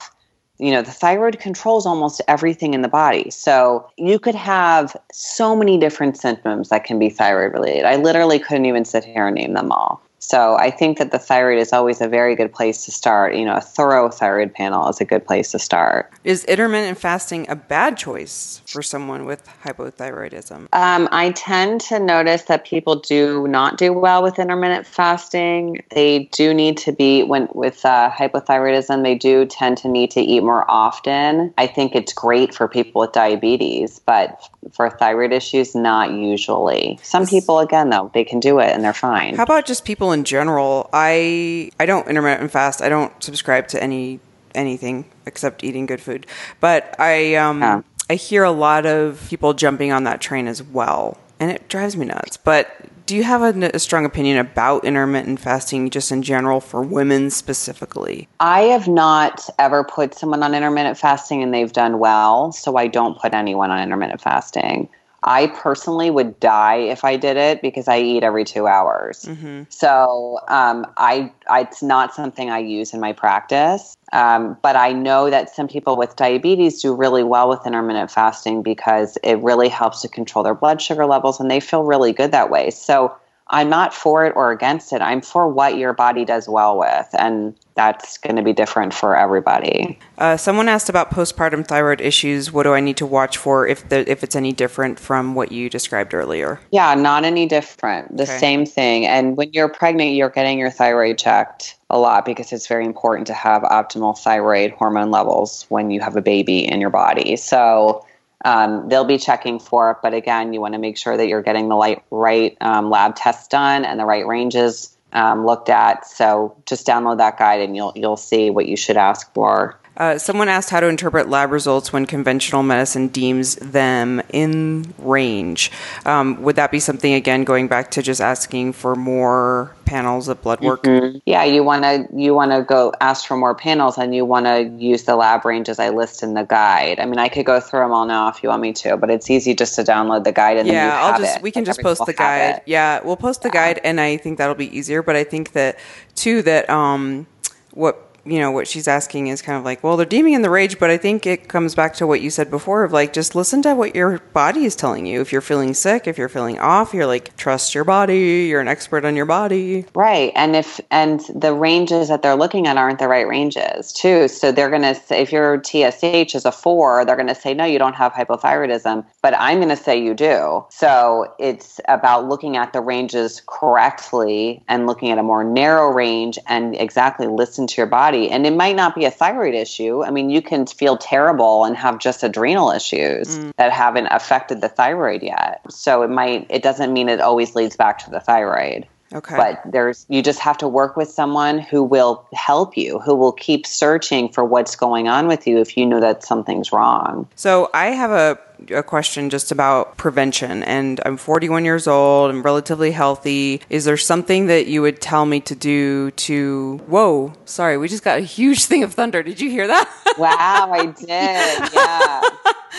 You 0.64 0.70
know, 0.70 0.80
the 0.80 0.90
thyroid 0.90 1.40
controls 1.40 1.84
almost 1.84 2.22
everything 2.26 2.72
in 2.72 2.80
the 2.80 2.88
body. 2.88 3.28
So 3.28 3.86
you 3.98 4.18
could 4.18 4.34
have 4.34 4.96
so 5.12 5.54
many 5.54 5.76
different 5.76 6.16
symptoms 6.16 6.70
that 6.70 6.84
can 6.84 6.98
be 6.98 7.10
thyroid 7.10 7.52
related. 7.52 7.84
I 7.84 7.96
literally 7.96 8.38
couldn't 8.38 8.64
even 8.64 8.86
sit 8.86 9.04
here 9.04 9.26
and 9.26 9.34
name 9.34 9.52
them 9.52 9.70
all. 9.70 10.00
So 10.26 10.56
I 10.56 10.70
think 10.70 10.96
that 10.98 11.10
the 11.12 11.18
thyroid 11.18 11.58
is 11.58 11.72
always 11.72 12.00
a 12.00 12.08
very 12.08 12.34
good 12.34 12.50
place 12.52 12.86
to 12.86 12.90
start. 12.90 13.36
You 13.36 13.44
know, 13.44 13.56
a 13.56 13.60
thorough 13.60 14.08
thyroid 14.08 14.54
panel 14.54 14.88
is 14.88 14.98
a 14.98 15.04
good 15.04 15.26
place 15.26 15.50
to 15.50 15.58
start. 15.58 16.10
Is 16.24 16.46
intermittent 16.46 16.96
fasting 16.96 17.44
a 17.50 17.54
bad 17.54 17.98
choice 17.98 18.62
for 18.66 18.82
someone 18.82 19.26
with 19.26 19.46
hypothyroidism? 19.64 20.68
Um, 20.72 21.08
I 21.12 21.32
tend 21.32 21.82
to 21.82 21.98
notice 21.98 22.44
that 22.44 22.64
people 22.64 22.96
do 22.96 23.46
not 23.48 23.76
do 23.76 23.92
well 23.92 24.22
with 24.22 24.38
intermittent 24.38 24.86
fasting. 24.86 25.84
They 25.94 26.30
do 26.32 26.54
need 26.54 26.78
to 26.78 26.92
be 26.92 27.22
when 27.22 27.48
with 27.52 27.84
uh, 27.84 28.10
hypothyroidism. 28.10 29.02
They 29.02 29.16
do 29.16 29.44
tend 29.44 29.76
to 29.78 29.88
need 29.88 30.10
to 30.12 30.22
eat 30.22 30.40
more 30.40 30.64
often. 30.70 31.52
I 31.58 31.66
think 31.66 31.94
it's 31.94 32.14
great 32.14 32.54
for 32.54 32.66
people 32.66 33.02
with 33.02 33.12
diabetes, 33.12 33.98
but 33.98 34.48
for 34.72 34.88
thyroid 34.88 35.32
issues, 35.32 35.74
not 35.74 36.12
usually. 36.12 36.98
Some 37.02 37.26
people, 37.26 37.58
again, 37.58 37.90
though, 37.90 38.10
they 38.14 38.24
can 38.24 38.40
do 38.40 38.58
it 38.60 38.70
and 38.70 38.82
they're 38.82 38.94
fine. 38.94 39.36
How 39.36 39.42
about 39.42 39.66
just 39.66 39.84
people 39.84 40.13
in 40.14 40.24
general? 40.24 40.88
I 40.92 41.70
I 41.78 41.84
don't 41.84 42.08
intermittent 42.08 42.50
fast. 42.50 42.80
I 42.80 42.88
don't 42.88 43.12
subscribe 43.22 43.68
to 43.68 43.82
any 43.82 44.20
anything 44.54 45.04
except 45.26 45.62
eating 45.62 45.84
good 45.84 46.00
food. 46.00 46.26
But 46.60 46.98
I 46.98 47.34
um 47.34 47.60
Yeah. 47.60 47.82
I 48.08 48.14
hear 48.14 48.44
a 48.44 48.50
lot 48.50 48.86
of 48.86 49.26
people 49.28 49.54
jumping 49.54 49.90
on 49.90 50.04
that 50.04 50.20
train 50.20 50.46
as 50.46 50.62
well, 50.62 51.18
and 51.40 51.50
it 51.50 51.68
drives 51.68 51.96
me 51.96 52.06
nuts. 52.06 52.36
But 52.36 52.68
do 53.06 53.16
you 53.16 53.22
have 53.22 53.42
a, 53.42 53.70
a 53.74 53.78
strong 53.78 54.04
opinion 54.04 54.38
about 54.38 54.84
intermittent 54.84 55.40
fasting 55.40 55.90
just 55.90 56.10
in 56.10 56.22
general 56.22 56.60
for 56.60 56.82
women 56.82 57.30
specifically? 57.30 58.28
I 58.40 58.62
have 58.62 58.88
not 58.88 59.48
ever 59.58 59.84
put 59.84 60.14
someone 60.14 60.42
on 60.42 60.54
intermittent 60.54 60.98
fasting 60.98 61.42
and 61.42 61.52
they've 61.52 61.72
done 61.72 61.98
well, 61.98 62.52
so 62.52 62.76
I 62.76 62.86
don't 62.86 63.18
put 63.18 63.34
anyone 63.34 63.70
on 63.70 63.82
intermittent 63.82 64.20
fasting. 64.20 64.88
I 65.26 65.46
personally 65.46 66.10
would 66.10 66.38
die 66.38 66.76
if 66.76 67.02
I 67.02 67.16
did 67.16 67.38
it 67.38 67.62
because 67.62 67.88
I 67.88 67.98
eat 67.98 68.22
every 68.22 68.44
two 68.44 68.66
hours. 68.66 69.24
So 69.70 70.38
um, 70.48 70.86
I, 70.98 71.32
I, 71.48 71.62
it's 71.62 71.82
not 71.82 72.14
something 72.14 72.50
I 72.50 72.58
use 72.58 72.92
in 72.92 73.00
my 73.00 73.14
practice. 73.14 73.96
Um, 74.12 74.58
but 74.62 74.76
I 74.76 74.92
know 74.92 75.30
that 75.30 75.48
some 75.48 75.66
people 75.66 75.96
with 75.96 76.14
diabetes 76.14 76.82
do 76.82 76.94
really 76.94 77.24
well 77.24 77.48
with 77.48 77.66
intermittent 77.66 78.10
fasting 78.10 78.62
because 78.62 79.16
it 79.24 79.36
really 79.36 79.68
helps 79.68 80.02
to 80.02 80.08
control 80.08 80.44
their 80.44 80.54
blood 80.54 80.82
sugar 80.82 81.06
levels 81.06 81.40
and 81.40 81.50
they 81.50 81.58
feel 81.58 81.82
really 81.84 82.12
good 82.12 82.30
that 82.32 82.50
way. 82.50 82.70
So 82.70 83.16
I'm 83.48 83.70
not 83.70 83.94
for 83.94 84.26
it 84.26 84.34
or 84.36 84.52
against 84.52 84.92
it. 84.92 85.00
I'm 85.00 85.22
for 85.22 85.48
what 85.48 85.78
your 85.78 85.94
body 85.94 86.24
does 86.24 86.48
well 86.48 86.78
with. 86.78 87.08
And 87.18 87.54
that's 87.74 88.18
going 88.18 88.36
to 88.36 88.42
be 88.42 88.52
different 88.52 88.94
for 88.94 89.16
everybody. 89.16 89.98
Uh, 90.18 90.36
someone 90.36 90.68
asked 90.68 90.88
about 90.88 91.10
postpartum 91.10 91.66
thyroid 91.66 92.00
issues. 92.00 92.52
What 92.52 92.62
do 92.62 92.72
I 92.72 92.80
need 92.80 92.96
to 92.98 93.06
watch 93.06 93.36
for 93.36 93.66
if 93.66 93.88
the, 93.88 94.08
if 94.10 94.22
it's 94.22 94.36
any 94.36 94.52
different 94.52 95.00
from 95.00 95.34
what 95.34 95.50
you 95.50 95.68
described 95.68 96.14
earlier? 96.14 96.60
Yeah, 96.70 96.94
not 96.94 97.24
any 97.24 97.46
different. 97.46 98.16
The 98.16 98.22
Okay. 98.24 98.38
same 98.38 98.64
thing. 98.66 99.06
And 99.06 99.36
when 99.36 99.52
you're 99.52 99.68
pregnant, 99.68 100.14
you're 100.14 100.30
getting 100.30 100.58
your 100.58 100.70
thyroid 100.70 101.18
checked 101.18 101.76
a 101.90 101.98
lot 101.98 102.24
because 102.24 102.52
it's 102.52 102.66
very 102.66 102.84
important 102.84 103.26
to 103.26 103.34
have 103.34 103.62
optimal 103.62 104.16
thyroid 104.18 104.70
hormone 104.72 105.10
levels 105.10 105.66
when 105.68 105.90
you 105.90 106.00
have 106.00 106.16
a 106.16 106.22
baby 106.22 106.66
in 106.66 106.80
your 106.80 106.90
body. 106.90 107.36
So 107.36 108.06
um, 108.44 108.88
they'll 108.88 109.04
be 109.04 109.18
checking 109.18 109.58
for 109.58 109.90
it. 109.90 109.96
But 110.02 110.14
again, 110.14 110.52
you 110.52 110.60
want 110.60 110.74
to 110.74 110.78
make 110.78 110.96
sure 110.96 111.16
that 111.16 111.28
you're 111.28 111.42
getting 111.42 111.68
the 111.68 111.76
light, 111.76 112.02
right 112.10 112.56
um, 112.60 112.90
lab 112.90 113.16
tests 113.16 113.48
done 113.48 113.84
and 113.84 113.98
the 113.98 114.04
right 114.04 114.26
ranges 114.26 114.93
um, 115.14 115.46
looked 115.46 115.68
at. 115.68 116.06
So 116.06 116.56
just 116.66 116.86
download 116.86 117.18
that 117.18 117.38
guide 117.38 117.60
and 117.60 117.74
you'll 117.74 117.92
you'll 117.94 118.16
see 118.16 118.50
what 118.50 118.66
you 118.66 118.76
should 118.76 118.96
ask 118.96 119.32
for. 119.32 119.78
Uh, 119.96 120.18
someone 120.18 120.48
asked 120.48 120.70
how 120.70 120.80
to 120.80 120.88
interpret 120.88 121.28
lab 121.28 121.50
results 121.50 121.92
when 121.92 122.04
conventional 122.06 122.62
medicine 122.62 123.08
deems 123.08 123.56
them 123.56 124.20
in 124.30 124.92
range. 124.98 125.70
Um, 126.04 126.42
would 126.42 126.56
that 126.56 126.70
be 126.70 126.80
something 126.80 127.12
again 127.14 127.44
going 127.44 127.68
back 127.68 127.90
to 127.92 128.02
just 128.02 128.20
asking 128.20 128.72
for 128.72 128.94
more 128.96 129.74
panels 129.84 130.28
of 130.28 130.42
blood 130.42 130.60
work? 130.60 130.84
Yeah, 131.26 131.44
you 131.44 131.62
want 131.62 131.84
to 131.84 132.08
you 132.12 132.34
want 132.34 132.50
to 132.52 132.62
go 132.62 132.92
ask 133.00 133.26
for 133.26 133.36
more 133.36 133.54
panels, 133.54 133.96
and 133.98 134.14
you 134.14 134.24
want 134.24 134.46
to 134.46 134.64
use 134.84 135.04
the 135.04 135.14
lab 135.16 135.44
ranges 135.44 135.78
I 135.78 135.90
list 135.90 136.22
in 136.22 136.34
the 136.34 136.42
guide. 136.44 136.98
I 136.98 137.06
mean, 137.06 137.18
I 137.18 137.28
could 137.28 137.46
go 137.46 137.60
through 137.60 137.80
them 137.80 137.92
all 137.92 138.06
now 138.06 138.28
if 138.28 138.42
you 138.42 138.48
want 138.48 138.62
me 138.62 138.72
to, 138.74 138.96
but 138.96 139.10
it's 139.10 139.30
easy 139.30 139.54
just 139.54 139.74
to 139.76 139.82
download 139.82 140.24
the 140.24 140.32
guide 140.32 140.56
and 140.56 140.68
then 140.68 140.74
you 140.74 140.80
Yeah, 140.80 141.02
I'll 141.04 141.18
just 141.18 141.36
it. 141.36 141.42
we 141.42 141.50
can 141.50 141.60
Like, 141.60 141.66
just 141.66 141.80
post 141.82 142.04
the 142.06 142.12
guide. 142.12 142.62
Yeah, 142.66 143.00
we'll 143.04 143.16
post 143.16 143.42
the 143.42 143.50
guide, 143.50 143.80
and 143.84 144.00
I 144.00 144.16
think 144.16 144.38
that'll 144.38 144.54
be 144.54 144.76
easier. 144.76 145.02
But 145.02 145.16
I 145.16 145.24
think 145.24 145.52
that 145.52 145.78
too 146.14 146.42
that 146.42 146.68
um, 146.68 147.26
what 147.72 148.13
you 148.24 148.38
know 148.38 148.50
what 148.50 148.66
she's 148.66 148.88
asking 148.88 149.26
is 149.26 149.42
kind 149.42 149.58
of 149.58 149.64
like, 149.64 149.82
well, 149.82 149.96
they're 149.96 150.06
deeming 150.06 150.32
in 150.32 150.42
the 150.42 150.50
rage, 150.50 150.78
but 150.78 150.90
I 150.90 150.96
think 150.96 151.26
it 151.26 151.48
comes 151.48 151.74
back 151.74 151.94
to 151.94 152.06
what 152.06 152.20
you 152.20 152.30
said 152.30 152.50
before 152.50 152.84
of 152.84 152.92
like 152.92 153.12
just 153.12 153.34
listen 153.34 153.62
to 153.62 153.74
what 153.74 153.94
your 153.94 154.18
body 154.32 154.64
is 154.64 154.74
telling 154.74 155.06
you. 155.06 155.20
If 155.20 155.32
you're 155.32 155.40
feeling 155.40 155.74
sick, 155.74 156.06
if 156.06 156.16
you're 156.16 156.28
feeling 156.28 156.58
off, 156.58 156.94
you're 156.94 157.06
like 157.06 157.36
trust 157.36 157.74
your 157.74 157.84
body. 157.84 158.46
You're 158.48 158.60
an 158.60 158.68
expert 158.68 159.04
on 159.04 159.16
your 159.16 159.26
body. 159.26 159.84
Right, 159.94 160.32
and 160.34 160.56
if 160.56 160.80
and 160.90 161.20
the 161.34 161.52
ranges 161.52 162.08
that 162.08 162.22
they're 162.22 162.36
looking 162.36 162.66
at 162.66 162.76
aren't 162.76 162.98
the 162.98 163.08
right 163.08 163.26
ranges 163.26 163.92
too. 163.92 164.28
So 164.28 164.52
they're 164.52 164.70
going 164.70 164.82
to 164.82 164.94
say 164.94 165.20
if 165.20 165.32
your 165.32 165.62
TSH 165.62 166.34
is 166.34 166.44
a 166.44 166.52
four, 166.52 167.04
they're 167.04 167.16
going 167.16 167.28
to 167.28 167.34
say 167.34 167.54
no, 167.54 167.64
you 167.64 167.78
don't 167.78 167.94
have 167.94 168.12
hypothyroidism. 168.12 169.04
But 169.22 169.34
I'm 169.38 169.58
going 169.58 169.68
to 169.68 169.76
say 169.76 170.00
you 170.02 170.14
do. 170.14 170.64
So 170.70 171.32
it's 171.38 171.80
about 171.88 172.28
looking 172.28 172.56
at 172.56 172.72
the 172.72 172.80
ranges 172.80 173.42
correctly 173.46 174.62
and 174.68 174.86
looking 174.86 175.10
at 175.10 175.18
a 175.18 175.22
more 175.22 175.44
narrow 175.44 175.90
range 175.90 176.38
and 176.46 176.74
exactly 176.76 177.26
listen 177.26 177.66
to 177.66 177.76
your 177.76 177.86
body. 177.86 178.13
And 178.14 178.46
it 178.46 178.54
might 178.54 178.76
not 178.76 178.94
be 178.94 179.04
a 179.04 179.10
thyroid 179.10 179.54
issue. 179.54 180.04
I 180.04 180.10
mean, 180.10 180.30
you 180.30 180.42
can 180.42 180.66
feel 180.66 180.96
terrible 180.96 181.64
and 181.64 181.76
have 181.76 181.98
just 181.98 182.22
adrenal 182.22 182.70
issues 182.70 183.38
mm. 183.38 183.54
that 183.56 183.72
haven't 183.72 184.06
affected 184.06 184.60
the 184.60 184.68
thyroid 184.68 185.22
yet. 185.22 185.60
So 185.70 186.02
it 186.02 186.10
might. 186.10 186.46
It 186.48 186.62
doesn't 186.62 186.92
mean 186.92 187.08
it 187.08 187.20
always 187.20 187.54
leads 187.54 187.76
back 187.76 187.98
to 188.04 188.10
the 188.10 188.20
thyroid 188.20 188.86
Okay. 189.14 189.36
but 189.36 189.60
there's 189.70 190.06
you 190.08 190.22
just 190.22 190.40
have 190.40 190.58
to 190.58 190.68
work 190.68 190.96
with 190.96 191.08
someone 191.08 191.58
who 191.58 191.82
will 191.82 192.26
help 192.32 192.76
you 192.76 192.98
who 193.00 193.14
will 193.14 193.32
keep 193.32 193.66
searching 193.66 194.28
for 194.28 194.44
what's 194.44 194.76
going 194.76 195.08
on 195.08 195.28
with 195.28 195.46
you 195.46 195.58
if 195.58 195.76
you 195.76 195.86
know 195.86 196.00
that 196.00 196.22
something's 196.24 196.72
wrong 196.72 197.28
So 197.36 197.70
I 197.72 197.86
have 197.86 198.10
a, 198.10 198.38
a 198.74 198.82
question 198.82 199.30
just 199.30 199.52
about 199.52 199.96
prevention, 199.96 200.62
and 200.62 201.00
I'm 201.04 201.16
41 201.16 201.64
years 201.64 201.86
old. 201.86 202.30
I'm 202.30 202.42
relatively 202.42 202.92
healthy. 202.92 203.60
Is 203.68 203.84
there 203.84 203.96
something 203.96 204.46
that 204.46 204.66
you 204.66 204.82
would 204.82 205.00
tell 205.00 205.26
me 205.26 205.40
to 205.40 205.54
do 205.54 206.10
to? 206.12 206.78
Whoa, 206.86 207.32
sorry, 207.44 207.76
we 207.76 207.88
just 207.88 208.04
got 208.04 208.18
a 208.18 208.22
huge 208.22 208.64
thing 208.64 208.82
of 208.82 208.94
thunder. 208.94 209.22
Did 209.22 209.40
you 209.40 209.50
hear 209.50 209.66
that? 209.66 209.90
wow 210.18 210.70
i 210.72 210.86
did 210.86 211.72
yeah 211.74 212.22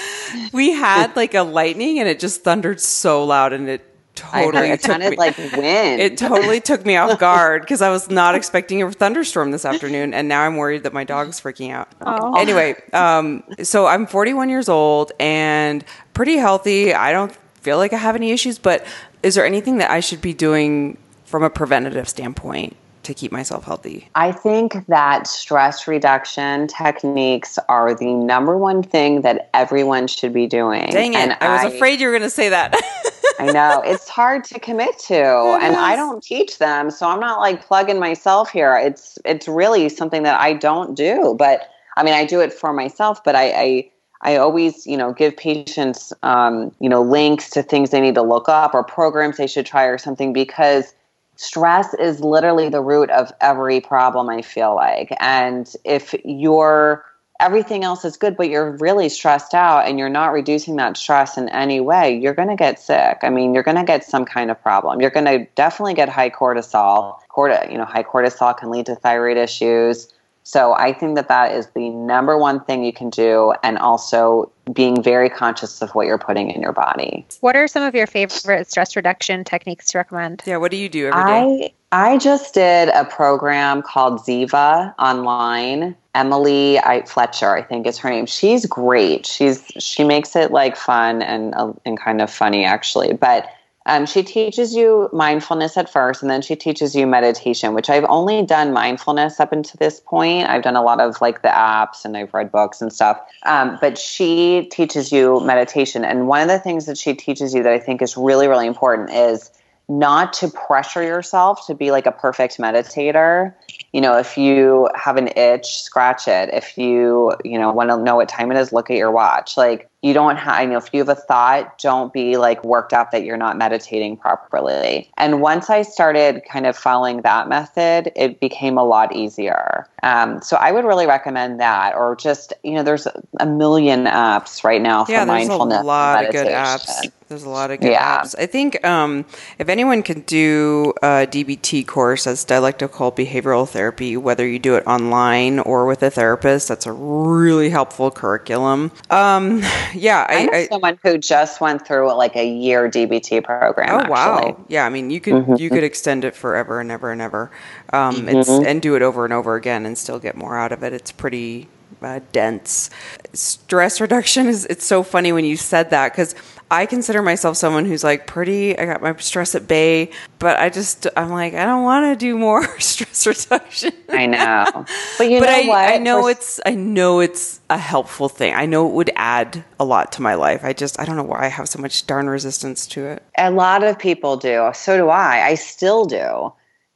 we 0.53 0.71
had 0.71 1.15
like 1.15 1.33
a 1.33 1.43
lightning, 1.43 1.99
and 1.99 2.07
it 2.07 2.19
just 2.19 2.43
thundered 2.43 2.79
so 2.79 3.23
loud, 3.23 3.53
and 3.53 3.69
it 3.69 3.94
totally 4.15 4.69
it 4.69 4.81
took 4.81 4.91
sounded 4.91 5.11
me. 5.11 5.17
like 5.17 5.37
wind 5.37 6.01
it 6.01 6.17
totally 6.17 6.59
took 6.59 6.85
me 6.85 6.95
off 6.95 7.19
guard 7.19 7.61
because 7.61 7.81
I 7.81 7.89
was 7.89 8.09
not 8.09 8.35
expecting 8.35 8.81
a 8.81 8.91
thunderstorm 8.91 9.51
this 9.51 9.65
afternoon, 9.65 10.13
and 10.13 10.27
now 10.27 10.41
I'm 10.41 10.55
worried 10.57 10.83
that 10.83 10.93
my 10.93 11.03
dog's 11.03 11.39
freaking 11.39 11.71
out. 11.71 11.89
Oh. 12.01 12.39
Anyway, 12.39 12.75
um, 12.93 13.43
so 13.63 13.85
I'm 13.85 14.07
41 14.07 14.49
years 14.49 14.69
old 14.69 15.11
and 15.19 15.83
pretty 16.13 16.37
healthy. 16.37 16.93
I 16.93 17.11
don't 17.11 17.35
feel 17.61 17.77
like 17.77 17.93
I 17.93 17.97
have 17.97 18.15
any 18.15 18.31
issues, 18.31 18.57
but 18.57 18.85
is 19.23 19.35
there 19.35 19.45
anything 19.45 19.77
that 19.77 19.89
I 19.89 19.99
should 19.99 20.21
be 20.21 20.33
doing 20.33 20.97
from 21.25 21.43
a 21.43 21.49
preventative 21.49 22.07
standpoint 22.07 22.77
to 23.03 23.13
keep 23.13 23.31
myself 23.31 23.63
healthy? 23.65 24.09
I 24.15 24.31
think 24.31 24.85
that 24.87 25.27
stress 25.27 25.87
reduction 25.87 26.67
techniques 26.67 27.57
are 27.69 27.95
the 27.95 28.13
number 28.13 28.57
one 28.57 28.83
thing 28.83 29.21
that 29.21 29.49
everyone 29.53 30.07
should 30.07 30.33
be 30.33 30.47
doing. 30.47 30.89
Dang 30.91 31.13
it! 31.13 31.17
And 31.17 31.37
I 31.41 31.65
was 31.65 31.73
afraid 31.73 31.99
you 31.99 32.07
were 32.07 32.13
going 32.13 32.23
to 32.23 32.29
say 32.29 32.49
that. 32.49 32.75
I 33.37 33.49
know 33.49 33.81
it's 33.85 34.07
hard 34.07 34.43
to 34.45 34.59
commit 34.59 34.97
to, 35.07 35.59
and 35.61 35.75
I 35.75 35.95
don't 35.95 36.23
teach 36.23 36.57
them, 36.57 36.89
so 36.89 37.07
I'm 37.07 37.19
not 37.19 37.39
like 37.39 37.65
plugging 37.65 37.99
myself 37.99 38.49
here. 38.49 38.77
It's 38.77 39.19
it's 39.25 39.47
really 39.47 39.89
something 39.89 40.23
that 40.23 40.39
I 40.39 40.53
don't 40.53 40.95
do, 40.95 41.35
but 41.37 41.69
I 41.97 42.03
mean, 42.03 42.13
I 42.13 42.25
do 42.25 42.39
it 42.41 42.53
for 42.53 42.73
myself, 42.73 43.23
but 43.23 43.35
I. 43.35 43.51
I 43.51 43.91
I 44.21 44.37
always, 44.37 44.87
you 44.87 44.97
know, 44.97 45.13
give 45.13 45.37
patients, 45.37 46.11
um, 46.23 46.73
you 46.79 46.89
know, 46.89 47.03
links 47.03 47.49
to 47.51 47.61
things 47.61 47.91
they 47.91 48.01
need 48.01 48.15
to 48.15 48.23
look 48.23 48.49
up 48.49 48.73
or 48.73 48.83
programs 48.83 49.37
they 49.37 49.45
should 49.45 49.67
try 49.67 49.83
or 49.83 49.99
something 49.99 50.33
because 50.33 50.95
stress 51.35 51.93
is 51.95 52.21
literally 52.21 52.69
the 52.69 52.81
root 52.81 53.11
of 53.11 53.31
every 53.41 53.81
problem. 53.81 54.29
I 54.29 54.41
feel 54.41 54.73
like, 54.73 55.13
and 55.19 55.71
if 55.83 56.15
you're 56.23 57.05
everything 57.39 57.83
else 57.83 58.05
is 58.05 58.17
good, 58.17 58.37
but 58.37 58.49
you're 58.49 58.71
really 58.77 59.09
stressed 59.09 59.53
out 59.53 59.87
and 59.87 59.99
you're 59.99 60.09
not 60.09 60.31
reducing 60.31 60.75
that 60.77 60.97
stress 60.97 61.37
in 61.37 61.49
any 61.49 61.79
way, 61.79 62.17
you're 62.17 62.33
going 62.33 62.47
to 62.47 62.55
get 62.55 62.79
sick. 62.79 63.19
I 63.23 63.29
mean, 63.29 63.53
you're 63.53 63.63
going 63.63 63.77
to 63.77 63.83
get 63.83 64.03
some 64.03 64.25
kind 64.25 64.49
of 64.49 64.61
problem. 64.61 65.01
You're 65.01 65.09
going 65.09 65.25
to 65.25 65.45
definitely 65.55 65.93
get 65.93 66.09
high 66.09 66.29
cortisol. 66.29 67.19
Corti- 67.29 67.71
you 67.71 67.77
know, 67.77 67.85
high 67.85 68.03
cortisol 68.03 68.57
can 68.57 68.69
lead 68.69 68.85
to 68.87 68.95
thyroid 68.95 69.37
issues. 69.37 70.11
So 70.47 70.73
I 70.73 70.93
think 70.93 71.15
that 71.15 71.27
that 71.29 71.53
is 71.53 71.67
the 71.75 71.89
number 71.89 72.37
one 72.37 72.63
thing 72.63 72.83
you 72.83 72.93
can 72.93 73.09
do, 73.09 73.55
and 73.63 73.79
also 73.79 74.51
being 74.71 75.01
very 75.01 75.27
conscious 75.27 75.81
of 75.81 75.89
what 75.95 76.05
you're 76.05 76.19
putting 76.19 76.51
in 76.51 76.61
your 76.61 76.71
body. 76.71 77.25
What 77.41 77.55
are 77.55 77.67
some 77.67 77.81
of 77.81 77.95
your 77.95 78.05
favorite 78.05 78.69
stress 78.69 78.95
reduction 78.95 79.43
techniques 79.43 79.87
to 79.87 79.97
recommend? 79.97 80.43
Yeah, 80.45 80.57
what 80.57 80.69
do 80.69 80.77
you 80.77 80.87
do 80.87 81.07
every 81.07 81.23
day? 81.23 81.73
I 81.91 82.13
I 82.13 82.17
just 82.17 82.53
did 82.53 82.89
a 82.89 83.05
program 83.05 83.81
called 83.81 84.19
Ziva 84.19 84.93
online. 84.99 85.95
Emily 86.15 86.79
I, 86.79 87.03
Fletcher, 87.05 87.55
I 87.55 87.61
think 87.61 87.85
is 87.85 87.97
her 87.99 88.09
name. 88.09 88.25
She's 88.25 88.65
great. 88.65 89.25
She's 89.25 89.63
she 89.77 90.03
makes 90.03 90.35
it 90.35 90.51
like 90.51 90.75
fun 90.75 91.21
and 91.21 91.53
uh, 91.53 91.73
and 91.85 91.99
kind 91.99 92.21
of 92.21 92.31
funny 92.31 92.65
actually, 92.65 93.13
but 93.13 93.47
um, 93.87 94.07
she 94.07 94.23
teaches 94.23 94.73
you 94.73 95.09
mindfulness 95.13 95.77
at 95.77 95.91
first, 95.91 96.23
and 96.23 96.31
then 96.31 96.41
she 96.41 96.55
teaches 96.55 96.95
you 96.95 97.05
meditation, 97.05 97.75
which 97.75 97.87
I've 97.87 98.05
only 98.05 98.43
done 98.43 98.73
mindfulness 98.73 99.39
up 99.39 99.51
until 99.51 99.77
this 99.77 99.99
point. 99.99 100.49
I've 100.49 100.63
done 100.63 100.75
a 100.75 100.81
lot 100.81 100.99
of 100.99 101.21
like 101.21 101.43
the 101.43 101.49
apps 101.49 102.03
and 102.03 102.17
I've 102.17 102.33
read 102.33 102.51
books 102.51 102.81
and 102.81 102.91
stuff. 102.91 103.19
Um, 103.45 103.77
but 103.79 103.99
she 103.99 104.67
teaches 104.71 105.11
you 105.11 105.39
meditation. 105.41 106.03
And 106.03 106.27
one 106.27 106.41
of 106.41 106.47
the 106.47 106.57
things 106.57 106.87
that 106.87 106.97
she 106.97 107.13
teaches 107.13 107.53
you 107.53 107.61
that 107.61 107.71
I 107.71 107.79
think 107.79 108.01
is 108.01 108.17
really, 108.17 108.47
really 108.47 108.65
important 108.65 109.11
is 109.11 109.51
not 109.87 110.33
to 110.33 110.47
pressure 110.47 111.03
yourself 111.03 111.65
to 111.67 111.75
be 111.75 111.91
like 111.91 112.05
a 112.05 112.11
perfect 112.11 112.57
meditator. 112.57 113.53
You 113.93 114.01
know, 114.01 114.17
if 114.17 114.37
you 114.37 114.89
have 114.95 115.17
an 115.17 115.29
itch, 115.35 115.81
scratch 115.81 116.27
it. 116.27 116.49
If 116.53 116.77
you, 116.77 117.33
you 117.43 117.59
know, 117.59 117.71
want 117.71 117.89
to 117.91 117.97
know 117.97 118.15
what 118.15 118.27
time 118.27 118.51
it 118.51 118.57
is, 118.57 118.73
look 118.73 118.89
at 118.89 118.97
your 118.97 119.11
watch. 119.11 119.57
Like 119.57 119.89
you 120.05 120.13
don't 120.13 120.37
have, 120.37 120.61
you 120.61 120.69
know, 120.69 120.77
if 120.77 120.91
you 120.93 120.99
have 120.99 121.09
a 121.09 121.15
thought, 121.15 121.79
don't 121.79 122.13
be 122.13 122.37
like 122.37 122.63
worked 122.63 122.93
up 122.93 123.09
that 123.09 123.23
you're 123.23 123.37
not 123.37 123.57
meditating 123.57 124.15
properly. 124.15 125.09
And 125.17 125.41
once 125.41 125.71
I 125.71 125.81
started 125.81 126.43
kind 126.47 126.67
of 126.67 126.77
following 126.77 127.23
that 127.23 127.49
method, 127.49 128.11
it 128.15 128.39
became 128.39 128.77
a 128.77 128.83
lot 128.83 129.15
easier. 129.15 129.87
Um, 130.03 130.43
so 130.43 130.57
I 130.57 130.71
would 130.71 130.85
really 130.85 131.07
recommend 131.07 131.59
that, 131.59 131.95
or 131.95 132.15
just, 132.15 132.53
you 132.63 132.73
know, 132.73 132.83
there's 132.83 133.07
a 133.39 133.47
million 133.47 134.05
apps 134.05 134.63
right 134.63 134.79
now 134.79 135.05
for 135.05 135.11
yeah, 135.11 135.25
there's 135.25 135.47
mindfulness. 135.47 135.81
a 135.81 135.85
lot 135.85 136.23
of 136.25 136.31
good 136.31 136.47
apps. 136.49 137.09
There's 137.27 137.43
a 137.43 137.49
lot 137.49 137.71
of 137.71 137.79
good 137.79 137.89
Yeah. 137.91 138.21
apps. 138.21 138.35
I 138.37 138.45
think 138.45 138.85
um, 138.85 139.25
if 139.57 139.67
anyone 139.67 140.03
can 140.03 140.21
do 140.21 140.93
a 141.01 141.25
DBT 141.25 141.87
course, 141.87 142.25
that's 142.25 142.43
dialectical 142.43 143.11
behavioral 143.11 143.67
therapy, 143.67 144.15
whether 144.15 144.47
you 144.47 144.59
do 144.59 144.75
it 144.75 144.85
online 144.85 145.57
or 145.57 145.87
with 145.87 146.03
a 146.03 146.11
therapist, 146.11 146.67
that's 146.67 146.85
a 146.85 146.91
really 146.91 147.71
helpful 147.71 148.11
curriculum. 148.11 148.91
Um, 149.09 149.63
yeah, 149.95 150.25
I 150.29 150.45
know 150.45 150.51
I, 150.51 150.55
I 150.57 150.67
someone 150.67 150.99
who 151.03 151.17
just 151.17 151.61
went 151.61 151.85
through 151.85 152.13
like 152.13 152.35
a 152.35 152.47
year 152.47 152.89
DBT 152.89 153.43
program. 153.43 154.05
Oh 154.05 154.11
wow! 154.11 154.65
Yeah, 154.67 154.85
I 154.85 154.89
mean, 154.89 155.09
you 155.09 155.19
could 155.19 155.59
you 155.59 155.69
could 155.69 155.83
extend 155.83 156.25
it 156.25 156.35
forever 156.35 156.79
and 156.79 156.91
ever 156.91 157.11
and 157.11 157.21
ever, 157.21 157.51
um, 157.91 158.27
it's 158.29 158.49
and 158.49 158.81
do 158.81 158.95
it 158.95 159.01
over 159.01 159.25
and 159.25 159.33
over 159.33 159.55
again 159.55 159.85
and 159.85 159.97
still 159.97 160.19
get 160.19 160.35
more 160.35 160.57
out 160.57 160.71
of 160.71 160.83
it. 160.83 160.93
It's 160.93 161.11
pretty 161.11 161.67
uh, 162.01 162.19
dense. 162.31 162.89
Stress 163.33 163.99
reduction 163.99 164.47
is 164.47 164.65
it's 164.65 164.85
so 164.85 165.03
funny 165.03 165.31
when 165.31 165.45
you 165.45 165.57
said 165.57 165.89
that 165.89 166.11
because 166.11 166.35
I 166.71 166.87
consider 166.87 167.21
myself 167.21 167.57
someone 167.57 167.85
who's 167.85 168.03
like 168.03 168.25
pretty. 168.27 168.77
I 168.77 168.85
got 168.85 169.01
my 169.01 169.15
stress 169.17 169.53
at 169.55 169.67
bay, 169.67 170.09
but 170.39 170.59
I 170.59 170.69
just 170.69 171.07
I'm 171.15 171.29
like 171.29 171.53
I 171.53 171.63
don't 171.65 171.83
want 171.83 172.05
to 172.05 172.15
do 172.15 172.37
more 172.37 172.65
stress 172.79 173.27
reduction. 173.27 173.93
I 174.09 174.25
know, 174.25 174.65
but 175.17 175.29
you 175.29 175.39
but 175.39 175.45
know 175.45 175.51
I, 175.51 175.67
what? 175.67 175.93
I 175.93 175.97
know 175.97 176.21
For- 176.23 176.31
it's 176.31 176.59
I 176.65 176.71
know 176.75 177.19
it's 177.19 177.59
a 177.69 177.77
helpful 177.77 178.29
thing. 178.29 178.53
I 178.55 178.65
know 178.65 178.87
it 178.87 178.93
would 178.93 179.11
add 179.15 179.63
a 179.79 179.85
lot 179.85 180.11
to 180.13 180.21
my 180.21 180.33
life. 180.33 180.63
I 180.63 180.73
just 180.73 180.99
I 180.99 181.05
don't 181.05 181.15
know 181.17 181.23
why 181.23 181.45
I 181.45 181.47
have 181.47 181.69
so 181.69 181.79
much 181.79 182.07
darn 182.07 182.27
resistance 182.29 182.87
to 182.87 183.05
it. 183.05 183.23
a 183.37 183.51
lot 183.51 183.83
of 183.83 183.99
people 183.99 184.35
do. 184.37 184.71
So 184.73 184.97
do 184.97 185.09
I. 185.09 185.45
I 185.49 185.55
still 185.55 186.05
do. 186.05 186.51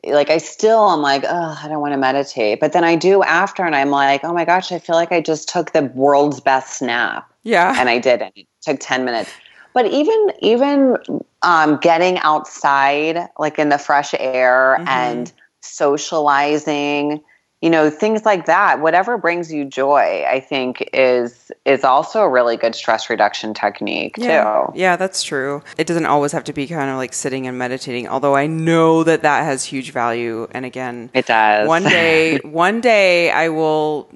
Like 0.06 0.30
I 0.30 0.38
still 0.40 0.80
I'm 0.88 1.02
like, 1.02 1.26
oh, 1.28 1.60
I 1.62 1.68
don't 1.68 1.82
want 1.82 1.94
to 1.94 1.98
meditate. 1.98 2.60
But 2.60 2.72
then 2.74 2.84
I 2.84 2.96
do 2.96 3.22
after 3.22 3.64
and 3.64 3.76
I'm 3.76 3.90
like, 3.92 4.24
oh 4.24 4.34
my 4.34 4.46
gosh, 4.46 4.72
I 4.72 4.80
feel 4.80 4.96
like 4.96 5.12
I 5.12 5.22
just 5.22 5.50
took 5.50 5.74
the 5.74 5.84
world's 5.94 6.40
best 6.40 6.82
nap. 6.82 7.30
Yeah. 7.44 7.76
And 7.78 7.90
I 7.90 8.00
didn't. 8.00 8.34
It 8.36 8.48
took 8.62 8.78
10 8.80 9.04
minutes. 9.06 9.30
But 9.74 9.86
even 9.88 10.32
even 10.42 10.98
um, 11.42 11.78
getting 11.78 12.18
outside, 12.20 13.28
like 13.38 13.60
in 13.60 13.70
the 13.70 13.78
fresh 13.78 14.14
air 14.18 14.82
and 14.88 15.32
socializing, 15.62 17.22
you 17.62 17.70
know, 17.70 17.90
things 17.90 18.26
like 18.26 18.46
that, 18.46 18.80
whatever 18.80 19.18
brings 19.18 19.52
you 19.52 19.66
joy, 19.66 20.24
I 20.28 20.40
think 20.40 20.90
is 20.94 21.52
is 21.66 21.84
also 21.84 22.22
a 22.22 22.30
really 22.30 22.58
good 22.58 22.74
stress 22.74 23.10
reduction 23.10 23.54
technique 23.54 24.16
Yeah, 24.18 24.66
too. 24.68 24.74
yeah, 24.80 24.96
that's 24.96 25.24
true. 25.24 25.62
It 25.78 25.86
doesn't 25.86 26.06
always 26.06 26.32
have 26.32 26.46
to 26.46 26.54
be 26.54 26.68
kind 26.68 26.90
of 26.90 26.98
like 26.98 27.14
sitting 27.14 27.48
and 27.48 27.58
meditating, 27.58 28.08
although 28.08 28.36
I 28.36 28.48
know 28.48 29.04
that 29.04 29.22
that 29.24 29.44
has 29.44 29.66
huge 29.66 29.92
value. 29.92 30.48
And 30.52 30.66
again, 30.66 31.10
It 31.14 31.26
does. 31.26 31.68
one 31.68 31.84
day, 31.84 32.38
one 32.44 32.82
day 32.82 33.30
I 33.32 33.50
will 33.50 34.10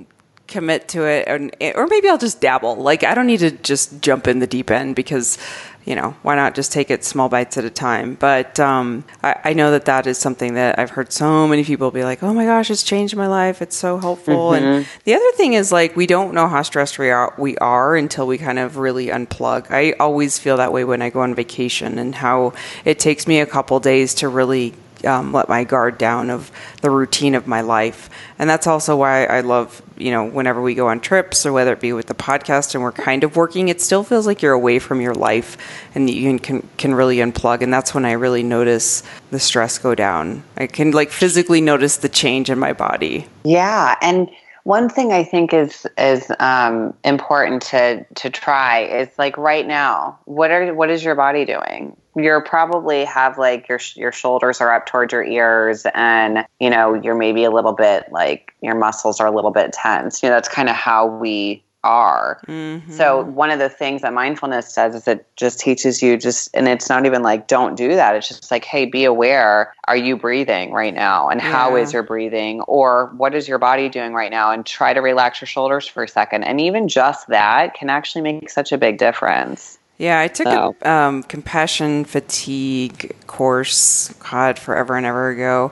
commit 0.48 0.88
to 0.90 1.06
it, 1.06 1.28
and, 1.28 1.56
or 1.76 1.88
maybe 1.88 2.10
I'll 2.10 2.18
just 2.18 2.42
dabble. 2.42 2.76
Like 2.76 3.04
I 3.04 3.14
don't 3.14 3.28
need 3.28 3.40
to 3.40 3.52
just 3.52 4.02
jump 4.02 4.28
in 4.28 4.40
the 4.40 4.48
deep 4.48 4.70
end 4.70 4.96
because, 4.96 5.38
you 5.86 5.96
know, 5.96 6.16
why 6.22 6.36
not 6.36 6.54
just 6.54 6.72
take 6.72 6.92
it 6.92 7.04
small 7.04 7.30
bites 7.30 7.58
at 7.58 7.66
a 7.66 7.70
time? 7.70 8.16
But 8.16 8.60
um, 8.60 9.04
I, 9.24 9.40
I 9.46 9.54
know 9.54 9.72
that 9.72 9.86
that 9.86 10.06
is 10.06 10.18
something 10.18 10.54
that 10.54 10.78
I've 10.78 10.92
heard 10.92 11.12
so 11.12 11.48
many 11.48 11.64
people 11.64 11.92
be 11.92 12.04
like, 12.04 12.22
"Oh 12.24 12.34
my 12.34 12.46
gosh, 12.46 12.70
it's 12.70 12.84
changed 12.84 13.16
my 13.16 13.28
life. 13.28 13.62
It's 13.62 13.76
so 13.76 13.98
helpful." 13.98 14.54
And 14.54 14.86
the 15.06 15.16
other 15.16 15.32
thing 15.34 15.54
is 15.54 15.72
like 15.72 15.96
we 15.96 16.08
don't 16.08 16.34
know 16.34 16.48
how 16.48 16.62
stressed 16.62 17.00
we 17.00 17.10
are, 17.10 17.34
we 17.38 17.58
are 17.58 17.96
until 17.96 18.28
we 18.28 18.38
kind 18.38 18.60
of 18.60 18.78
really 18.78 19.08
unplug. 19.08 19.72
I 19.72 19.94
always 19.94 20.40
feel 20.40 20.58
that 20.58 20.72
way 20.72 20.84
when 20.84 21.02
I 21.02 21.10
go 21.10 21.22
on 21.22 21.36
vacation, 21.36 21.98
and 22.00 22.16
how 22.16 22.54
it 22.86 23.00
takes 23.00 23.28
me 23.28 23.40
a 23.40 23.46
couple 23.46 23.80
days 23.80 24.14
to 24.16 24.28
really 24.28 24.74
um, 25.06 25.34
let 25.34 25.50
my 25.50 25.64
guard 25.64 25.98
down 25.98 26.30
of 26.30 26.52
the 26.82 26.90
routine 26.90 27.36
of 27.36 27.48
my 27.48 27.62
life. 27.62 28.10
And 28.40 28.50
that's 28.50 28.68
also 28.68 28.96
why 28.96 29.26
I 29.26 29.42
love, 29.42 29.82
you 29.98 30.12
know, 30.12 30.26
whenever 30.26 30.62
we 30.62 30.76
go 30.76 30.88
on 30.88 31.00
trips 31.00 31.46
or 31.46 31.54
whether 31.54 31.74
it 31.74 31.80
be 31.80 31.94
with 31.94 32.08
the 32.08 32.16
podcast 32.16 32.74
and 32.74 32.84
we're 32.84 32.92
kind 32.92 33.24
of 33.24 33.36
working, 33.36 33.70
it 33.70 33.82
still 33.82 34.04
feels 34.04 34.26
like 34.26 34.42
you're 34.42 34.54
away 34.54 34.80
from 34.80 35.02
your 35.02 35.14
life 35.14 35.58
and 35.96 36.10
you 36.10 36.40
can, 36.40 36.68
can, 36.78 36.94
really 36.94 37.18
unplug. 37.18 37.62
And 37.62 37.74
that's 37.74 37.94
when 37.94 38.06
I 38.06 38.14
really 38.14 38.44
notice 38.44 39.04
the 39.32 39.40
stress 39.40 39.78
go 39.78 39.96
down. 39.96 40.44
I 40.58 40.68
can 40.68 40.92
like 40.92 41.10
physically 41.10 41.62
notice 41.62 41.98
the 41.98 42.10
change 42.10 42.50
in 42.50 42.60
my 42.60 42.74
body. 42.74 43.28
Yeah, 43.44 43.96
and 44.02 44.30
one 44.64 44.90
thing 44.90 45.12
I 45.12 45.24
think 45.24 45.54
is 45.54 45.86
is 45.98 46.32
um, 46.40 46.94
important 47.04 47.62
to 47.64 48.06
to 48.16 48.30
try 48.30 48.82
is 48.82 49.10
like 49.18 49.38
right 49.38 49.68
now, 49.68 50.20
what 50.26 50.52
are 50.52 50.74
what 50.74 50.90
is 50.90 51.04
your 51.04 51.16
body 51.16 51.46
doing? 51.46 51.98
You're 52.16 52.42
probably 52.42 53.06
have 53.06 53.38
like 53.38 53.68
your 53.68 53.80
your 53.96 54.12
shoulders 54.12 54.62
are 54.62 54.74
up 54.74 54.86
towards 54.86 55.14
your 55.14 55.24
ears, 55.24 55.86
and 55.94 56.46
you 56.60 56.70
know 56.70 56.94
you're 56.94 57.16
maybe 57.16 57.44
a 57.44 57.52
little 57.52 57.74
bit 57.74 58.12
like 58.12 58.54
your 58.62 58.76
muscles 58.76 59.20
are 59.20 59.28
a 59.28 59.32
little 59.32 59.52
bit 59.52 59.74
tense. 59.74 60.22
You 60.22 60.30
know 60.30 60.36
that's 60.36 60.50
kind 60.50 60.70
of 60.70 60.76
how 60.76 61.08
we 61.08 61.64
are. 61.84 62.40
Mm-hmm. 62.48 62.92
So 62.94 63.24
one 63.24 63.52
of 63.52 63.60
the 63.60 63.70
things 63.70 64.04
that 64.04 64.14
mindfulness 64.14 64.74
does 64.74 64.96
is 64.96 65.08
it 65.08 65.28
just 65.36 65.60
teaches 65.60 66.02
you 66.02 66.18
just 66.18 66.50
and 66.54 66.68
it's 66.68 66.88
not 66.88 67.06
even 67.06 67.24
like 67.24 67.48
don't 67.48 67.76
do 67.76 67.96
that. 67.96 68.16
It's 68.16 68.28
just 68.28 68.52
like 68.52 68.64
hey, 68.64 68.86
be 68.86 69.04
aware. 69.04 69.74
Are 69.86 69.98
you 69.98 70.16
breathing 70.16 70.72
right 70.72 70.94
now? 70.94 71.30
And 71.30 71.42
how 71.42 71.76
Yeah. 71.76 71.84
is 71.84 71.94
your 71.94 72.04
breathing? 72.04 72.62
Or 72.62 73.12
what 73.18 73.36
is 73.36 73.48
your 73.48 73.58
body 73.58 73.90
doing 73.90 74.14
right 74.14 74.32
now? 74.32 74.52
And 74.52 74.66
try 74.66 74.94
to 74.94 75.02
relax 75.02 75.42
your 75.42 75.48
shoulders 75.48 75.88
for 75.88 76.04
a 76.04 76.08
second. 76.08 76.44
And 76.44 76.62
even 76.62 76.88
just 76.88 77.28
that 77.28 77.74
can 77.74 77.90
actually 77.90 78.22
make 78.22 78.50
such 78.50 78.72
a 78.72 78.78
big 78.78 78.98
difference. 78.98 79.78
Yeah, 79.98 80.20
I 80.20 80.28
took 80.28 80.48
So- 80.48 80.76
a 80.82 80.90
um, 80.90 81.24
compassion 81.24 82.06
fatigue 82.06 83.16
course, 83.28 84.14
God, 84.32 84.58
forever 84.60 84.96
and 84.98 85.06
ever 85.06 85.30
ago. 85.30 85.72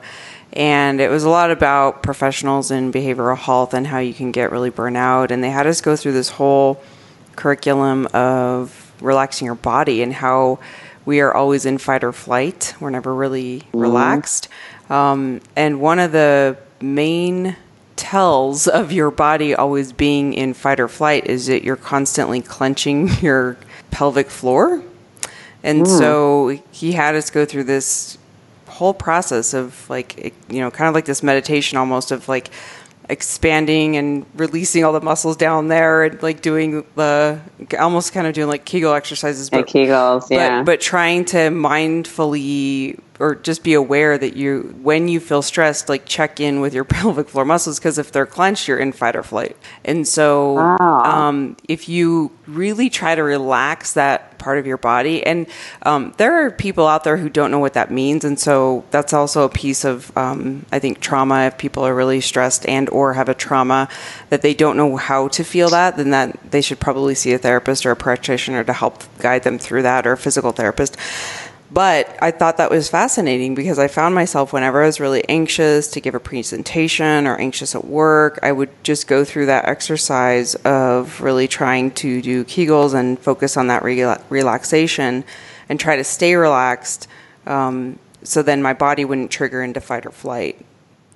And 0.53 0.99
it 0.99 1.09
was 1.09 1.23
a 1.23 1.29
lot 1.29 1.49
about 1.49 2.03
professionals 2.03 2.71
in 2.71 2.91
behavioral 2.91 3.37
health 3.37 3.73
and 3.73 3.87
how 3.87 3.99
you 3.99 4.13
can 4.13 4.31
get 4.31 4.51
really 4.51 4.69
burnt 4.69 4.97
out. 4.97 5.31
And 5.31 5.43
they 5.43 5.49
had 5.49 5.65
us 5.65 5.79
go 5.81 5.95
through 5.95 6.11
this 6.11 6.29
whole 6.29 6.81
curriculum 7.37 8.07
of 8.13 8.91
relaxing 8.99 9.45
your 9.45 9.55
body 9.55 10.03
and 10.03 10.13
how 10.13 10.59
we 11.05 11.21
are 11.21 11.33
always 11.33 11.65
in 11.65 11.77
fight 11.77 12.03
or 12.03 12.11
flight. 12.11 12.75
We're 12.79 12.89
never 12.89 13.15
really 13.15 13.63
relaxed. 13.73 14.49
Um, 14.89 15.39
and 15.55 15.79
one 15.79 15.99
of 15.99 16.11
the 16.11 16.57
main 16.81 17.55
tells 17.95 18.67
of 18.67 18.91
your 18.91 19.09
body 19.09 19.55
always 19.55 19.93
being 19.93 20.33
in 20.33 20.53
fight 20.53 20.79
or 20.79 20.87
flight 20.89 21.27
is 21.27 21.47
that 21.47 21.63
you're 21.63 21.75
constantly 21.77 22.41
clenching 22.41 23.07
your 23.21 23.57
pelvic 23.91 24.29
floor. 24.29 24.83
And 25.63 25.79
hmm. 25.79 25.85
so 25.85 26.59
he 26.71 26.93
had 26.93 27.15
us 27.15 27.29
go 27.29 27.45
through 27.45 27.65
this 27.65 28.17
whole 28.67 28.93
process 28.93 29.53
of 29.53 29.87
like, 29.89 30.33
you 30.49 30.59
know, 30.59 30.71
kind 30.71 30.87
of 30.87 30.95
like 30.95 31.05
this 31.05 31.21
meditation 31.21 31.77
almost 31.77 32.11
of 32.11 32.27
like 32.27 32.49
expanding 33.09 33.97
and 33.97 34.25
releasing 34.35 34.83
all 34.85 34.93
the 34.93 35.01
muscles 35.01 35.35
down 35.35 35.67
there 35.67 36.03
and 36.03 36.23
like 36.23 36.41
doing 36.41 36.83
the 36.95 37.39
almost 37.77 38.13
kind 38.13 38.25
of 38.25 38.33
doing 38.33 38.47
like 38.47 38.65
Kegel 38.65 38.93
exercises, 38.93 39.51
Like 39.51 39.65
but 39.65 39.73
Kegels, 39.73 40.29
yeah. 40.29 40.59
but, 40.59 40.65
but 40.65 40.81
trying 40.81 41.25
to 41.25 41.37
mindfully 41.37 42.97
or 43.21 43.35
just 43.35 43.63
be 43.63 43.75
aware 43.75 44.17
that 44.17 44.35
you 44.35 44.75
when 44.81 45.07
you 45.07 45.19
feel 45.19 45.41
stressed 45.41 45.87
like 45.87 46.05
check 46.05 46.39
in 46.39 46.59
with 46.59 46.73
your 46.73 46.83
pelvic 46.97 47.29
floor 47.29 47.45
muscles 47.45 47.79
because 47.79 47.97
if 47.97 48.11
they're 48.11 48.25
clenched 48.25 48.67
you're 48.67 48.79
in 48.79 48.91
fight 48.91 49.15
or 49.15 49.23
flight. 49.23 49.55
And 49.85 50.07
so 50.07 50.57
um, 50.57 51.55
if 51.67 51.87
you 51.87 52.31
really 52.47 52.89
try 52.89 53.15
to 53.15 53.23
relax 53.23 53.93
that 53.93 54.37
part 54.39 54.57
of 54.57 54.65
your 54.65 54.77
body 54.77 55.23
and 55.23 55.45
um, 55.83 56.13
there 56.17 56.43
are 56.43 56.49
people 56.49 56.87
out 56.87 57.03
there 57.03 57.17
who 57.17 57.29
don't 57.29 57.51
know 57.51 57.59
what 57.59 57.75
that 57.75 57.91
means 57.91 58.25
and 58.25 58.39
so 58.39 58.83
that's 58.89 59.13
also 59.13 59.43
a 59.43 59.49
piece 59.49 59.85
of 59.85 60.15
um, 60.17 60.65
i 60.71 60.79
think 60.79 60.99
trauma. 60.99 61.45
If 61.45 61.59
people 61.59 61.83
are 61.83 61.93
really 61.93 62.21
stressed 62.21 62.67
and 62.67 62.89
or 62.89 63.13
have 63.13 63.29
a 63.29 63.35
trauma 63.35 63.87
that 64.29 64.41
they 64.41 64.55
don't 64.55 64.77
know 64.77 64.95
how 64.95 65.27
to 65.29 65.43
feel 65.43 65.69
that 65.69 65.95
then 65.95 66.09
that 66.09 66.51
they 66.51 66.61
should 66.61 66.79
probably 66.79 67.13
see 67.13 67.33
a 67.33 67.37
therapist 67.37 67.85
or 67.85 67.91
a 67.91 67.95
practitioner 67.95 68.63
to 68.63 68.73
help 68.73 69.03
guide 69.19 69.43
them 69.43 69.59
through 69.59 69.83
that 69.83 70.07
or 70.07 70.13
a 70.13 70.17
physical 70.17 70.51
therapist 70.51 70.97
but 71.71 72.17
I 72.21 72.31
thought 72.31 72.57
that 72.57 72.69
was 72.69 72.89
fascinating 72.89 73.55
because 73.55 73.79
I 73.79 73.87
found 73.87 74.13
myself 74.13 74.51
whenever 74.51 74.83
I 74.83 74.87
was 74.87 74.99
really 74.99 75.23
anxious 75.29 75.87
to 75.91 76.01
give 76.01 76.13
a 76.15 76.19
presentation 76.19 77.25
or 77.25 77.37
anxious 77.37 77.75
at 77.75 77.85
work, 77.85 78.39
I 78.43 78.51
would 78.51 78.69
just 78.83 79.07
go 79.07 79.23
through 79.23 79.45
that 79.45 79.65
exercise 79.65 80.55
of 80.55 81.21
really 81.21 81.47
trying 81.47 81.91
to 81.91 82.21
do 82.21 82.43
Kegels 82.43 82.93
and 82.93 83.17
focus 83.17 83.55
on 83.55 83.67
that 83.67 83.83
rela- 83.83 84.21
relaxation 84.29 85.23
and 85.69 85.79
try 85.79 85.95
to 85.95 86.03
stay 86.03 86.35
relaxed. 86.35 87.07
Um, 87.47 87.99
so 88.23 88.41
then 88.41 88.61
my 88.61 88.73
body 88.73 89.05
wouldn't 89.05 89.31
trigger 89.31 89.63
into 89.63 89.79
fight 89.79 90.05
or 90.05 90.11
flight. 90.11 90.65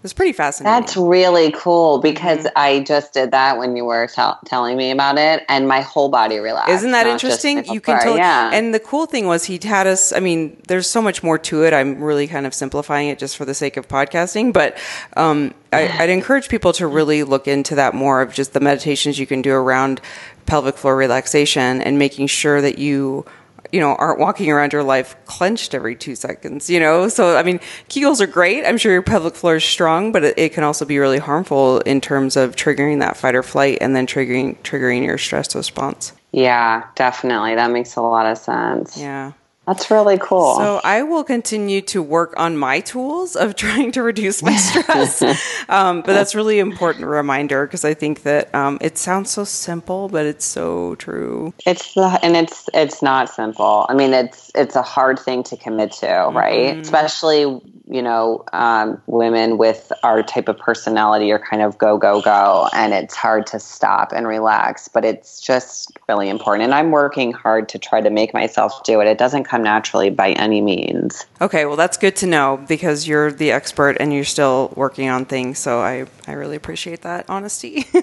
It's 0.05 0.13
pretty 0.13 0.33
fascinating. 0.33 0.79
That's 0.79 0.95
really 0.95 1.51
cool 1.51 1.97
because 1.97 2.45
mm-hmm. 2.45 2.57
I 2.57 2.81
just 2.81 3.11
did 3.11 3.31
that 3.31 3.57
when 3.57 3.75
you 3.75 3.85
were 3.85 4.05
t- 4.05 4.21
telling 4.45 4.77
me 4.77 4.91
about 4.91 5.17
it, 5.17 5.43
and 5.49 5.67
my 5.67 5.81
whole 5.81 6.09
body 6.09 6.37
relaxed. 6.37 6.69
Isn't 6.69 6.91
that 6.91 7.07
interesting? 7.07 7.65
You 7.65 7.81
can 7.81 7.99
tell. 7.99 8.15
Yeah. 8.15 8.51
And 8.53 8.71
the 8.71 8.79
cool 8.79 9.07
thing 9.07 9.25
was 9.25 9.45
he 9.45 9.59
had 9.63 9.87
us. 9.87 10.13
I 10.13 10.19
mean, 10.19 10.61
there's 10.67 10.87
so 10.87 11.01
much 11.01 11.23
more 11.23 11.39
to 11.39 11.63
it. 11.65 11.73
I'm 11.73 12.03
really 12.03 12.27
kind 12.27 12.45
of 12.45 12.53
simplifying 12.53 13.09
it 13.09 13.17
just 13.17 13.35
for 13.35 13.45
the 13.45 13.55
sake 13.55 13.77
of 13.77 13.87
podcasting, 13.87 14.53
but 14.53 14.77
um, 15.17 15.55
I, 15.73 15.87
I'd 15.87 16.09
encourage 16.11 16.49
people 16.49 16.71
to 16.73 16.85
really 16.85 17.23
look 17.23 17.47
into 17.47 17.73
that 17.73 17.95
more 17.95 18.21
of 18.21 18.31
just 18.31 18.53
the 18.53 18.59
meditations 18.59 19.17
you 19.17 19.25
can 19.25 19.41
do 19.41 19.53
around 19.53 20.01
pelvic 20.45 20.77
floor 20.77 20.95
relaxation 20.95 21.81
and 21.81 21.97
making 21.97 22.27
sure 22.27 22.61
that 22.61 22.77
you 22.77 23.25
you 23.71 23.79
know, 23.79 23.95
aren't 23.95 24.19
walking 24.19 24.51
around 24.51 24.73
your 24.73 24.83
life 24.83 25.15
clenched 25.25 25.73
every 25.73 25.95
two 25.95 26.15
seconds, 26.15 26.69
you 26.69 26.79
know? 26.79 27.07
So, 27.09 27.37
I 27.37 27.43
mean, 27.43 27.59
Kegels 27.89 28.21
are 28.21 28.27
great. 28.27 28.65
I'm 28.65 28.77
sure 28.77 28.91
your 28.91 29.01
pelvic 29.01 29.35
floor 29.35 29.57
is 29.57 29.63
strong, 29.63 30.11
but 30.11 30.23
it, 30.23 30.37
it, 30.37 30.53
can 30.53 30.63
also 30.63 30.85
be 30.85 30.99
really 30.99 31.19
harmful 31.19 31.79
in 31.79 32.01
terms 32.01 32.35
of 32.35 32.55
triggering 32.55 32.99
that 32.99 33.17
fight 33.17 33.35
or 33.35 33.43
flight 33.43 33.79
and 33.81 33.95
then 33.95 34.07
triggering, 34.07 34.57
triggering 34.59 35.03
your 35.03 35.17
stress 35.17 35.55
response. 35.55 36.13
Yeah, 36.31 36.83
definitely. 36.95 37.55
That 37.55 37.71
makes 37.71 37.95
a 37.95 38.01
lot 38.01 38.25
of 38.25 38.37
sense. 38.37 38.97
Yeah. 38.97 39.33
That's 39.67 39.89
really 39.89 40.17
cool. 40.19 40.55
So 40.57 40.79
I 40.83 41.03
will 41.03 41.23
continue 41.23 41.81
to 41.83 42.01
work 42.01 42.33
on 42.37 42.57
my 42.57 42.79
tools 42.81 43.35
of 43.35 43.55
trying 43.65 43.91
to 43.93 44.03
reduce 44.03 44.43
my 44.43 44.55
stress. 44.55 45.21
um, 45.69 46.01
but 46.01 46.13
that's 46.13 46.35
really 46.35 46.59
important 46.59 47.05
reminder 47.05 47.65
because 47.65 47.83
I 47.83 47.93
think 47.93 48.23
that 48.23 48.53
um, 48.53 48.77
it 48.81 48.97
sounds 48.97 49.31
so 49.31 49.43
simple, 49.43 50.07
but 50.09 50.25
it's 50.25 50.45
so 50.45 50.95
true. 50.95 51.53
It's 51.65 51.93
the, 51.95 52.19
and 52.21 52.35
it's 52.35 52.69
it's 52.73 53.01
not 53.01 53.29
simple. 53.29 53.85
I 53.89 53.93
mean, 53.95 54.13
it's 54.13 54.44
it's 54.55 54.75
a 54.75 54.81
hard 54.81 55.19
thing 55.19 55.43
to 55.43 55.57
commit 55.57 55.91
to, 55.93 56.29
right? 56.33 56.71
Mm-hmm. 56.71 56.81
Especially 56.81 57.61
you 57.87 58.01
know, 58.01 58.43
um, 58.51 59.01
women 59.05 59.57
with 59.57 59.91
our 60.03 60.23
type 60.23 60.47
of 60.47 60.57
personality 60.57 61.31
are 61.31 61.39
kind 61.39 61.61
of 61.61 61.77
go, 61.77 61.97
go, 61.97 62.21
go, 62.21 62.67
and 62.73 62.93
it's 62.93 63.15
hard 63.15 63.45
to 63.47 63.59
stop 63.59 64.11
and 64.11 64.27
relax, 64.27 64.87
but 64.87 65.05
it's 65.05 65.39
just 65.39 65.91
really 66.09 66.29
important. 66.29 66.63
And 66.63 66.73
I'm 66.73 66.91
working 66.91 67.31
hard 67.31 67.69
to 67.69 67.79
try 67.79 68.01
to 68.01 68.09
make 68.09 68.33
myself 68.33 68.83
do 68.83 69.01
it. 69.01 69.07
It 69.07 69.17
doesn't 69.17 69.43
come 69.43 69.61
naturally 69.61 70.09
by 70.09 70.31
any 70.31 70.61
means. 70.61 71.25
Okay, 71.41 71.65
well, 71.65 71.75
that's 71.75 71.97
good 71.97 72.15
to 72.17 72.27
know 72.27 72.63
because 72.67 73.07
you're 73.07 73.31
the 73.31 73.51
expert 73.51 73.97
and 73.99 74.11
you're 74.11 74.23
still 74.23 74.73
working 74.75 75.09
on 75.09 75.25
things. 75.25 75.59
So 75.59 75.79
I, 75.81 76.05
I 76.27 76.33
really 76.33 76.55
appreciate 76.55 77.03
that 77.03 77.29
honesty. 77.29 77.85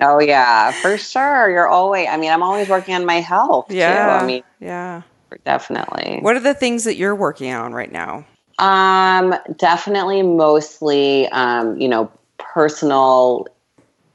oh, 0.00 0.20
yeah, 0.20 0.72
for 0.72 0.96
sure. 0.96 1.50
You're 1.50 1.68
always, 1.68 2.08
I 2.08 2.16
mean, 2.16 2.32
I'm 2.32 2.42
always 2.42 2.68
working 2.68 2.94
on 2.94 3.04
my 3.04 3.20
health. 3.20 3.70
Yeah. 3.70 4.18
Too. 4.18 4.24
I 4.24 4.26
mean, 4.26 4.42
yeah. 4.60 5.02
Definitely. 5.44 6.18
What 6.20 6.36
are 6.36 6.40
the 6.40 6.54
things 6.54 6.84
that 6.84 6.96
you're 6.96 7.14
working 7.14 7.52
on 7.52 7.72
right 7.72 7.90
now? 7.90 8.26
Um, 8.58 9.34
definitely 9.56 10.22
mostly, 10.22 11.26
um, 11.28 11.80
you 11.80 11.88
know, 11.88 12.12
personal 12.38 13.46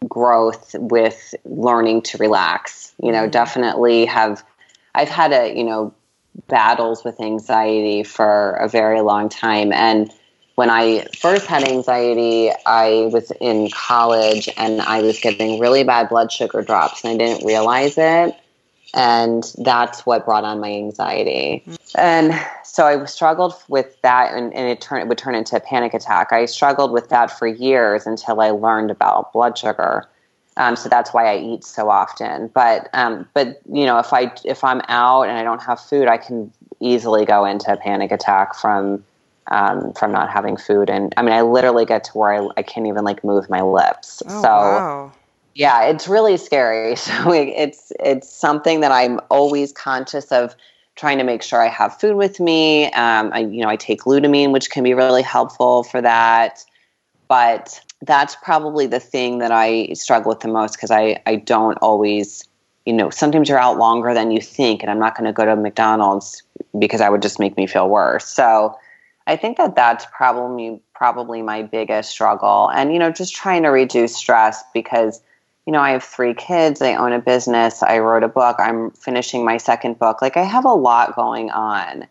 growth 0.07 0.75
with 0.77 1.33
learning 1.45 2.03
to 2.03 2.17
relax. 2.17 2.93
You 3.01 3.11
know, 3.11 3.23
mm-hmm. 3.23 3.31
definitely 3.31 4.05
have, 4.05 4.43
I've 4.93 5.09
had 5.09 5.33
a, 5.33 5.55
you 5.55 5.63
know, 5.63 5.93
battles 6.47 7.03
with 7.03 7.19
anxiety 7.19 8.03
for 8.03 8.51
a 8.51 8.67
very 8.67 9.01
long 9.01 9.29
time. 9.29 9.71
And 9.71 10.11
when 10.55 10.69
I 10.69 11.05
first 11.17 11.47
had 11.47 11.67
anxiety, 11.67 12.51
I 12.65 13.09
was 13.11 13.31
in 13.41 13.69
college 13.71 14.49
and 14.57 14.81
I 14.81 15.01
was 15.01 15.19
getting 15.19 15.59
really 15.59 15.83
bad 15.83 16.09
blood 16.09 16.31
sugar 16.31 16.61
drops 16.61 17.03
and 17.03 17.13
I 17.13 17.25
didn't 17.25 17.45
realize 17.45 17.97
it. 17.97 18.35
And 18.93 19.43
that's 19.57 20.05
what 20.05 20.25
brought 20.25 20.43
on 20.43 20.59
my 20.59 20.71
anxiety. 20.71 21.63
And 21.97 22.33
so 22.63 22.85
I 22.85 23.03
struggled 23.05 23.53
with 23.67 24.01
that, 24.01 24.33
and, 24.33 24.53
and 24.53 24.69
it, 24.69 24.81
turn, 24.81 25.01
it 25.01 25.07
would 25.07 25.17
turn 25.17 25.35
into 25.35 25.55
a 25.55 25.59
panic 25.59 25.93
attack. 25.93 26.31
I 26.31 26.45
struggled 26.45 26.91
with 26.91 27.09
that 27.09 27.37
for 27.37 27.47
years 27.47 28.05
until 28.05 28.39
I 28.41 28.51
learned 28.51 28.91
about 28.91 29.33
blood 29.33 29.57
sugar. 29.57 30.07
Um, 30.57 30.75
so 30.75 30.87
that's 30.87 31.13
why 31.13 31.33
I 31.33 31.37
eat 31.37 31.63
so 31.65 31.89
often. 31.89 32.47
But 32.53 32.89
um, 32.93 33.27
but 33.33 33.61
you 33.69 33.85
know, 33.85 33.99
if 33.99 34.13
I 34.13 34.31
if 34.45 34.63
I'm 34.63 34.81
out 34.87 35.23
and 35.23 35.37
I 35.37 35.43
don't 35.43 35.61
have 35.61 35.79
food, 35.79 36.07
I 36.07 36.17
can 36.17 36.51
easily 36.79 37.25
go 37.25 37.45
into 37.45 37.71
a 37.71 37.77
panic 37.77 38.11
attack 38.11 38.55
from 38.55 39.03
um, 39.51 39.93
from 39.93 40.11
not 40.11 40.29
having 40.29 40.57
food. 40.57 40.89
And 40.89 41.13
I 41.17 41.21
mean, 41.21 41.33
I 41.33 41.41
literally 41.41 41.85
get 41.85 42.03
to 42.05 42.17
where 42.17 42.33
I, 42.33 42.47
I 42.57 42.61
can't 42.63 42.87
even 42.87 43.03
like 43.03 43.23
move 43.23 43.49
my 43.49 43.61
lips. 43.61 44.23
Oh, 44.25 44.41
so 44.41 44.47
wow. 44.47 45.11
Yeah, 45.55 45.85
it's 45.85 46.07
really 46.07 46.37
scary. 46.37 46.95
So 47.05 47.31
it's 47.31 47.91
it's 47.99 48.29
something 48.31 48.81
that 48.81 48.91
I'm 48.91 49.19
always 49.29 49.71
conscious 49.71 50.31
of 50.31 50.55
trying 50.95 51.17
to 51.17 51.23
make 51.23 51.41
sure 51.41 51.61
I 51.61 51.67
have 51.67 51.99
food 51.99 52.15
with 52.15 52.39
me. 52.39 52.85
Um, 52.91 53.31
I, 53.33 53.39
you 53.39 53.61
know, 53.61 53.69
I 53.69 53.75
take 53.75 54.01
glutamine, 54.01 54.51
which 54.51 54.69
can 54.69 54.83
be 54.83 54.93
really 54.93 55.21
helpful 55.21 55.83
for 55.83 56.01
that. 56.01 56.63
But 57.27 57.81
that's 58.01 58.35
probably 58.37 58.87
the 58.87 58.99
thing 58.99 59.39
that 59.39 59.51
I 59.51 59.93
struggle 59.93 60.29
with 60.29 60.39
the 60.39 60.47
most 60.47 60.75
because 60.75 60.91
I, 60.91 61.21
I 61.25 61.37
don't 61.37 61.77
always, 61.77 62.43
you 62.85 62.93
know, 62.93 63.09
sometimes 63.09 63.49
you're 63.49 63.59
out 63.59 63.77
longer 63.77 64.13
than 64.13 64.31
you 64.31 64.41
think, 64.41 64.81
and 64.81 64.91
I'm 64.91 64.99
not 64.99 65.17
going 65.17 65.25
to 65.25 65.33
go 65.33 65.45
to 65.45 65.55
McDonald's 65.55 66.43
because 66.77 66.99
that 66.99 67.11
would 67.11 67.21
just 67.21 67.39
make 67.39 67.57
me 67.57 67.67
feel 67.67 67.89
worse. 67.89 68.25
So 68.25 68.77
I 69.27 69.35
think 69.35 69.57
that 69.57 69.75
that's 69.75 70.05
probably 70.15 70.81
probably 70.93 71.41
my 71.41 71.61
biggest 71.63 72.09
struggle, 72.09 72.69
and 72.69 72.93
you 72.93 72.99
know, 72.99 73.11
just 73.11 73.35
trying 73.35 73.63
to 73.63 73.69
reduce 73.69 74.15
stress 74.15 74.63
because 74.73 75.21
you 75.65 75.73
know, 75.73 75.79
I 75.79 75.91
have 75.91 76.03
three 76.03 76.33
kids, 76.33 76.81
I 76.81 76.93
own 76.93 77.11
a 77.11 77.19
business, 77.19 77.81
I 77.81 77.99
wrote 77.99 78.23
a 78.23 78.27
book, 78.27 78.57
I'm 78.59 78.91
finishing 78.91 79.43
my 79.43 79.57
second 79.57 79.97
book. 79.97 80.21
Like 80.21 80.37
I 80.37 80.43
have 80.43 80.65
a 80.65 80.73
lot 80.73 81.15
going 81.15 81.49
on. 81.49 82.07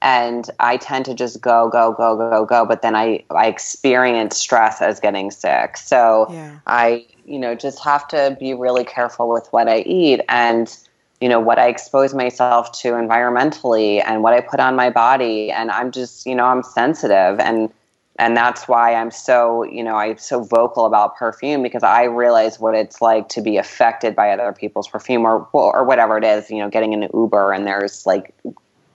And 0.00 0.50
I 0.60 0.76
tend 0.76 1.06
to 1.06 1.14
just 1.14 1.40
go, 1.40 1.70
go, 1.70 1.92
go, 1.92 2.16
go, 2.16 2.44
go. 2.44 2.66
But 2.66 2.82
then 2.82 2.94
I, 2.94 3.24
I 3.30 3.46
experience 3.46 4.36
stress 4.36 4.82
as 4.82 5.00
getting 5.00 5.30
sick. 5.30 5.78
So 5.78 6.26
yeah. 6.30 6.58
I, 6.66 7.06
you 7.24 7.38
know, 7.38 7.54
just 7.54 7.82
have 7.82 8.06
to 8.08 8.36
be 8.38 8.52
really 8.52 8.84
careful 8.84 9.30
with 9.30 9.48
what 9.50 9.66
I 9.66 9.78
eat 9.78 10.20
and, 10.28 10.76
you 11.22 11.28
know, 11.30 11.40
what 11.40 11.58
I 11.58 11.68
expose 11.68 12.12
myself 12.12 12.70
to 12.80 12.92
environmentally 12.92 14.02
and 14.04 14.22
what 14.22 14.34
I 14.34 14.42
put 14.42 14.60
on 14.60 14.76
my 14.76 14.90
body. 14.90 15.50
And 15.50 15.70
I'm 15.70 15.90
just, 15.90 16.26
you 16.26 16.34
know, 16.34 16.44
I'm 16.44 16.62
sensitive. 16.62 17.40
And 17.40 17.72
and 18.18 18.36
that's 18.36 18.68
why 18.68 18.94
I'm 18.94 19.10
so 19.10 19.64
you 19.64 19.82
know 19.82 19.96
I'm 19.96 20.18
so 20.18 20.42
vocal 20.42 20.86
about 20.86 21.16
perfume 21.16 21.62
because 21.62 21.82
I 21.82 22.04
realize 22.04 22.60
what 22.60 22.74
it's 22.74 23.00
like 23.00 23.28
to 23.30 23.40
be 23.40 23.56
affected 23.56 24.14
by 24.14 24.30
other 24.30 24.52
people's 24.52 24.88
perfume 24.88 25.24
or 25.24 25.48
or 25.52 25.84
whatever 25.84 26.18
it 26.18 26.24
is 26.24 26.50
you 26.50 26.58
know 26.58 26.70
getting 26.70 26.94
an 26.94 27.08
Uber 27.12 27.52
and 27.52 27.66
there's 27.66 28.06
like 28.06 28.34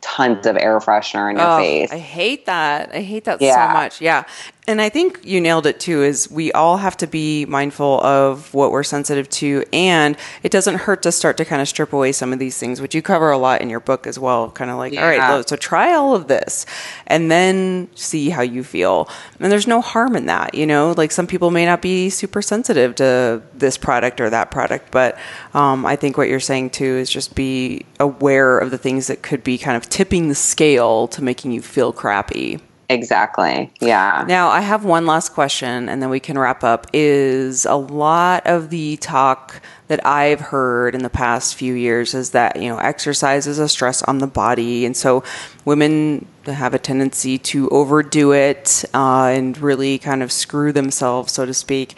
tons 0.02 0.46
of 0.46 0.58
air 0.58 0.80
freshener 0.80 1.30
in 1.30 1.38
your 1.38 1.48
oh, 1.48 1.58
face. 1.58 1.92
I 1.92 1.98
hate 1.98 2.46
that. 2.46 2.94
I 2.94 3.02
hate 3.02 3.26
that 3.26 3.42
yeah. 3.42 3.68
so 3.68 3.74
much. 3.74 4.02
Yeah. 4.02 4.24
And 4.70 4.80
I 4.80 4.90
think 4.90 5.20
you 5.24 5.42
nailed 5.42 5.66
it 5.66 5.80
too 5.80 6.04
is 6.04 6.30
we 6.30 6.52
all 6.52 6.78
have 6.78 6.96
to 6.98 7.08
be 7.08 7.46
mindful 7.46 8.00
of 8.02 8.54
what 8.54 8.72
we're 8.72 8.84
sensitive 8.84 9.28
to 9.30 9.66
and 9.74 10.16
it 10.44 10.52
doesn't 10.52 10.76
hurt 10.76 11.02
to 11.02 11.12
start 11.12 11.38
to 11.38 11.46
kind 11.46 11.60
of 11.60 11.68
strip 11.68 11.92
away 11.92 12.12
some 12.12 12.32
of 12.32 12.38
these 12.38 12.56
things 12.56 12.80
which 12.80 12.94
you 12.94 13.02
cover 13.02 13.32
a 13.32 13.38
lot 13.40 13.62
in 13.62 13.70
your 13.72 13.80
book 13.80 14.06
as 14.06 14.20
well 14.20 14.52
kind 14.52 14.70
of 14.70 14.78
like 14.78 14.94
yeah. 14.94 15.02
all 15.02 15.38
right 15.38 15.50
so 15.50 15.56
try 15.56 15.94
all 15.94 16.14
of 16.14 16.28
this 16.28 16.68
and 17.08 17.32
then 17.32 17.90
see 17.96 18.30
how 18.30 18.44
you 18.44 18.64
feel. 18.64 19.10
And 19.40 19.52
there's 19.52 19.66
no 19.66 19.82
harm 19.82 20.16
in 20.16 20.28
that, 20.28 20.54
you 20.54 20.68
know? 20.68 20.94
Like 20.96 21.12
some 21.12 21.26
people 21.26 21.50
may 21.50 21.66
not 21.66 21.82
be 21.82 22.12
super 22.12 22.44
sensitive 22.44 22.94
to 22.96 23.42
this 23.56 23.76
product 23.76 24.22
or 24.22 24.30
that 24.30 24.52
product, 24.52 24.92
but 24.92 25.18
um, 25.56 25.84
I 25.84 25.96
think 25.96 26.16
what 26.16 26.30
you're 26.30 26.40
saying 26.40 26.70
too 26.70 26.84
is 26.84 27.10
just 27.10 27.34
be 27.34 27.88
aware 28.00 28.60
of 28.60 28.70
the 28.70 28.78
things 28.78 29.08
that 29.08 29.24
could 29.24 29.44
be 29.44 29.58
kind 29.58 29.76
of 29.76 29.90
tipping 29.90 30.30
the 30.30 30.36
scale 30.36 31.08
to 31.08 31.24
making 31.24 31.54
you 31.54 31.62
feel 31.64 31.92
crappy. 31.92 32.60
Exactly. 32.90 33.72
Yeah. 33.80 34.26
Now, 34.28 34.50
I 34.50 34.62
have 34.62 34.84
one 34.84 35.06
last 35.06 35.30
question 35.30 35.88
and 35.88 36.02
then 36.02 36.10
we 36.10 36.20
can 36.20 36.40
wrap 36.40 36.64
up. 36.64 36.88
Is 36.92 37.66
a 37.66 37.76
lot 37.76 38.48
of 38.48 38.72
the 38.72 38.98
talk 38.98 39.62
that 39.90 40.04
I've 40.06 40.40
heard 40.40 40.96
in 40.96 41.04
the 41.04 41.10
past 41.10 41.54
few 41.54 41.76
years 41.76 42.16
is 42.16 42.32
that, 42.32 42.56
you 42.56 42.68
know, 42.68 42.80
exercise 42.80 43.46
is 43.46 43.60
a 43.60 43.70
stress 43.70 44.02
on 44.04 44.18
the 44.18 44.28
body. 44.28 44.86
And 44.86 44.98
so 44.98 45.24
women 45.66 46.26
have 46.46 46.74
a 46.74 46.80
tendency 46.80 47.38
to 47.38 47.70
overdo 47.70 48.32
it 48.32 48.84
uh, 48.96 49.26
and 49.26 49.56
really 49.60 50.00
kind 50.00 50.24
of 50.24 50.32
screw 50.32 50.72
themselves, 50.72 51.32
so 51.32 51.46
to 51.46 51.54
speak. 51.54 51.96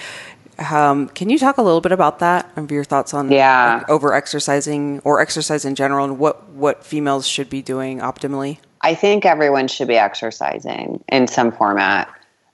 Um, 0.70 1.08
can 1.10 1.30
you 1.30 1.40
talk 1.40 1.58
a 1.58 1.62
little 1.62 1.82
bit 1.82 1.94
about 1.94 2.20
that? 2.20 2.52
Of 2.56 2.70
your 2.70 2.84
thoughts 2.84 3.14
on 3.14 3.32
yeah. 3.32 3.84
over 3.88 4.14
exercising 4.14 5.00
or 5.04 5.20
exercise 5.20 5.66
in 5.66 5.74
general, 5.76 6.06
and 6.06 6.20
what 6.20 6.50
what 6.50 6.84
females 6.84 7.28
should 7.28 7.50
be 7.50 7.62
doing 7.62 8.00
optimally? 8.00 8.60
I 8.84 8.96
think 8.96 9.26
everyone 9.26 9.68
should 9.68 9.88
be 9.88 9.98
exercising 9.98 11.04
in 11.08 11.28
some 11.28 11.52
format. 11.52 12.10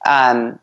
Um, 0.06 0.60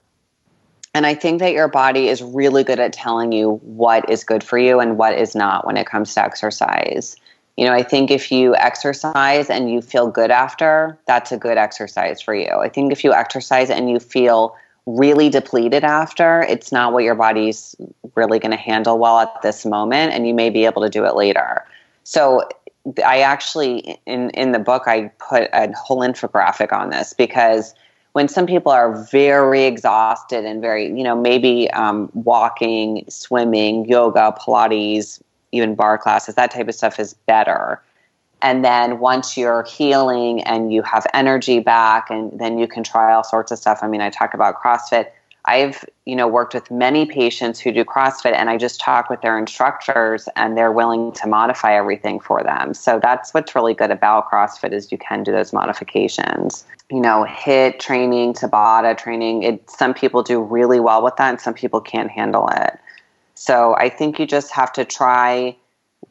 and 0.95 1.07
I 1.07 1.15
think 1.15 1.41
that 1.41 1.53
your 1.53 1.69
body 1.69 2.09
is 2.09 2.23
really 2.23 2.63
good 2.63 2.79
at 2.79 2.93
telling 2.93 3.33
you 3.33 3.61
what 3.63 4.09
is 4.09 4.23
good 4.23 4.45
for 4.45 4.59
you 4.59 4.79
and 4.79 4.97
what 4.97 5.19
is 5.19 5.35
not 5.35 5.67
when 5.67 5.77
it 5.77 5.87
comes 5.87 6.15
to 6.15 6.23
exercise. 6.23 7.17
You 7.57 7.65
know, 7.65 7.73
I 7.73 7.83
think 7.83 8.11
if 8.11 8.31
you 8.31 8.55
exercise 8.57 9.51
and 9.51 9.71
you 9.71 9.81
feel 9.81 10.09
good 10.09 10.31
after, 10.31 10.99
that's 11.07 11.33
a 11.33 11.37
good 11.37 11.57
exercise 11.57 12.21
for 12.21 12.35
you. 12.35 12.49
I 12.49 12.69
think 12.69 12.93
if 12.93 13.03
you 13.03 13.13
exercise 13.13 13.71
and 13.71 13.91
you 13.91 13.99
feel 13.99 14.57
really 14.87 15.31
depleted 15.31 15.83
after, 15.83 16.43
it's 16.43 16.71
not 16.71 16.93
what 16.93 17.05
your 17.05 17.15
body's 17.15 17.75
really 18.15 18.39
going 18.39 18.51
to 18.51 18.57
handle 18.57 18.99
well 18.99 19.19
at 19.19 19.43
this 19.43 19.65
moment, 19.65 20.13
and 20.13 20.27
you 20.27 20.35
may 20.35 20.51
be 20.51 20.65
able 20.65 20.83
to 20.83 20.91
do 20.91 21.05
it 21.05 21.15
later. 21.15 21.65
So 22.03 22.47
I 23.05 23.21
actually 23.21 23.99
in 24.07 24.31
in 24.31 24.53
the 24.53 24.59
book 24.59 24.83
I 24.87 25.09
put 25.19 25.49
a 25.53 25.73
whole 25.73 26.01
infographic 26.01 26.73
on 26.73 26.91
this 26.91 27.13
because 27.13 27.75
when 28.13 28.29
some 28.29 28.47
people 28.47 28.71
are 28.71 29.05
very 29.07 29.65
exhausted 29.65 30.45
and 30.45 30.61
very 30.61 30.87
you 30.87 31.03
know 31.03 31.17
maybe 31.17 31.71
um, 31.71 32.11
walking, 32.15 33.05
swimming, 33.09 33.87
yoga, 33.87 34.35
Pilates, 34.39 35.21
even 35.53 35.75
barre 35.75 35.99
classes, 35.99 36.35
that 36.35 36.51
type 36.51 36.69
of 36.69 36.75
stuff 36.75 36.99
is 37.01 37.15
better. 37.27 37.81
And 38.43 38.63
then 38.63 38.99
once 38.99 39.39
you're 39.39 39.63
healing 39.63 40.43
and 40.43 40.71
you 40.71 40.83
have 40.83 41.07
energy 41.15 41.61
back, 41.61 42.11
and 42.11 42.39
then 42.39 42.59
you 42.59 42.69
can 42.69 42.85
try 42.85 43.15
all 43.15 43.25
sorts 43.25 43.51
of 43.51 43.59
stuff. 43.59 43.79
I 43.81 43.89
mean, 43.89 44.03
I 44.03 44.11
talk 44.11 44.35
about 44.35 44.61
CrossFit 44.61 45.07
I've, 45.47 45.85
you 46.07 46.17
know, 46.17 46.27
worked 46.27 46.55
with 46.55 46.71
many 46.71 47.05
patients 47.05 47.61
who 47.61 47.71
do 47.71 47.85
CrossFit 47.85 48.33
and 48.35 48.49
I 48.49 48.57
just 48.57 48.81
talk 48.81 49.11
with 49.11 49.21
their 49.21 49.39
instructors 49.39 50.27
and 50.37 50.57
they're 50.57 50.73
willing 50.73 51.13
to 51.13 51.27
modify 51.29 51.77
everything 51.77 52.19
for 52.19 52.43
them. 52.43 52.73
So 52.73 52.99
that's 52.99 53.35
what's 53.35 53.55
really 53.55 53.75
good 53.75 53.91
about 53.91 54.31
CrossFit 54.31 54.73
is 54.73 54.91
you 54.91 54.97
can 54.97 55.23
do 55.23 55.33
those 55.33 55.53
modifications. 55.53 56.65
You 56.91 57.01
know, 57.01 57.27
HIIT 57.29 57.79
training, 57.79 58.33
Tabata 58.33 58.97
training, 58.97 59.43
it 59.43 59.71
some 59.71 59.93
people 59.93 60.23
do 60.23 60.41
really 60.41 60.81
well 60.81 61.05
with 61.05 61.17
that 61.17 61.29
and 61.29 61.41
some 61.41 61.55
people 61.55 61.81
can't 61.81 62.11
handle 62.11 62.49
it. 62.49 62.79
So 63.35 63.75
I 63.77 63.91
think 63.91 64.19
you 64.19 64.27
just 64.27 64.51
have 64.53 64.73
to 64.75 64.85
try 64.87 65.57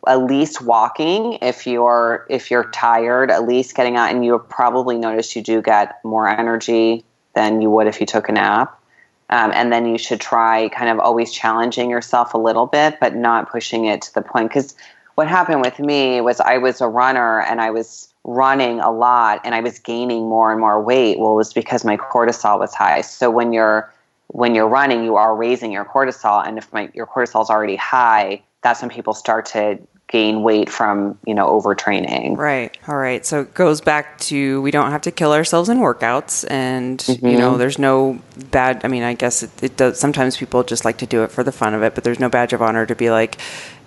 at 0.05 0.23
least 0.25 0.61
walking 0.61 1.39
if 1.41 1.65
you're 1.65 2.27
if 2.29 2.51
you're 2.51 2.69
tired, 2.69 3.31
at 3.31 3.47
least 3.47 3.75
getting 3.75 3.95
out 3.95 4.11
and 4.11 4.23
you'll 4.23 4.38
probably 4.38 4.97
notice 4.97 5.36
you 5.36 5.41
do 5.41 5.59
get 5.59 5.99
more 6.03 6.27
energy 6.27 7.03
than 7.34 7.63
you 7.63 7.71
would 7.71 7.88
if 7.88 7.99
you 7.99 8.05
took 8.05 8.29
a 8.29 8.31
nap 8.31 8.79
um, 9.34 9.51
and 9.55 9.73
then 9.73 9.88
you 9.88 9.97
should 9.97 10.21
try 10.21 10.69
kind 10.69 10.91
of 10.91 10.99
always 10.99 11.31
challenging 11.31 11.89
yourself 11.89 12.36
a 12.36 12.38
little 12.38 12.67
bit, 12.67 12.99
but 12.99 13.15
not 13.15 13.49
pushing 13.49 13.86
it 13.86 14.03
to 14.03 14.13
the 14.13 14.21
point. 14.21 14.49
Because 14.49 14.75
what 15.15 15.27
happened 15.27 15.61
with 15.61 15.79
me 15.79 16.21
was 16.21 16.39
I 16.39 16.59
was 16.59 16.81
a 16.81 16.88
runner 16.88 17.41
and 17.41 17.59
I 17.59 17.71
was 17.71 18.13
running 18.23 18.79
a 18.79 18.91
lot 18.91 19.41
and 19.43 19.55
I 19.55 19.61
was 19.61 19.79
gaining 19.79 20.29
more 20.29 20.51
and 20.51 20.61
more 20.61 20.79
weight. 20.79 21.17
Well, 21.17 21.31
it 21.31 21.36
was 21.36 21.51
because 21.51 21.84
my 21.84 21.97
cortisol 21.97 22.59
was 22.59 22.75
high. 22.75 23.01
So 23.01 23.31
when 23.31 23.53
you're 23.53 23.91
when 24.27 24.53
you're 24.53 24.67
running, 24.67 25.03
you 25.03 25.15
are 25.15 25.36
raising 25.36 25.71
your 25.71 25.86
cortisol, 25.86 26.47
and 26.47 26.57
if 26.57 26.71
my, 26.73 26.89
your 26.93 27.05
cortisol 27.05 27.43
is 27.43 27.49
already 27.49 27.75
high, 27.75 28.41
that's 28.63 28.81
when 28.81 28.89
people 28.89 29.13
start 29.13 29.45
to 29.47 29.79
gain 30.14 30.43
weight 30.43 30.70
from 30.70 31.18
you 31.26 31.34
know 31.34 31.47
overtraining 31.59 32.38
right 32.38 32.78
all 32.88 32.95
right 32.95 33.26
so 33.26 33.41
it 33.41 33.53
goes 33.55 33.82
back 33.82 34.16
to 34.20 34.61
we 34.61 34.70
don't 34.70 34.91
have 34.91 35.01
to 35.01 35.09
kill 35.09 35.34
ourselves 35.34 35.70
in 35.70 35.80
workouts 35.80 36.45
and 36.51 36.99
mm-hmm. 36.99 37.26
you 37.26 37.36
know 37.36 37.49
mm-hmm. 37.49 37.57
there's 37.57 37.80
no 37.80 38.22
bad 38.51 38.80
i 38.86 38.88
mean 38.88 39.01
i 39.01 39.16
guess 39.16 39.41
it, 39.41 39.49
it, 39.64 39.76
does 39.76 39.99
sometimes 39.99 40.38
people 40.38 40.64
just 40.64 40.86
like 40.86 40.99
to 40.99 41.07
do 41.07 41.24
it 41.24 41.32
for 41.32 41.43
the 41.43 41.51
fun 41.51 41.74
of 41.74 41.82
it 41.82 41.95
but 41.95 42.03
there's 42.03 42.20
no 42.20 42.30
badge 42.30 42.53
of 42.53 42.61
honor 42.61 42.86
to 42.86 42.93
be 42.93 43.09
like 43.09 43.39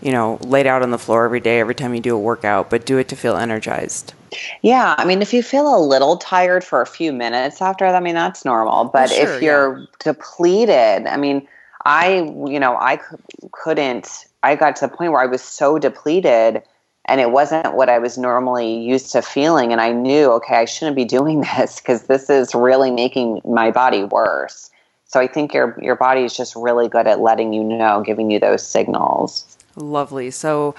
you 0.02 0.10
know 0.10 0.36
laid 0.42 0.66
out 0.66 0.82
on 0.82 0.90
the 0.90 0.98
floor 0.98 1.24
every 1.24 1.38
day 1.38 1.60
every 1.60 1.76
time 1.76 1.94
you 1.94 2.00
do 2.00 2.16
a 2.16 2.18
workout 2.18 2.70
but 2.70 2.84
do 2.84 2.98
it 2.98 3.06
to 3.06 3.14
feel 3.14 3.36
energized 3.36 4.12
yeah 4.62 4.96
i 4.98 5.04
mean 5.04 5.22
if 5.22 5.32
you 5.32 5.44
feel 5.44 5.76
a 5.76 5.78
little 5.78 6.16
tired 6.16 6.64
for 6.64 6.82
a 6.82 6.86
few 6.86 7.12
minutes 7.12 7.62
after 7.62 7.86
that 7.86 7.94
i 7.94 8.00
mean 8.00 8.16
that's 8.16 8.44
normal 8.44 8.86
but 8.86 9.10
sure, 9.10 9.36
if 9.36 9.40
you're 9.40 9.78
yeah. 9.78 9.86
depleted 10.00 11.06
i 11.06 11.16
mean 11.16 11.46
i 11.86 12.16
you 12.46 12.60
know 12.60 12.76
i 12.76 13.00
couldn't 13.52 14.26
I 14.46 14.54
got 14.54 14.76
to 14.76 14.86
the 14.86 14.96
point 14.96 15.10
where 15.10 15.20
I 15.20 15.26
was 15.26 15.42
so 15.42 15.76
depleted 15.76 16.62
and 17.06 17.20
it 17.20 17.32
wasn't 17.32 17.74
what 17.74 17.88
I 17.88 17.98
was 17.98 18.16
normally 18.16 18.78
used 18.78 19.10
to 19.12 19.22
feeling. 19.22 19.72
And 19.72 19.80
I 19.80 19.90
knew, 19.90 20.30
okay, 20.34 20.56
I 20.56 20.64
shouldn't 20.66 20.96
be 20.96 21.04
doing 21.04 21.40
this 21.56 21.80
because 21.80 22.04
this 22.04 22.30
is 22.30 22.54
really 22.54 22.92
making 22.92 23.40
my 23.44 23.72
body 23.72 24.04
worse. 24.04 24.70
So 25.06 25.20
I 25.20 25.26
think 25.26 25.52
your 25.52 25.78
your 25.82 25.96
body 25.96 26.22
is 26.22 26.36
just 26.36 26.54
really 26.56 26.88
good 26.88 27.06
at 27.06 27.20
letting 27.20 27.52
you 27.52 27.62
know, 27.62 28.02
giving 28.04 28.30
you 28.30 28.38
those 28.38 28.66
signals. 28.66 29.55
Lovely. 29.76 30.30
So 30.30 30.74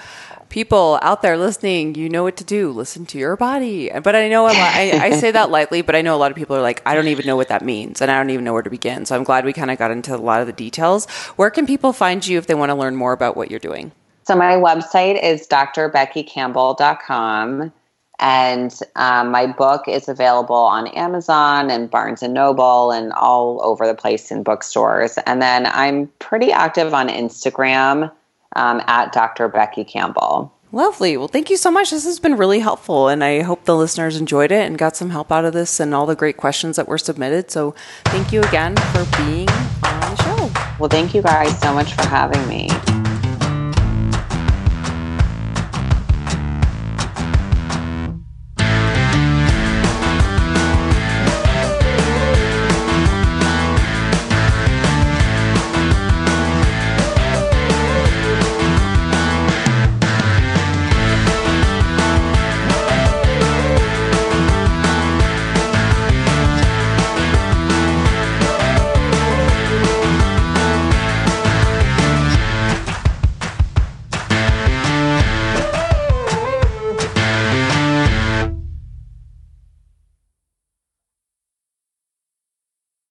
people 0.48 0.98
out 1.02 1.22
there 1.22 1.38
listening, 1.38 1.94
you 1.94 2.08
know 2.08 2.24
what 2.24 2.36
to 2.38 2.44
do. 2.44 2.72
Listen 2.72 3.06
to 3.06 3.18
your 3.18 3.36
body. 3.36 3.92
But 4.02 4.16
I 4.16 4.28
know 4.28 4.46
I, 4.46 4.98
I 5.00 5.12
say 5.12 5.30
that 5.30 5.50
lightly, 5.50 5.82
but 5.82 5.94
I 5.94 6.02
know 6.02 6.16
a 6.16 6.18
lot 6.18 6.32
of 6.32 6.36
people 6.36 6.56
are 6.56 6.62
like, 6.62 6.82
I 6.84 6.96
don't 6.96 7.06
even 7.06 7.24
know 7.24 7.36
what 7.36 7.46
that 7.48 7.64
means, 7.64 8.02
and 8.02 8.10
I 8.10 8.18
don't 8.18 8.30
even 8.30 8.44
know 8.44 8.52
where 8.52 8.62
to 8.62 8.70
begin. 8.70 9.06
So 9.06 9.14
I'm 9.14 9.22
glad 9.22 9.44
we 9.44 9.52
kind 9.52 9.70
of 9.70 9.78
got 9.78 9.92
into 9.92 10.12
a 10.14 10.18
lot 10.18 10.40
of 10.40 10.48
the 10.48 10.52
details. 10.52 11.06
Where 11.36 11.50
can 11.50 11.64
people 11.64 11.92
find 11.92 12.26
you 12.26 12.38
if 12.38 12.48
they 12.48 12.54
want 12.54 12.70
to 12.70 12.74
learn 12.74 12.96
more 12.96 13.12
about 13.12 13.36
what 13.36 13.50
you're 13.50 13.60
doing? 13.60 13.92
So 14.24 14.34
my 14.34 14.54
website 14.54 15.22
is 15.22 15.46
drbeckycampbell.com. 15.46 17.72
And 18.20 18.80
um, 18.96 19.30
my 19.30 19.46
book 19.46 19.86
is 19.86 20.08
available 20.08 20.56
on 20.56 20.88
Amazon 20.88 21.70
and 21.70 21.88
Barnes 21.88 22.20
and 22.20 22.34
Noble 22.34 22.90
and 22.90 23.12
all 23.12 23.64
over 23.64 23.86
the 23.86 23.94
place 23.94 24.32
in 24.32 24.42
bookstores. 24.42 25.18
And 25.18 25.40
then 25.40 25.66
I'm 25.66 26.08
pretty 26.18 26.50
active 26.50 26.94
on 26.94 27.08
Instagram 27.08 28.10
um, 28.56 28.82
at 28.86 29.12
Dr. 29.12 29.48
Becky 29.48 29.84
Campbell. 29.84 30.54
Lovely. 30.70 31.16
Well, 31.16 31.28
thank 31.28 31.48
you 31.48 31.56
so 31.56 31.70
much. 31.70 31.90
This 31.90 32.04
has 32.04 32.18
been 32.18 32.36
really 32.36 32.58
helpful, 32.58 33.08
and 33.08 33.24
I 33.24 33.40
hope 33.40 33.64
the 33.64 33.76
listeners 33.76 34.18
enjoyed 34.18 34.52
it 34.52 34.66
and 34.66 34.76
got 34.76 34.96
some 34.96 35.10
help 35.10 35.32
out 35.32 35.46
of 35.46 35.54
this 35.54 35.80
and 35.80 35.94
all 35.94 36.04
the 36.04 36.14
great 36.14 36.36
questions 36.36 36.76
that 36.76 36.86
were 36.86 36.98
submitted. 36.98 37.50
So, 37.50 37.74
thank 38.06 38.32
you 38.32 38.42
again 38.42 38.76
for 38.76 39.06
being 39.16 39.48
on 39.48 40.00
the 40.00 40.16
show. 40.22 40.76
Well, 40.78 40.90
thank 40.90 41.14
you 41.14 41.22
guys 41.22 41.58
so 41.60 41.72
much 41.72 41.94
for 41.94 42.06
having 42.06 42.46
me. 42.48 42.68